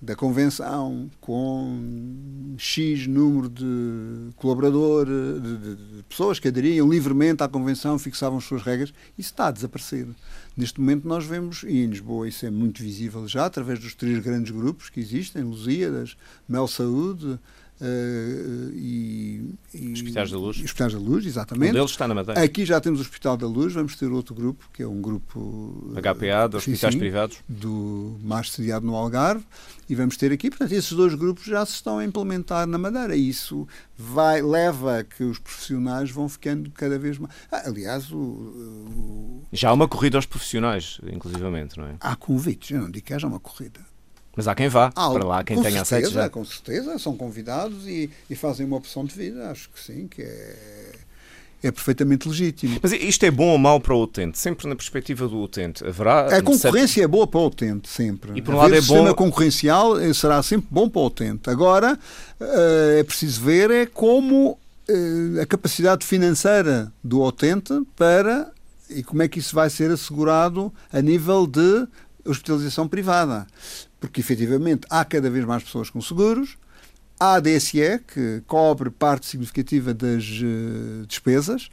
da 0.00 0.14
convenção 0.14 1.10
com 1.20 2.54
X 2.56 3.06
número 3.08 3.48
de 3.48 4.32
colaboradores, 4.36 5.42
de, 5.42 5.56
de, 5.56 5.76
de, 5.96 6.02
pessoas 6.04 6.38
que 6.38 6.46
aderiam 6.46 6.88
livremente 6.88 7.42
à 7.42 7.48
convenção, 7.48 7.98
fixavam 7.98 8.38
as 8.38 8.44
suas 8.44 8.62
regras, 8.62 8.92
isso 9.18 9.30
está 9.30 9.48
a 9.48 9.50
desaparecer. 9.50 10.06
Neste 10.56 10.80
momento 10.80 11.06
nós 11.06 11.24
vemos, 11.24 11.64
e 11.64 11.78
em 11.78 11.86
Lisboa 11.86 12.28
isso 12.28 12.46
é 12.46 12.50
muito 12.50 12.80
visível 12.80 13.26
já, 13.26 13.46
através 13.46 13.80
dos 13.80 13.94
três 13.94 14.20
grandes 14.20 14.52
grupos 14.52 14.88
que 14.88 15.00
existem, 15.00 15.42
Lusíadas, 15.42 16.16
Mel 16.48 16.68
Saúde, 16.68 17.38
Uh, 17.80 18.72
e, 18.74 19.54
e, 19.72 19.92
Hospitais 19.92 20.30
da 20.32 20.38
Luz. 20.38 20.58
Hospitais 20.58 20.92
da 20.92 20.98
Luz, 20.98 21.26
exatamente. 21.26 21.70
Um 21.70 21.74
deles 21.74 21.90
está 21.92 22.08
na 22.08 22.14
Madeira. 22.14 22.42
Aqui 22.42 22.64
já 22.64 22.80
temos 22.80 22.98
o 22.98 23.02
Hospital 23.02 23.36
da 23.36 23.46
Luz, 23.46 23.72
vamos 23.72 23.94
ter 23.94 24.10
outro 24.10 24.34
grupo, 24.34 24.68
que 24.72 24.82
é 24.82 24.86
um 24.86 25.00
grupo... 25.00 25.92
HPA, 25.94 26.48
de 26.48 26.56
hospitais 26.56 26.94
sim, 26.94 26.98
privados. 26.98 27.38
Do 27.48 28.16
mais 28.22 28.50
sediado 28.50 28.84
no 28.84 28.96
Algarve, 28.96 29.44
e 29.88 29.94
vamos 29.94 30.16
ter 30.16 30.32
aqui, 30.32 30.50
portanto, 30.50 30.72
esses 30.72 30.92
dois 30.92 31.14
grupos 31.14 31.44
já 31.44 31.64
se 31.64 31.74
estão 31.74 31.98
a 31.98 32.04
implementar 32.04 32.66
na 32.66 32.78
Madeira, 32.78 33.14
e 33.14 33.28
isso 33.28 33.66
vai, 33.96 34.42
leva 34.42 34.98
a 34.98 35.04
que 35.04 35.22
os 35.22 35.38
profissionais 35.38 36.10
vão 36.10 36.28
ficando 36.28 36.70
cada 36.72 36.98
vez 36.98 37.16
mais... 37.16 37.32
Ah, 37.50 37.62
aliás, 37.66 38.10
o, 38.10 38.18
o... 38.18 39.46
Já 39.52 39.70
há 39.70 39.72
uma 39.72 39.86
corrida 39.86 40.18
aos 40.18 40.26
profissionais, 40.26 41.00
inclusivamente, 41.12 41.78
não 41.78 41.86
é? 41.86 41.94
Há 42.00 42.16
convites, 42.16 42.70
eu 42.72 42.80
não 42.80 42.90
digo 42.90 43.06
que 43.06 43.14
haja 43.14 43.28
uma 43.28 43.38
corrida. 43.38 43.80
Mas 44.38 44.46
há 44.46 44.54
quem 44.54 44.68
vá 44.68 44.92
ah, 44.94 45.10
para 45.10 45.24
lá, 45.24 45.42
quem 45.42 45.60
tenha 45.60 45.82
acesso 45.82 46.12
já. 46.12 46.30
Com 46.30 46.44
certeza, 46.44 46.96
são 46.96 47.16
convidados 47.16 47.88
e, 47.88 48.08
e, 48.30 48.36
fazem 48.36 48.64
uma 48.64 48.76
opção 48.76 49.04
de 49.04 49.12
vida, 49.12 49.50
acho 49.50 49.68
que 49.68 49.80
sim, 49.80 50.06
que 50.06 50.22
é, 50.22 50.92
é 51.60 51.72
perfeitamente 51.72 52.28
legítimo. 52.28 52.78
Mas 52.80 52.92
isto 52.92 53.24
é 53.24 53.32
bom 53.32 53.48
ou 53.48 53.58
mau 53.58 53.80
para 53.80 53.92
o 53.92 54.00
utente? 54.00 54.38
Sempre 54.38 54.68
na 54.68 54.76
perspectiva 54.76 55.26
do 55.26 55.42
utente. 55.42 55.84
Haverá 55.84 56.28
a 56.28 56.40
concorrência 56.40 56.86
certo... 56.86 57.04
é 57.04 57.08
boa 57.08 57.26
para 57.26 57.40
o 57.40 57.46
utente, 57.46 57.88
sempre. 57.88 58.38
E 58.38 58.40
por 58.40 58.54
um 58.54 58.58
lado 58.58 58.72
é 58.72 58.76
bom... 58.76 58.82
sistema 58.82 59.12
concorrencial 59.12 59.98
eh, 59.98 60.14
será 60.14 60.40
sempre 60.40 60.68
bom 60.70 60.88
para 60.88 61.00
o 61.00 61.06
utente. 61.06 61.50
Agora, 61.50 61.98
eh, 62.40 62.98
é 63.00 63.02
preciso 63.02 63.40
ver 63.40 63.72
é 63.72 63.86
como 63.86 64.56
eh, 64.88 65.42
a 65.42 65.46
capacidade 65.46 66.06
financeira 66.06 66.92
do 67.02 67.24
utente 67.24 67.74
para 67.96 68.52
e 68.88 69.02
como 69.02 69.20
é 69.20 69.26
que 69.26 69.40
isso 69.40 69.52
vai 69.52 69.68
ser 69.68 69.90
assegurado 69.90 70.72
a 70.92 71.02
nível 71.02 71.44
de 71.44 71.88
hospitalização 72.24 72.86
privada 72.86 73.44
porque 74.00 74.20
efetivamente 74.20 74.86
há 74.88 75.04
cada 75.04 75.28
vez 75.30 75.44
mais 75.44 75.62
pessoas 75.62 75.90
com 75.90 76.00
seguros, 76.00 76.56
há 77.18 77.34
a 77.34 77.40
DSE, 77.40 78.00
que 78.06 78.42
cobre 78.46 78.90
parte 78.90 79.26
significativa 79.26 79.92
das 79.92 80.24
uh, 80.40 81.06
despesas, 81.06 81.68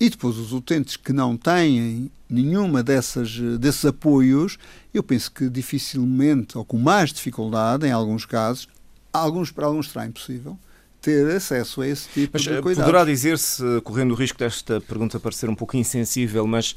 e 0.00 0.08
depois 0.08 0.36
os 0.36 0.52
utentes 0.52 0.96
que 0.96 1.12
não 1.12 1.36
têm 1.36 2.10
nenhuma 2.30 2.82
dessas, 2.82 3.36
eh, 3.36 3.58
desses 3.58 3.84
apoios, 3.84 4.56
eu 4.94 5.02
penso 5.02 5.32
que 5.32 5.48
dificilmente, 5.48 6.56
ou 6.56 6.64
com 6.64 6.78
mais 6.78 7.12
dificuldade, 7.12 7.86
em 7.86 7.90
alguns 7.90 8.24
casos, 8.24 8.68
alguns, 9.12 9.50
para 9.50 9.66
alguns 9.66 9.90
será 9.90 10.06
impossível, 10.06 10.56
ter 11.00 11.28
acesso 11.34 11.80
a 11.80 11.88
esse 11.88 12.08
tipo 12.10 12.30
mas, 12.34 12.42
de 12.42 12.50
eh, 12.50 12.62
cuidados. 12.62 12.84
Poderá 12.84 13.04
dizer-se, 13.04 13.62
correndo 13.82 14.12
o 14.12 14.14
risco 14.14 14.38
desta 14.38 14.80
pergunta 14.80 15.18
parecer 15.18 15.48
um 15.48 15.54
pouco 15.54 15.76
insensível, 15.76 16.46
mas 16.46 16.76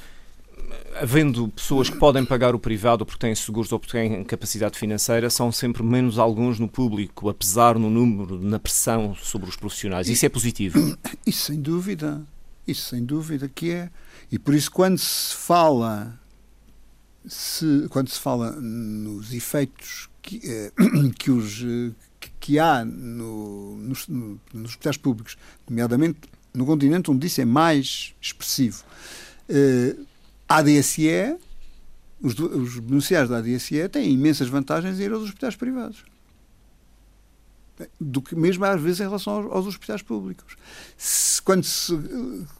havendo 0.95 1.47
pessoas 1.49 1.89
que 1.89 1.97
podem 1.97 2.25
pagar 2.25 2.53
o 2.53 2.59
privado 2.59 3.05
porque 3.05 3.19
têm 3.19 3.33
seguros 3.35 3.71
ou 3.71 3.79
porque 3.79 3.93
têm 3.93 4.23
capacidade 4.23 4.77
financeira, 4.77 5.29
são 5.29 5.51
sempre 5.51 5.83
menos 5.83 6.19
alguns 6.19 6.59
no 6.59 6.67
público, 6.67 7.29
apesar 7.29 7.77
no 7.77 7.89
número, 7.89 8.39
na 8.39 8.59
pressão 8.59 9.15
sobre 9.15 9.49
os 9.49 9.55
profissionais. 9.55 10.07
Isso 10.07 10.25
é 10.25 10.29
positivo? 10.29 10.97
Isso 11.25 11.45
sem 11.45 11.59
dúvida. 11.59 12.21
Isso 12.67 12.89
sem 12.89 13.03
dúvida 13.03 13.49
que 13.49 13.71
é. 13.71 13.89
E 14.31 14.37
por 14.37 14.53
isso 14.53 14.71
quando 14.71 14.97
se 14.97 15.35
fala 15.35 16.17
se, 17.25 17.87
quando 17.89 18.09
se 18.09 18.19
fala 18.19 18.51
nos 18.51 19.33
efeitos 19.33 20.09
que, 20.21 20.41
eh, 20.43 20.71
que, 21.17 21.31
os, 21.31 21.59
que, 22.19 22.31
que 22.39 22.59
há 22.59 22.85
no, 22.85 23.77
nos, 23.77 24.07
no, 24.07 24.39
nos 24.53 24.71
hospitais 24.71 24.97
públicos, 24.97 25.37
nomeadamente 25.69 26.19
no 26.53 26.65
continente 26.65 27.09
onde 27.09 27.27
isso 27.27 27.41
é 27.41 27.45
mais 27.45 28.13
expressivo, 28.21 28.83
eh, 29.49 29.95
a 30.51 30.57
ADSE, 30.57 31.37
os, 32.21 32.37
os 32.37 32.79
beneficiários 32.79 33.29
da 33.29 33.37
ADSE 33.37 33.87
têm 33.87 34.11
imensas 34.11 34.49
vantagens 34.49 34.99
em 34.99 35.03
ir 35.03 35.11
aos 35.13 35.23
hospitais 35.23 35.55
privados. 35.55 36.03
Do 37.99 38.21
que 38.21 38.35
mesmo 38.35 38.65
às 38.65 38.81
vezes 38.81 38.99
em 38.99 39.03
relação 39.03 39.33
aos, 39.33 39.51
aos 39.51 39.67
hospitais 39.67 40.01
públicos. 40.01 40.57
Se, 40.97 41.41
quando 41.41 41.63
se, 41.63 41.97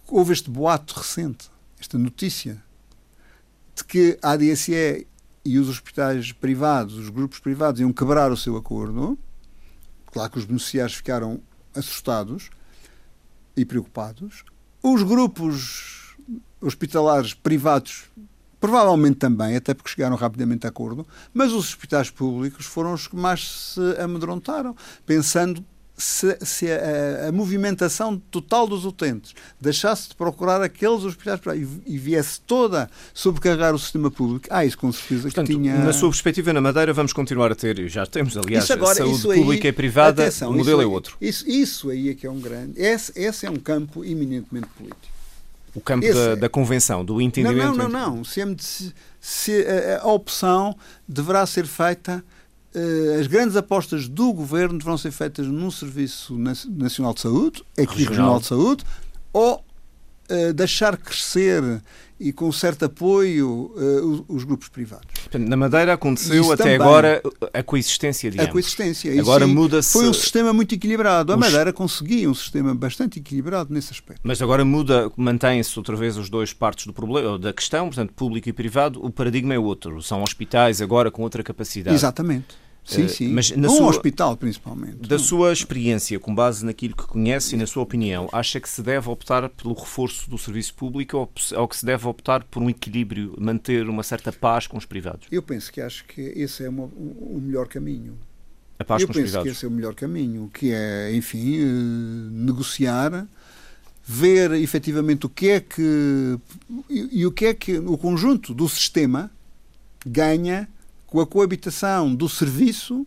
houve 0.08 0.32
este 0.32 0.50
boato 0.50 0.98
recente, 0.98 1.52
esta 1.80 1.98
notícia, 1.98 2.64
de 3.76 3.84
que 3.84 4.18
a 4.22 4.32
ADSE 4.32 5.06
e 5.44 5.60
os 5.60 5.68
hospitais 5.68 6.32
privados, 6.32 6.96
os 6.96 7.10
grupos 7.10 7.40
privados, 7.40 7.82
iam 7.82 7.92
quebrar 7.92 8.32
o 8.32 8.38
seu 8.38 8.56
acordo, 8.56 9.20
claro 10.06 10.32
que 10.32 10.40
os 10.40 10.46
beneficiários 10.46 10.96
ficaram 10.96 11.42
assustados 11.76 12.50
e 13.56 13.66
preocupados. 13.66 14.46
Os 14.82 15.04
grupos 15.04 16.01
hospitalares 16.62 17.34
privados 17.34 18.06
provavelmente 18.62 19.15
também, 19.15 19.56
até 19.56 19.74
porque 19.74 19.89
chegaram 19.89 20.15
rapidamente 20.15 20.67
a 20.67 20.69
acordo, 20.69 21.06
mas 21.34 21.52
os 21.52 21.69
hospitais 21.69 22.12
públicos 22.12 22.67
foram 22.67 22.93
os 22.93 23.08
que 23.08 23.15
mais 23.15 23.74
se 23.74 24.00
amedrontaram, 24.00 24.76
pensando 25.04 25.65
se, 25.97 26.38
se 26.41 26.67
a, 26.71 27.28
a, 27.28 27.32
movimentação 27.32 28.17
total 28.17 28.67
dos 28.67 28.86
utentes 28.86 29.34
deixasse 29.60 30.10
de 30.10 30.15
procurar 30.15 30.62
aqueles 30.62 31.04
hospitais 31.04 31.39
privados 31.39 31.82
e, 31.86 31.93
e 31.93 31.97
viesse 31.97 32.41
toda 32.41 32.89
sobrecarregar 33.13 33.74
o 33.74 33.80
sistema 33.80 34.10
público, 34.10 34.47
ah, 34.50 34.65
isso 34.65 34.78
com 34.78 34.91
certeza 34.91 35.24
Portanto, 35.24 35.47
que 35.47 35.54
tinha... 35.54 35.78
Na 35.78 35.93
sua 35.93 36.10
perspectiva, 36.10 36.54
na 36.54 36.62
Madeira, 36.62 36.93
vamos 36.93 37.13
continuar 37.13 37.52
a 37.52 37.56
ter, 37.56 37.78
e 37.80 37.88
já 37.88 38.06
temos, 38.06 38.38
aliás, 38.38 38.69
agora, 38.71 38.95
saúde 38.95 39.21
pública 39.21 39.67
aí, 39.67 39.69
e 39.69 39.74
privada, 39.74 40.24
atenção, 40.24 40.52
o 40.52 40.58
modelo 40.58 40.82
é 40.82 40.86
outro. 40.86 41.17
Isso, 41.19 41.47
isso 41.47 41.89
aí 41.89 42.10
é 42.10 42.13
que 42.15 42.26
é 42.26 42.32
um 42.32 42.39
grande... 42.39 42.80
Esse, 42.80 43.12
esse 43.15 43.45
é 43.45 43.50
um 43.50 43.58
campo 43.58 44.04
eminentemente 44.04 44.67
político 44.78 45.21
o 45.74 45.82
campo 45.82 46.06
Esse, 46.06 46.14
da, 46.14 46.36
da, 46.36 46.50
convenção, 46.50 47.04
do 47.04 47.22
entendimento. 47.22 47.78
Não, 47.78 47.90
não, 47.90 47.90
não. 47.90 48.16
não. 48.18 48.24
Se, 48.24 48.94
se 49.20 49.66
a, 49.66 50.02
a, 50.04 50.08
opção 50.08 50.76
deverá 51.08 51.46
ser 51.46 51.66
feita, 51.66 52.24
uh, 52.76 53.20
as 53.20 53.28
grandes 53.28 53.56
apostas 53.56 54.08
do 54.08 54.34
governo 54.34 54.78
deverão 54.78 54.98
ser 54.98 55.12
feitas 55.12 55.48
num 55.48 55.72
Serviço 55.72 56.38
Nacional 56.38 57.14
de 57.14 57.22
Saúde, 57.22 57.64
aqui 57.78 58.00
Regional, 58.00 58.10
Regional 58.10 58.39
de 58.39 58.45
Saúde, 58.48 58.84
ou 59.32 59.64
uh, 60.32 60.54
deixar 60.54 60.98
crescer 60.98 61.82
e 62.20 62.32
com 62.32 62.52
certo 62.52 62.86
apoio 62.86 63.74
uh, 63.76 64.06
os, 64.06 64.24
os, 64.28 64.44
grupos 64.44 64.70
privados. 64.70 65.08
Na 65.34 65.58
Madeira 65.58 65.94
aconteceu 65.94 66.42
Isso 66.42 66.52
até 66.52 66.64
também. 66.64 66.76
agora 66.76 67.22
a 67.52 67.64
coexistência, 67.64 68.30
digamos. 68.30 68.50
A 68.50 68.52
coexistência. 68.52 69.20
Agora 69.20 69.48
muda-se... 69.48 69.92
Foi 69.92 70.08
um 70.08 70.14
sistema 70.14 70.54
muito 70.54 70.76
equilibrado. 70.76 71.34
A 71.34 71.36
os... 71.36 71.40
Madeira 71.42 71.74
conseguia 71.74 72.30
um 72.30 72.34
sistema 72.36 72.76
bastante 72.76 73.18
equilibrado 73.18 73.74
nesse 73.74 73.92
aspecto. 73.92 74.22
Mas 74.24 74.40
agora 74.40 74.64
muda, 74.64 75.12
mantém-se 75.18 75.78
outra 75.80 75.96
vez 75.96 76.16
os 76.16 76.30
dois 76.30 76.54
partes 76.54 76.86
do 76.86 76.94
problema, 76.94 77.40
da 77.40 77.52
questão, 77.52 77.88
portanto, 77.88 78.14
público 78.14 78.48
e 78.48 78.54
privado. 78.54 79.04
O 79.04 79.10
paradigma 79.10 79.56
é 79.56 79.60
outro. 79.60 80.00
São 80.04 80.22
hospitais 80.22 80.80
agora 80.80 81.10
com 81.10 81.24
outra 81.24 81.42
capacidade. 81.42 81.96
Exatamente. 81.96 82.56
Sim, 82.84 83.08
sim. 83.08 83.28
Mas 83.30 83.52
na 83.52 83.68
um 83.68 83.78
sua, 83.78 83.88
hospital, 83.88 84.36
principalmente. 84.36 85.08
Da 85.08 85.20
sua 85.20 85.54
experiência, 85.54 86.20
com 86.20 86.34
base 86.34 86.66
naquilo 86.66 86.96
que 86.96 87.06
conhece 87.06 87.56
e 87.56 87.58
na 87.58 87.68
sua 87.68 87.84
opinião, 87.84 88.28
acha 88.32 88.60
que 88.60 88.68
se 88.68 88.82
deve 88.82 89.10
optar 89.10 89.48
pelo 89.50 89.74
reforço 89.74 90.30
do 90.30 90.38
serviço 90.38 90.74
público 90.74 91.18
ou, 91.18 91.32
ou 91.58 91.68
que 91.68 91.78
se 91.78 91.86
deve 91.86 92.08
optar 92.08 92.44
por 92.44 92.62
um 92.62 92.70
equilíbrio, 92.70 93.36
manter 93.38 93.88
uma 93.88 94.04
certa 94.04 94.32
paz 94.32 94.68
com 94.68 94.78
os 94.78 94.86
privados? 94.86 95.28
Eu 95.32 95.44
penso 95.44 95.72
que 95.72 95.80
acho 95.80 96.06
que 96.06 96.22
esse 96.22 96.64
é 96.64 96.70
uma, 96.70 96.86
o 96.86 97.40
melhor 97.42 97.68
caminho. 97.68 98.18
A 98.80 98.84
paz 98.84 99.02
Eu 99.02 99.08
com 99.08 99.12
os 99.12 99.18
privados? 99.18 99.36
Eu 99.36 99.44
penso 99.44 99.54
que 99.54 99.58
esse 99.58 99.66
é 99.66 99.68
o 99.68 99.72
melhor 99.72 99.94
caminho, 99.94 100.50
que 100.52 100.72
é, 100.72 101.16
enfim, 101.16 101.60
eh, 101.60 101.66
negociar 102.32 103.28
ver 104.04 104.52
efetivamente 104.54 105.26
o 105.26 105.30
que 105.30 105.50
é 105.50 105.60
que 105.60 106.40
e, 106.90 107.20
e, 107.22 107.26
o 107.26 107.32
que 107.32 107.46
é 107.46 107.54
que 107.54 107.78
o 107.78 107.98
conjunto 107.98 108.54
do 108.54 108.68
sistema 108.68 109.32
ganha 110.06 110.68
com 111.12 111.20
a 111.20 111.28
coabitação 111.28 112.16
do 112.16 112.28
serviço, 112.28 113.05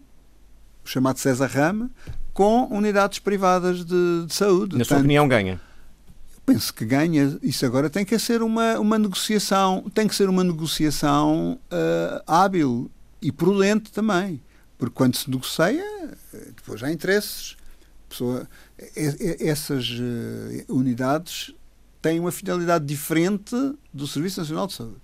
chamado 0.84 1.18
César 1.18 1.46
Rama, 1.46 1.90
com 2.32 2.68
unidades 2.70 3.18
privadas 3.18 3.84
de, 3.84 4.26
de 4.26 4.34
saúde. 4.34 4.76
Na 4.76 4.84
sua 4.84 4.98
opinião, 4.98 5.26
ganha? 5.26 5.60
penso 6.44 6.74
que 6.74 6.84
ganha. 6.84 7.38
Isso 7.42 7.64
agora 7.64 7.88
tem 7.88 8.04
que 8.04 8.18
ser 8.18 8.42
uma, 8.42 8.78
uma 8.78 8.98
negociação, 8.98 9.90
tem 9.94 10.06
que 10.06 10.14
ser 10.14 10.28
uma 10.28 10.44
negociação 10.44 11.58
uh, 11.72 12.22
hábil 12.26 12.90
e 13.22 13.32
prudente 13.32 13.90
também. 13.90 14.42
Porque 14.76 14.94
quando 14.94 15.16
se 15.16 15.30
negocia, 15.30 15.82
depois 16.54 16.82
há 16.82 16.92
interesses. 16.92 17.56
Pessoa, 18.08 18.46
essas 19.40 19.88
uh, 19.88 20.64
unidades 20.68 21.54
têm 22.02 22.20
uma 22.20 22.30
finalidade 22.30 22.84
diferente 22.84 23.56
do 23.92 24.06
Serviço 24.06 24.40
Nacional 24.40 24.66
de 24.66 24.74
Saúde. 24.74 25.00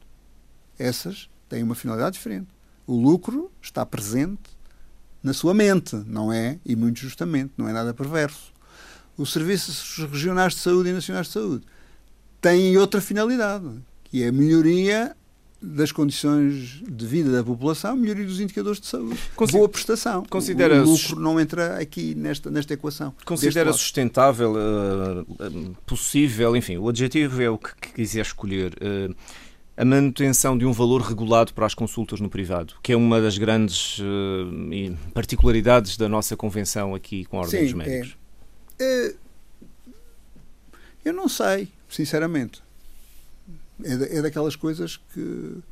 Essas 0.79 1.31
têm 1.49 1.63
uma 1.63 1.75
finalidade 1.75 2.15
diferente. 2.19 2.60
O 2.87 2.95
lucro 2.95 3.51
está 3.63 3.85
presente 3.85 4.51
na 5.23 5.33
sua 5.33 5.53
mente, 5.55 5.97
não 6.07 6.33
é? 6.33 6.59
E 6.65 6.75
muito 6.75 7.01
justamente, 7.01 7.53
não 7.57 7.69
é 7.69 7.73
nada 7.73 7.93
perverso. 7.93 8.53
Os 9.17 9.33
serviços 9.33 9.99
regionais 10.11 10.55
de 10.55 10.61
saúde 10.61 10.91
e 10.91 10.93
nacionais 10.93 11.27
de 11.27 11.33
saúde 11.33 11.65
têm 12.41 12.77
outra 12.79 13.01
finalidade, 13.01 13.69
que 14.05 14.23
é 14.23 14.29
a 14.29 14.33
melhoria 14.33 15.15
das 15.63 15.93
condições 15.93 16.83
de 16.89 17.07
vida 17.07 17.31
da 17.31 17.45
população, 17.45 17.95
melhoria 17.95 18.25
dos 18.25 18.41
indicadores 18.41 18.81
de 18.81 18.87
saúde. 18.87 19.19
Boa 19.53 19.69
prestação. 19.69 20.25
Considera 20.25 20.83
o 20.83 20.87
lucro 20.87 21.21
não 21.21 21.39
entra 21.39 21.79
aqui 21.79 22.15
nesta, 22.15 22.51
nesta 22.51 22.73
equação. 22.73 23.15
Considera 23.27 23.71
sustentável, 23.73 24.55
uh, 24.55 25.77
possível, 25.87 26.57
enfim, 26.57 26.79
o 26.79 26.89
adjetivo 26.89 27.43
é 27.43 27.51
o 27.51 27.59
que 27.59 27.93
quiser 27.93 28.23
escolher. 28.23 28.73
Uh, 28.81 29.15
a 29.81 29.85
manutenção 29.85 30.59
de 30.59 30.67
um 30.67 30.73
valor 30.73 31.01
regulado 31.01 31.55
para 31.55 31.65
as 31.65 31.73
consultas 31.73 32.21
no 32.21 32.29
privado, 32.29 32.75
que 32.83 32.93
é 32.93 32.97
uma 32.97 33.19
das 33.19 33.39
grandes 33.39 33.99
uh, 33.99 34.95
particularidades 35.15 35.97
da 35.97 36.07
nossa 36.07 36.37
convenção 36.37 36.95
aqui 36.95 37.25
com 37.25 37.39
a 37.39 37.41
Ordem 37.41 37.61
Sim, 37.61 37.65
dos 37.65 37.73
Médicos. 37.73 38.19
É. 38.79 39.07
é. 39.07 39.15
eu 41.03 41.15
não 41.15 41.31
sei, 41.31 41.73
sinceramente. 41.89 42.63
É, 43.83 44.19
é 44.19 44.23
daquelas 44.23 44.55
coisas 44.55 44.99
que 45.15 45.63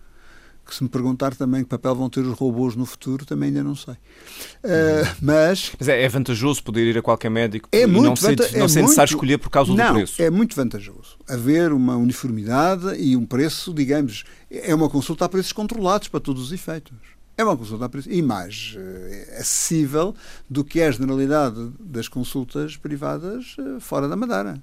que 0.68 0.74
se 0.74 0.82
me 0.82 0.88
perguntar 0.88 1.34
também 1.34 1.62
que 1.62 1.68
papel 1.68 1.94
vão 1.94 2.10
ter 2.10 2.20
os 2.20 2.38
robôs 2.38 2.76
no 2.76 2.84
futuro, 2.84 3.24
também 3.24 3.48
ainda 3.48 3.64
não 3.64 3.74
sei. 3.74 3.94
Uh, 3.94 5.16
mas, 5.22 5.72
mas 5.78 5.88
é, 5.88 6.02
é, 6.02 6.08
vantajoso 6.08 6.62
poder 6.62 6.86
ir 6.86 6.98
a 6.98 7.02
qualquer 7.02 7.30
médico 7.30 7.68
é 7.72 7.82
e 7.82 7.86
não 7.86 8.14
ser, 8.14 8.36
não 8.54 8.66
é 8.66 8.68
ser 8.68 8.82
necessário 8.82 9.10
escolher 9.10 9.38
por 9.38 9.48
causa 9.48 9.74
não, 9.74 9.86
do 9.88 9.92
preço. 9.94 10.20
É 10.20 10.28
muito 10.28 10.54
vantajoso 10.54 11.16
haver 11.26 11.72
uma 11.72 11.96
uniformidade 11.96 12.94
e 13.02 13.16
um 13.16 13.24
preço, 13.24 13.72
digamos, 13.72 14.24
é 14.50 14.74
uma 14.74 14.90
consulta 14.90 15.24
a 15.24 15.28
preços 15.28 15.52
controlados 15.52 16.08
para 16.08 16.20
todos 16.20 16.42
os 16.42 16.52
efeitos. 16.52 16.96
É 17.36 17.42
uma 17.42 17.56
consulta 17.56 17.86
a 17.86 17.88
preços 17.88 18.12
e 18.12 18.20
mais 18.20 18.76
uh, 18.76 19.40
acessível 19.40 20.14
do 20.50 20.62
que 20.62 20.80
é 20.80 20.88
a 20.88 20.90
generalidade 20.90 21.70
das 21.80 22.08
consultas 22.08 22.76
privadas 22.76 23.56
uh, 23.58 23.80
fora 23.80 24.06
da 24.06 24.16
Madeira 24.16 24.62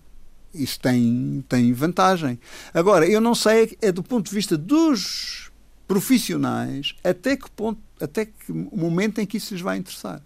isso 0.54 0.80
tem, 0.80 1.44
tem 1.50 1.74
vantagem. 1.74 2.40
Agora, 2.74 3.06
eu 3.06 3.20
não 3.20 3.36
sei, 3.36 3.78
é 3.82 3.92
do 3.92 4.02
ponto 4.02 4.30
de 4.30 4.34
vista 4.34 4.58
dos 4.58 5.52
profissionais 5.88 6.96
até 7.04 7.36
que 7.36 7.50
ponto, 7.52 7.80
até 8.02 8.26
que 8.26 8.52
momento 8.52 9.20
em 9.20 9.26
que 9.26 9.38
isso 9.38 9.54
lhes 9.54 9.62
vai 9.62 9.78
interessar. 9.78 10.22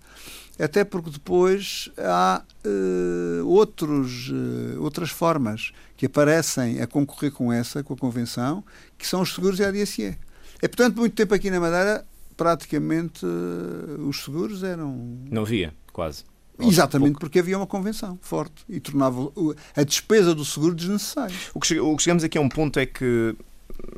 Até 0.58 0.84
porque 0.84 1.10
depois 1.10 1.90
há 1.98 2.44
uh, 2.66 3.48
outros, 3.48 4.30
uh, 4.30 4.82
outras 4.82 5.10
formas 5.10 5.72
que 5.96 6.06
aparecem 6.06 6.82
a 6.82 6.88
concorrer 6.88 7.32
com 7.32 7.52
essa, 7.52 7.82
com 7.82 7.94
a 7.94 7.98
Convenção, 7.98 8.64
que 8.98 9.08
são 9.08 9.22
os 9.22 9.34
seguros 9.34 9.60
e 9.60 9.64
a 9.64 9.72
DSE. 9.72 10.18
É, 10.62 10.68
portanto, 10.68 10.98
muito 10.98 11.14
tempo 11.16 11.34
aqui 11.34 11.50
na 11.50 11.62
Madeira, 11.62 12.06
praticamente 12.36 13.26
uh, 13.26 14.08
os 14.08 14.22
seguros 14.22 14.62
eram. 14.62 15.18
Não 15.32 15.44
havia, 15.44 15.74
quase. 15.94 16.26
Exatamente 16.62 17.18
porque 17.18 17.40
havia 17.40 17.58
uma 17.58 17.68
convenção 17.68 18.20
forte 18.22 18.66
e 18.68 18.82
tornava 18.82 19.32
a 19.76 19.84
despesa 19.84 20.36
do 20.36 20.44
seguro 20.44 20.76
desnecessária. 20.76 21.34
O 21.54 21.60
que, 21.62 21.68
chegamos 22.04 22.22
aqui 22.22 22.38
a 22.38 22.42
um 22.42 22.50
ponto 22.50 22.78
é 22.78 22.86
que 22.86 23.34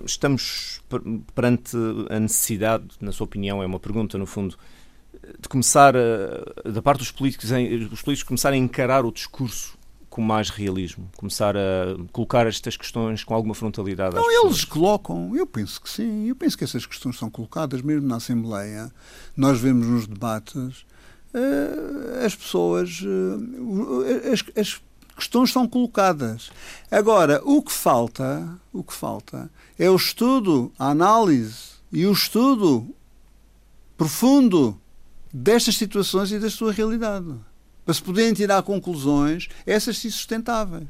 estamos 0.05 0.81
perante 1.33 1.75
a 2.09 2.19
necessidade, 2.19 2.87
na 2.99 3.11
sua 3.11 3.25
opinião, 3.25 3.61
é 3.61 3.65
uma 3.65 3.79
pergunta 3.79 4.17
no 4.17 4.25
fundo, 4.25 4.57
de 5.39 5.47
começar, 5.47 5.95
a, 5.95 6.69
da 6.69 6.81
parte 6.81 6.99
dos 6.99 7.11
políticos, 7.11 7.51
os 7.91 8.01
políticos 8.01 8.23
começarem 8.23 8.61
a 8.61 8.65
encarar 8.65 9.05
o 9.05 9.11
discurso 9.11 9.79
com 10.09 10.21
mais 10.21 10.49
realismo, 10.49 11.09
começar 11.15 11.55
a 11.55 11.95
colocar 12.11 12.45
estas 12.45 12.75
questões 12.75 13.23
com 13.23 13.33
alguma 13.33 13.55
frontalidade. 13.55 14.13
Não, 14.13 14.45
eles 14.45 14.65
colocam, 14.65 15.33
eu 15.35 15.47
penso 15.47 15.81
que 15.81 15.89
sim, 15.89 16.27
eu 16.27 16.35
penso 16.35 16.57
que 16.57 16.65
essas 16.65 16.85
questões 16.85 17.17
são 17.17 17.29
colocadas 17.29 17.81
mesmo 17.81 18.05
na 18.07 18.17
Assembleia. 18.17 18.91
Nós 19.37 19.59
vemos 19.61 19.87
nos 19.87 20.07
debates 20.07 20.85
uh, 21.33 22.25
as 22.25 22.35
pessoas, 22.35 23.01
uh, 23.01 24.33
as, 24.33 24.43
as 24.57 24.81
questões 25.21 25.51
são 25.51 25.67
colocadas. 25.67 26.51
Agora, 26.89 27.41
o 27.45 27.61
que 27.61 27.71
falta, 27.71 28.59
o 28.73 28.83
que 28.83 28.93
falta 28.93 29.51
é 29.77 29.87
o 29.89 29.95
estudo, 29.95 30.73
a 30.79 30.89
análise 30.89 31.73
e 31.91 32.07
o 32.07 32.11
estudo 32.11 32.89
profundo 33.95 34.79
destas 35.31 35.75
situações 35.75 36.31
e 36.31 36.39
da 36.39 36.49
sua 36.49 36.73
realidade. 36.73 37.35
Para 37.85 37.93
se 37.93 38.01
poderem 38.01 38.33
tirar 38.33 38.63
conclusões, 38.63 39.47
essas 39.65 39.99
sim 39.99 40.09
sustentáveis. 40.09 40.89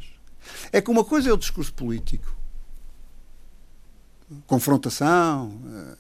É 0.72 0.82
que 0.82 0.90
uma 0.90 1.04
coisa 1.04 1.30
é 1.30 1.34
o 1.34 1.38
discurso 1.38 1.74
político. 1.74 2.34
Confrontação, 4.48 5.60
eh, 5.74 5.98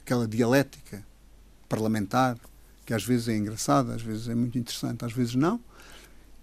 aquela 0.00 0.26
dialética 0.26 1.06
parlamentar, 1.68 2.38
que 2.86 2.94
às 2.94 3.04
vezes 3.04 3.28
é 3.28 3.36
engraçada, 3.36 3.94
às 3.94 4.02
vezes 4.02 4.28
é 4.28 4.34
muito 4.34 4.58
interessante, 4.58 5.04
às 5.04 5.12
vezes 5.12 5.34
não. 5.34 5.60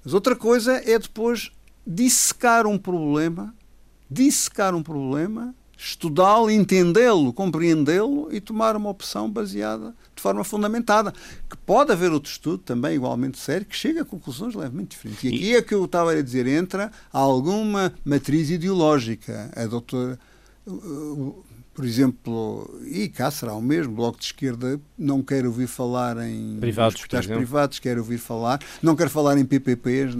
Mas 0.08 0.14
outra 0.14 0.38
coisa 0.38 0.82
é 0.90 0.98
depois 0.98 1.52
dissecar 1.86 2.66
um 2.66 2.78
problema, 2.78 3.54
dissecar 4.10 4.74
um 4.74 4.82
problema, 4.82 5.54
estudá-lo, 5.78 6.50
entendê-lo, 6.50 7.34
compreendê-lo 7.34 8.30
e 8.32 8.40
tomar 8.40 8.78
uma 8.78 8.90
opção 8.90 9.30
baseada 9.30 9.94
de 10.16 10.22
forma 10.22 10.46
fundamentada. 10.46 11.14
Que 11.50 11.58
pode 11.58 11.92
haver 11.92 12.14
outro 12.14 12.32
estudo 12.32 12.60
também 12.60 12.96
igualmente 12.96 13.38
sério 13.38 13.66
que 13.66 13.76
chega 13.76 14.04
a 14.04 14.06
conclusões 14.06 14.56
levemente 14.56 14.96
diferentes. 14.96 15.24
E 15.26 15.28
aqui 15.28 15.56
é 15.58 15.62
que 15.62 15.74
eu 15.74 15.84
estava 15.84 16.14
a 16.14 16.22
dizer, 16.22 16.48
entra 16.48 16.90
alguma 17.12 17.94
matriz 18.06 18.50
ideológica. 18.50 19.52
A 19.54 19.66
doutora 19.66 20.18
por 21.78 21.86
exemplo, 21.86 22.82
e 22.88 23.08
cá 23.08 23.30
será 23.30 23.54
o 23.54 23.62
mesmo, 23.62 23.94
Bloco 23.94 24.18
de 24.18 24.26
Esquerda 24.26 24.82
não 24.98 25.22
quer 25.22 25.46
ouvir 25.46 25.68
falar 25.68 26.18
em 26.28 26.58
privados, 26.60 26.96
hospitais 26.96 27.28
privados, 27.28 27.78
quer 27.78 28.00
ouvir 28.00 28.18
falar, 28.18 28.60
não 28.82 28.96
quer 28.96 29.10
falar 29.10 29.38
em 29.38 29.46
PPPs, 29.46 30.16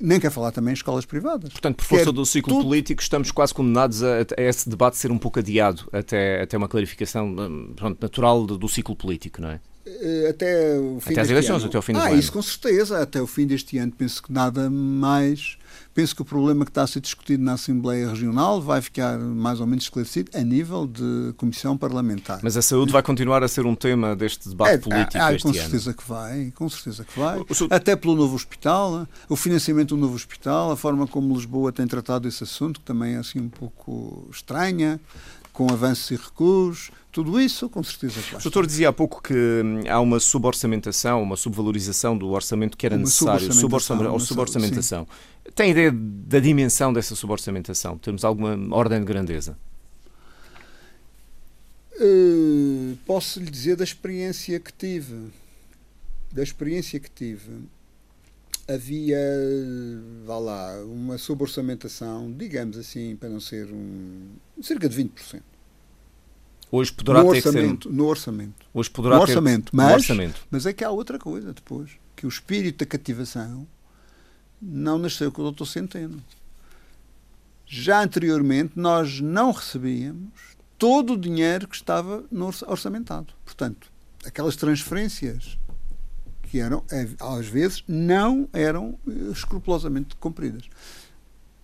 nem 0.00 0.18
quer 0.18 0.30
falar 0.30 0.52
também 0.52 0.70
em 0.70 0.74
escolas 0.74 1.04
privadas. 1.04 1.52
Portanto, 1.52 1.76
por 1.76 1.84
força 1.84 2.06
quer 2.06 2.12
do 2.12 2.24
ciclo 2.24 2.54
tudo... 2.54 2.64
político, 2.64 3.02
estamos 3.02 3.30
quase 3.30 3.52
condenados 3.52 4.02
a, 4.02 4.20
a, 4.38 4.42
esse 4.42 4.66
debate 4.70 4.96
ser 4.96 5.12
um 5.12 5.18
pouco 5.18 5.38
adiado 5.38 5.86
até, 5.92 6.40
até 6.40 6.56
uma 6.56 6.66
clarificação 6.66 7.26
hum, 7.28 7.74
pronto, 7.76 8.00
natural 8.00 8.46
do, 8.46 8.56
do 8.56 8.68
ciclo 8.70 8.96
político, 8.96 9.42
não 9.42 9.50
é? 9.50 9.60
Eh, 9.84 10.28
até 10.30 10.78
o 10.78 10.98
fim 10.98 11.12
até 11.12 11.20
as 11.20 11.28
eleições, 11.28 11.60
ano. 11.60 11.66
até 11.66 11.78
o 11.78 11.82
fim 11.82 11.92
do 11.92 11.98
ah, 11.98 12.08
ano. 12.08 12.18
isso 12.18 12.32
com 12.32 12.40
certeza, 12.40 13.02
até 13.02 13.20
o 13.20 13.26
fim 13.26 13.46
deste 13.46 13.76
ano. 13.76 13.92
Penso 13.92 14.22
que 14.22 14.32
nada 14.32 14.70
mais 14.70 15.58
Penso 15.94 16.16
que 16.16 16.22
o 16.22 16.24
problema 16.24 16.64
que 16.64 16.70
está 16.70 16.82
a 16.82 16.86
ser 16.86 17.00
discutido 17.00 17.42
na 17.42 17.52
Assembleia 17.52 18.08
Regional 18.08 18.60
vai 18.62 18.80
ficar 18.80 19.18
mais 19.18 19.60
ou 19.60 19.66
menos 19.66 19.84
esclarecido 19.84 20.30
a 20.34 20.40
nível 20.40 20.86
de 20.86 21.34
Comissão 21.36 21.76
Parlamentar. 21.76 22.40
Mas 22.42 22.56
a 22.56 22.62
saúde 22.62 22.92
vai 22.92 23.02
continuar 23.02 23.42
a 23.42 23.48
ser 23.48 23.66
um 23.66 23.74
tema 23.74 24.16
deste 24.16 24.48
debate 24.48 24.74
é, 24.74 24.78
político 24.78 25.18
ah, 25.22 25.34
este 25.34 25.46
com 25.46 25.52
certeza 25.52 25.90
ano. 25.90 25.96
que 25.98 26.08
vai, 26.08 26.52
com 26.54 26.68
certeza 26.68 27.04
que 27.04 27.18
vai. 27.18 27.40
Até 27.70 27.94
pelo 27.94 28.14
novo 28.14 28.34
hospital, 28.34 29.06
o 29.28 29.36
financiamento 29.36 29.94
do 29.94 30.00
novo 30.00 30.14
hospital, 30.14 30.70
a 30.70 30.76
forma 30.76 31.06
como 31.06 31.34
Lisboa 31.34 31.70
tem 31.70 31.86
tratado 31.86 32.26
esse 32.26 32.42
assunto, 32.42 32.80
que 32.80 32.86
também 32.86 33.14
é 33.14 33.18
assim 33.18 33.40
um 33.40 33.48
pouco 33.48 34.28
estranha 34.30 34.98
com 35.52 35.70
avanços 35.70 36.10
e 36.10 36.16
recuos, 36.16 36.90
tudo 37.10 37.38
isso, 37.38 37.68
com 37.68 37.82
certeza. 37.82 38.20
O 38.36 38.42
doutor 38.42 38.66
dizia 38.66 38.88
há 38.88 38.92
pouco 38.92 39.22
que 39.22 39.34
hum, 39.34 39.82
há 39.88 40.00
uma 40.00 40.18
suborçamentação, 40.18 41.22
uma 41.22 41.36
subvalorização 41.36 42.16
do 42.16 42.30
orçamento 42.30 42.76
que 42.76 42.86
era 42.86 42.94
uma 42.94 43.02
necessário, 43.02 43.52
suborçamentação. 43.52 44.18
suborçamentação. 44.18 45.08
Tem 45.54 45.70
ideia 45.70 45.92
da 45.92 46.40
dimensão 46.40 46.92
dessa 46.92 47.14
suborçamentação? 47.14 47.98
Temos 47.98 48.24
alguma 48.24 48.56
ordem 48.74 48.98
de 49.00 49.04
grandeza? 49.04 49.58
Uh, 52.00 52.96
posso 53.04 53.38
lhe 53.38 53.50
dizer 53.50 53.76
da 53.76 53.84
experiência 53.84 54.58
que 54.58 54.72
tive. 54.72 55.30
Da 56.32 56.42
experiência 56.42 56.98
que 56.98 57.10
tive. 57.10 57.50
Havia, 58.68 59.18
vá 60.24 60.38
lá, 60.38 60.84
uma 60.84 61.18
suborçamentação, 61.18 62.32
digamos 62.32 62.76
assim, 62.78 63.16
para 63.16 63.28
não 63.28 63.40
ser 63.40 63.66
um. 63.72 64.28
cerca 64.60 64.88
de 64.88 65.04
20%. 65.04 65.42
Hoje 66.70 66.92
poderá 66.92 67.22
no 67.22 67.30
ter 67.32 67.36
orçamento, 67.36 67.88
que 67.88 67.94
ser... 67.94 67.94
No 67.94 68.06
orçamento. 68.06 68.66
Hoje 68.72 68.90
poderá 68.90 69.16
no 69.16 69.22
orçamento. 69.22 69.70
Ter... 69.70 69.76
Mas, 69.76 69.88
no 69.88 69.94
orçamento. 69.94 70.46
mas 70.50 70.64
é 70.64 70.72
que 70.72 70.82
há 70.82 70.90
outra 70.90 71.18
coisa 71.18 71.52
depois. 71.52 71.90
Que 72.16 72.24
o 72.24 72.28
espírito 72.28 72.78
da 72.78 72.86
cativação 72.86 73.66
não 74.60 74.96
nasceu 74.96 75.30
com 75.30 75.42
o 75.42 75.52
Dr. 75.52 75.66
Centeno. 75.66 76.22
Já 77.66 78.02
anteriormente 78.02 78.72
nós 78.76 79.20
não 79.20 79.50
recebíamos 79.50 80.32
todo 80.78 81.12
o 81.12 81.18
dinheiro 81.18 81.68
que 81.68 81.76
estava 81.76 82.24
no 82.30 82.46
orçamentado. 82.66 83.34
Portanto, 83.44 83.90
aquelas 84.24 84.56
transferências 84.56 85.58
que 86.52 86.60
eram, 86.60 86.84
é, 86.92 87.08
às 87.18 87.46
vezes, 87.46 87.82
não 87.88 88.46
eram 88.52 88.98
eh, 89.08 89.32
escrupulosamente 89.32 90.14
cumpridas. 90.16 90.68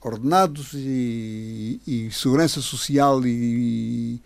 Ordenados 0.01 0.71
e, 0.73 1.79
e 1.87 2.11
segurança 2.11 2.63
social 2.63 3.21
e, 3.27 4.23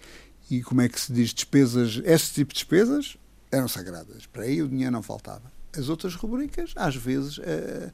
e, 0.49 0.63
como 0.63 0.81
é 0.83 0.89
que 0.89 1.01
se 1.01 1.13
diz, 1.13 1.35
despesas, 1.35 2.01
esse 2.05 2.35
tipo 2.35 2.53
de 2.53 2.61
despesas 2.61 3.17
eram 3.51 3.67
sagradas. 3.67 4.25
Para 4.27 4.45
aí 4.45 4.63
o 4.63 4.69
dinheiro 4.69 4.93
não 4.93 5.03
faltava. 5.03 5.51
As 5.77 5.89
outras 5.89 6.14
rubricas, 6.14 6.73
às 6.77 6.95
vezes, 6.97 7.39
uh, 7.39 7.91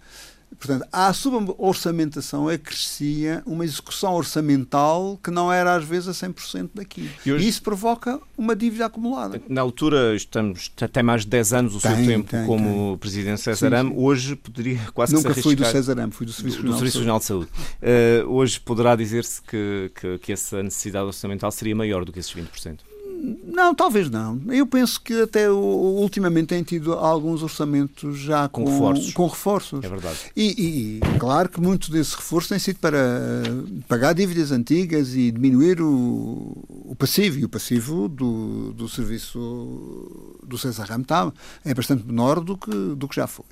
Portanto, 0.59 0.89
a 0.91 1.12
suborçamentação 1.12 2.49
acrescia 2.49 3.43
uma 3.45 3.64
execução 3.64 4.14
orçamental 4.14 5.18
que 5.22 5.31
não 5.31 5.53
era 5.53 5.74
às 5.74 5.85
vezes 5.85 6.09
a 6.09 6.29
100% 6.29 6.70
daquilo. 6.74 7.09
E, 7.24 7.33
hoje, 7.33 7.45
e, 7.45 7.49
isso 7.49 7.62
provoca 7.62 8.18
uma 8.37 8.57
dívida 8.57 8.87
acumulada. 8.87 9.41
Na 9.49 9.61
altura, 9.61 10.16
estamos 10.16 10.72
até 10.81 11.03
mais 11.03 11.22
de 11.22 11.29
10 11.29 11.53
anos 11.53 11.74
o 11.76 11.81
tem, 11.81 11.95
seu 11.95 12.05
tempo 12.07 12.31
tem, 12.31 12.47
como 12.47 12.91
tem. 12.91 12.99
presidente 12.99 13.41
César 13.41 13.70
Sim, 13.83 13.93
hoje 13.95 14.35
poderia 14.37 14.81
quase 14.93 15.14
Nunca 15.14 15.35
fui 15.35 15.55
do 15.55 15.64
César 15.64 16.01
Am, 16.01 16.11
fui 16.11 16.26
do 16.26 16.33
Serviço, 16.33 16.62
do, 16.62 16.68
do 16.68 16.74
Serviço 16.74 16.99
Regional 16.99 17.18
de 17.18 17.24
Saúde. 17.26 17.51
Uh, 17.83 18.29
hoje 18.29 18.59
poderá 18.59 18.97
dizer-se 18.97 19.43
que, 19.43 19.93
que, 19.95 20.18
que 20.18 20.33
essa 20.33 20.62
necessidade 20.62 21.07
orçamental 21.07 21.53
seria 21.53 21.76
maior 21.76 22.05
do 22.05 22.12
que 22.12 22.18
esses 22.18 22.35
20%? 22.35 22.79
Não, 23.21 23.75
talvez 23.75 24.09
não. 24.09 24.41
Eu 24.49 24.66
penso 24.66 25.01
que 25.01 25.23
até 25.23 25.51
ultimamente 25.51 26.49
tem 26.49 26.62
tido 26.62 26.93
alguns 26.93 27.43
orçamentos 27.43 28.16
já 28.19 28.49
com, 28.49 28.64
com 28.64 28.71
reforços. 28.71 29.12
Com 29.12 29.27
reforços. 29.27 29.85
É 29.85 29.89
verdade. 29.89 30.19
E, 30.37 31.01
e, 31.03 31.19
claro 31.19 31.49
que 31.49 31.61
muito 31.61 31.91
desse 31.91 32.14
reforço 32.14 32.51
tem 32.51 32.59
sido 32.59 32.79
para 32.79 32.99
eh, 32.99 33.83
pagar 33.89 34.12
dívidas 34.12 34.53
antigas 34.53 35.14
e 35.14 35.33
diminuir 35.33 35.81
o, 35.81 36.64
o 36.85 36.95
passivo. 36.97 37.39
E 37.41 37.45
o 37.45 37.49
passivo 37.49 38.09
do, 38.09 38.73
do 38.73 38.89
serviço 38.89 40.39
do 40.45 40.57
César 40.57 40.85
Ram 40.85 41.33
é 41.64 41.75
bastante 41.75 42.07
menor 42.07 42.41
do 42.41 42.57
que, 42.57 42.71
do 42.71 43.09
que 43.09 43.16
já 43.16 43.27
foi. 43.27 43.47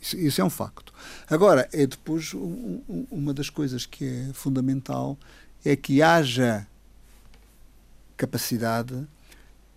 Isso, 0.00 0.16
isso 0.18 0.40
é 0.42 0.44
um 0.44 0.50
facto. 0.50 0.92
Agora, 1.28 1.66
é 1.72 1.86
depois 1.86 2.34
um, 2.34 3.06
uma 3.10 3.32
das 3.32 3.48
coisas 3.48 3.86
que 3.86 4.04
é 4.04 4.30
fundamental 4.34 5.18
é 5.64 5.74
que 5.74 6.02
haja 6.02 6.66
capacidade 8.16 9.06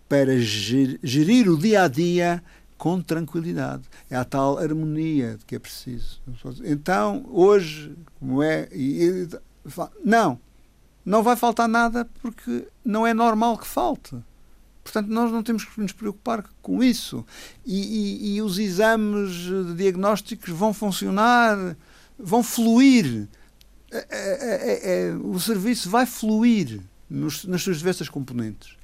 para 0.08 0.40
gerir 0.40 1.50
o 1.50 1.58
dia 1.58 1.84
a 1.84 1.88
dia 1.88 2.44
com 2.78 3.02
tranquilidade. 3.02 3.84
É 4.10 4.16
a 4.16 4.24
tal 4.24 4.58
harmonia 4.58 5.38
que 5.46 5.56
é 5.56 5.60
preciso. 5.60 6.20
Então, 6.64 7.26
hoje, 7.30 7.96
como 8.18 8.42
é. 8.42 8.68
Não, 10.04 10.40
não 11.06 11.22
vai 11.22 11.36
faltar 11.36 11.68
nada 11.68 12.10
porque 12.22 12.68
não 12.84 13.06
é 13.06 13.14
normal 13.14 13.58
que 13.58 13.68
falte. 13.68 14.16
Portanto, 14.84 15.10
nós 15.10 15.32
não 15.32 15.44
temos 15.44 15.66
que 15.66 15.80
nos 15.80 15.92
preocupar 15.92 16.44
com 16.62 16.82
isso. 16.82 17.24
E, 17.64 18.36
e, 18.36 18.42
os 18.42 18.58
exames 18.58 19.76
diagnósticos 19.76 20.50
vão 20.50 20.74
funcionar, 20.74 21.78
vão 22.18 22.42
fluir. 22.42 23.28
É, 23.92 24.08
é, 24.10 25.10
é 25.10 25.14
o 25.16 25.40
serviço 25.40 25.90
vai 25.90 26.06
fluir 26.06 26.82
nos, 27.10 27.45
nas 27.45 27.62
suas 27.62 27.78
diversas 27.78 28.10
componentes. 28.10 28.76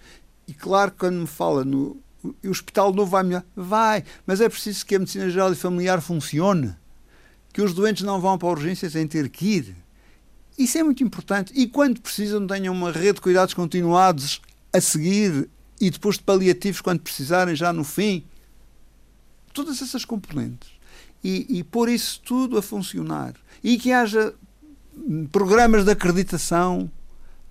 E 0.47 0.53
claro, 0.53 0.93
quando 0.97 1.15
me 1.15 1.27
fala 1.27 1.63
no 1.63 1.97
o 2.43 2.49
hospital 2.49 2.91
novo 2.91 3.11
vai 3.11 3.23
melhor, 3.23 3.43
vai, 3.55 4.03
mas 4.25 4.41
é 4.41 4.49
preciso 4.49 4.85
que 4.85 4.95
a 4.95 4.99
medicina 4.99 5.29
geral 5.29 5.51
e 5.51 5.55
familiar 5.55 6.01
funcione, 6.01 6.75
que 7.53 7.61
os 7.61 7.73
doentes 7.73 8.03
não 8.03 8.19
vão 8.19 8.37
para 8.37 8.47
a 8.47 8.51
urgência 8.51 8.89
sem 8.89 9.07
ter 9.07 9.29
que 9.29 9.45
ir. 9.45 9.75
Isso 10.57 10.77
é 10.77 10.83
muito 10.83 11.03
importante. 11.03 11.53
E 11.55 11.67
quando 11.67 12.01
precisam, 12.01 12.47
tenham 12.47 12.73
uma 12.73 12.91
rede 12.91 13.13
de 13.13 13.21
cuidados 13.21 13.53
continuados 13.53 14.41
a 14.73 14.81
seguir 14.81 15.49
e 15.79 15.89
depois 15.89 16.17
de 16.17 16.23
paliativos 16.23 16.81
quando 16.81 17.01
precisarem, 17.01 17.55
já 17.55 17.73
no 17.73 17.83
fim. 17.83 18.25
Todas 19.53 19.81
essas 19.81 20.05
componentes. 20.05 20.69
E, 21.23 21.45
e 21.59 21.63
pôr 21.63 21.89
isso 21.89 22.21
tudo 22.23 22.57
a 22.57 22.61
funcionar. 22.61 23.35
E 23.63 23.77
que 23.77 23.91
haja 23.91 24.33
programas 25.31 25.83
de 25.83 25.91
acreditação 25.91 26.89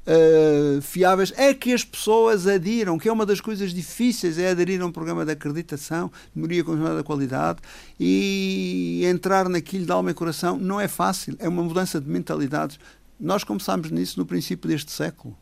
uh, 0.06 0.80
fiáveis 0.82 1.32
é 1.36 1.52
que 1.54 1.72
as 1.72 1.84
pessoas 1.84 2.46
adiram, 2.46 2.98
que 2.98 3.08
é 3.08 3.12
uma 3.12 3.26
das 3.26 3.40
coisas 3.40 3.72
difíceis, 3.72 4.38
é 4.38 4.50
aderir 4.50 4.80
a 4.80 4.86
um 4.86 4.92
programa 4.92 5.24
de 5.24 5.32
acreditação, 5.32 6.10
de 6.34 6.40
melhoria 6.40 6.64
continuada 6.64 6.96
da 6.96 7.02
qualidade 7.02 7.60
e 7.98 9.02
entrar 9.04 9.48
naquilo 9.48 9.86
de 9.86 9.92
alma 9.92 10.10
e 10.10 10.14
coração 10.14 10.58
não 10.58 10.80
é 10.80 10.88
fácil, 10.88 11.36
é 11.38 11.48
uma 11.48 11.62
mudança 11.62 12.00
de 12.00 12.08
mentalidades. 12.08 12.78
Nós 13.18 13.44
começámos 13.44 13.90
nisso 13.90 14.18
no 14.18 14.26
princípio 14.26 14.68
deste 14.68 14.90
século. 14.90 15.36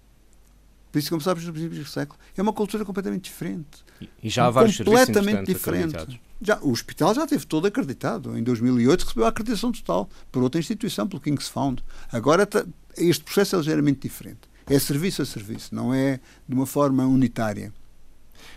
Por 0.93 0.99
isso 0.99 1.09
começámos 1.09 1.45
no 1.47 1.53
princípio 1.53 1.79
deste 1.79 1.93
século. 1.93 2.19
É 2.37 2.43
uma 2.43 2.53
cultura 2.53 2.85
completamente 2.85 3.25
diferente. 3.25 3.83
E 4.23 4.29
já 4.29 4.47
há 4.47 4.51
vários 4.51 4.77
completamente 4.77 5.47
diferente. 5.47 6.21
Já, 6.41 6.59
o 6.61 6.71
hospital 6.71 7.15
já 7.15 7.27
teve 7.27 7.47
todo 7.47 7.67
acreditado. 7.67 8.37
Em 8.37 8.43
2008 8.43 9.03
recebeu 9.03 9.25
a 9.25 9.29
acreditação 9.29 9.73
total 9.73 10.11
por 10.31 10.43
outra 10.43 10.61
instituição, 10.61 11.09
pelo 11.09 11.23
King's 11.23 11.49
Found. 11.49 11.83
Agora 12.13 12.47
este 12.99 13.25
processo 13.25 13.57
é 13.57 13.59
ligeiramente 13.59 14.01
diferente. 14.01 14.52
É 14.69 14.79
serviço 14.79 15.23
a 15.23 15.27
serviço, 15.27 15.75
não 15.75 15.93
é 15.93 16.21
de 16.49 16.55
uma 16.55 16.67
forma 16.67 17.05
unitária. 17.05 17.73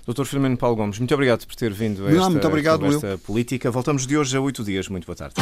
Dr. 0.08 0.24
Firmino 0.26 0.58
Paulo 0.58 0.76
Gomes, 0.76 1.00
muito 1.00 1.14
obrigado 1.14 1.46
por 1.46 1.56
ter 1.56 1.74
vindo 1.74 2.06
a 2.06 2.10
esta 2.10 2.22
não, 2.22 2.32
muito 2.32 2.48
obrigado, 2.48 2.82
conversa 2.82 3.18
política. 3.18 3.72
Voltamos 3.72 4.06
de 4.06 4.18
hoje 4.18 4.38
a 4.38 4.42
oito 4.42 4.64
dias. 4.64 4.88
Muito 4.88 5.06
boa 5.06 5.16
tarde. 5.16 5.36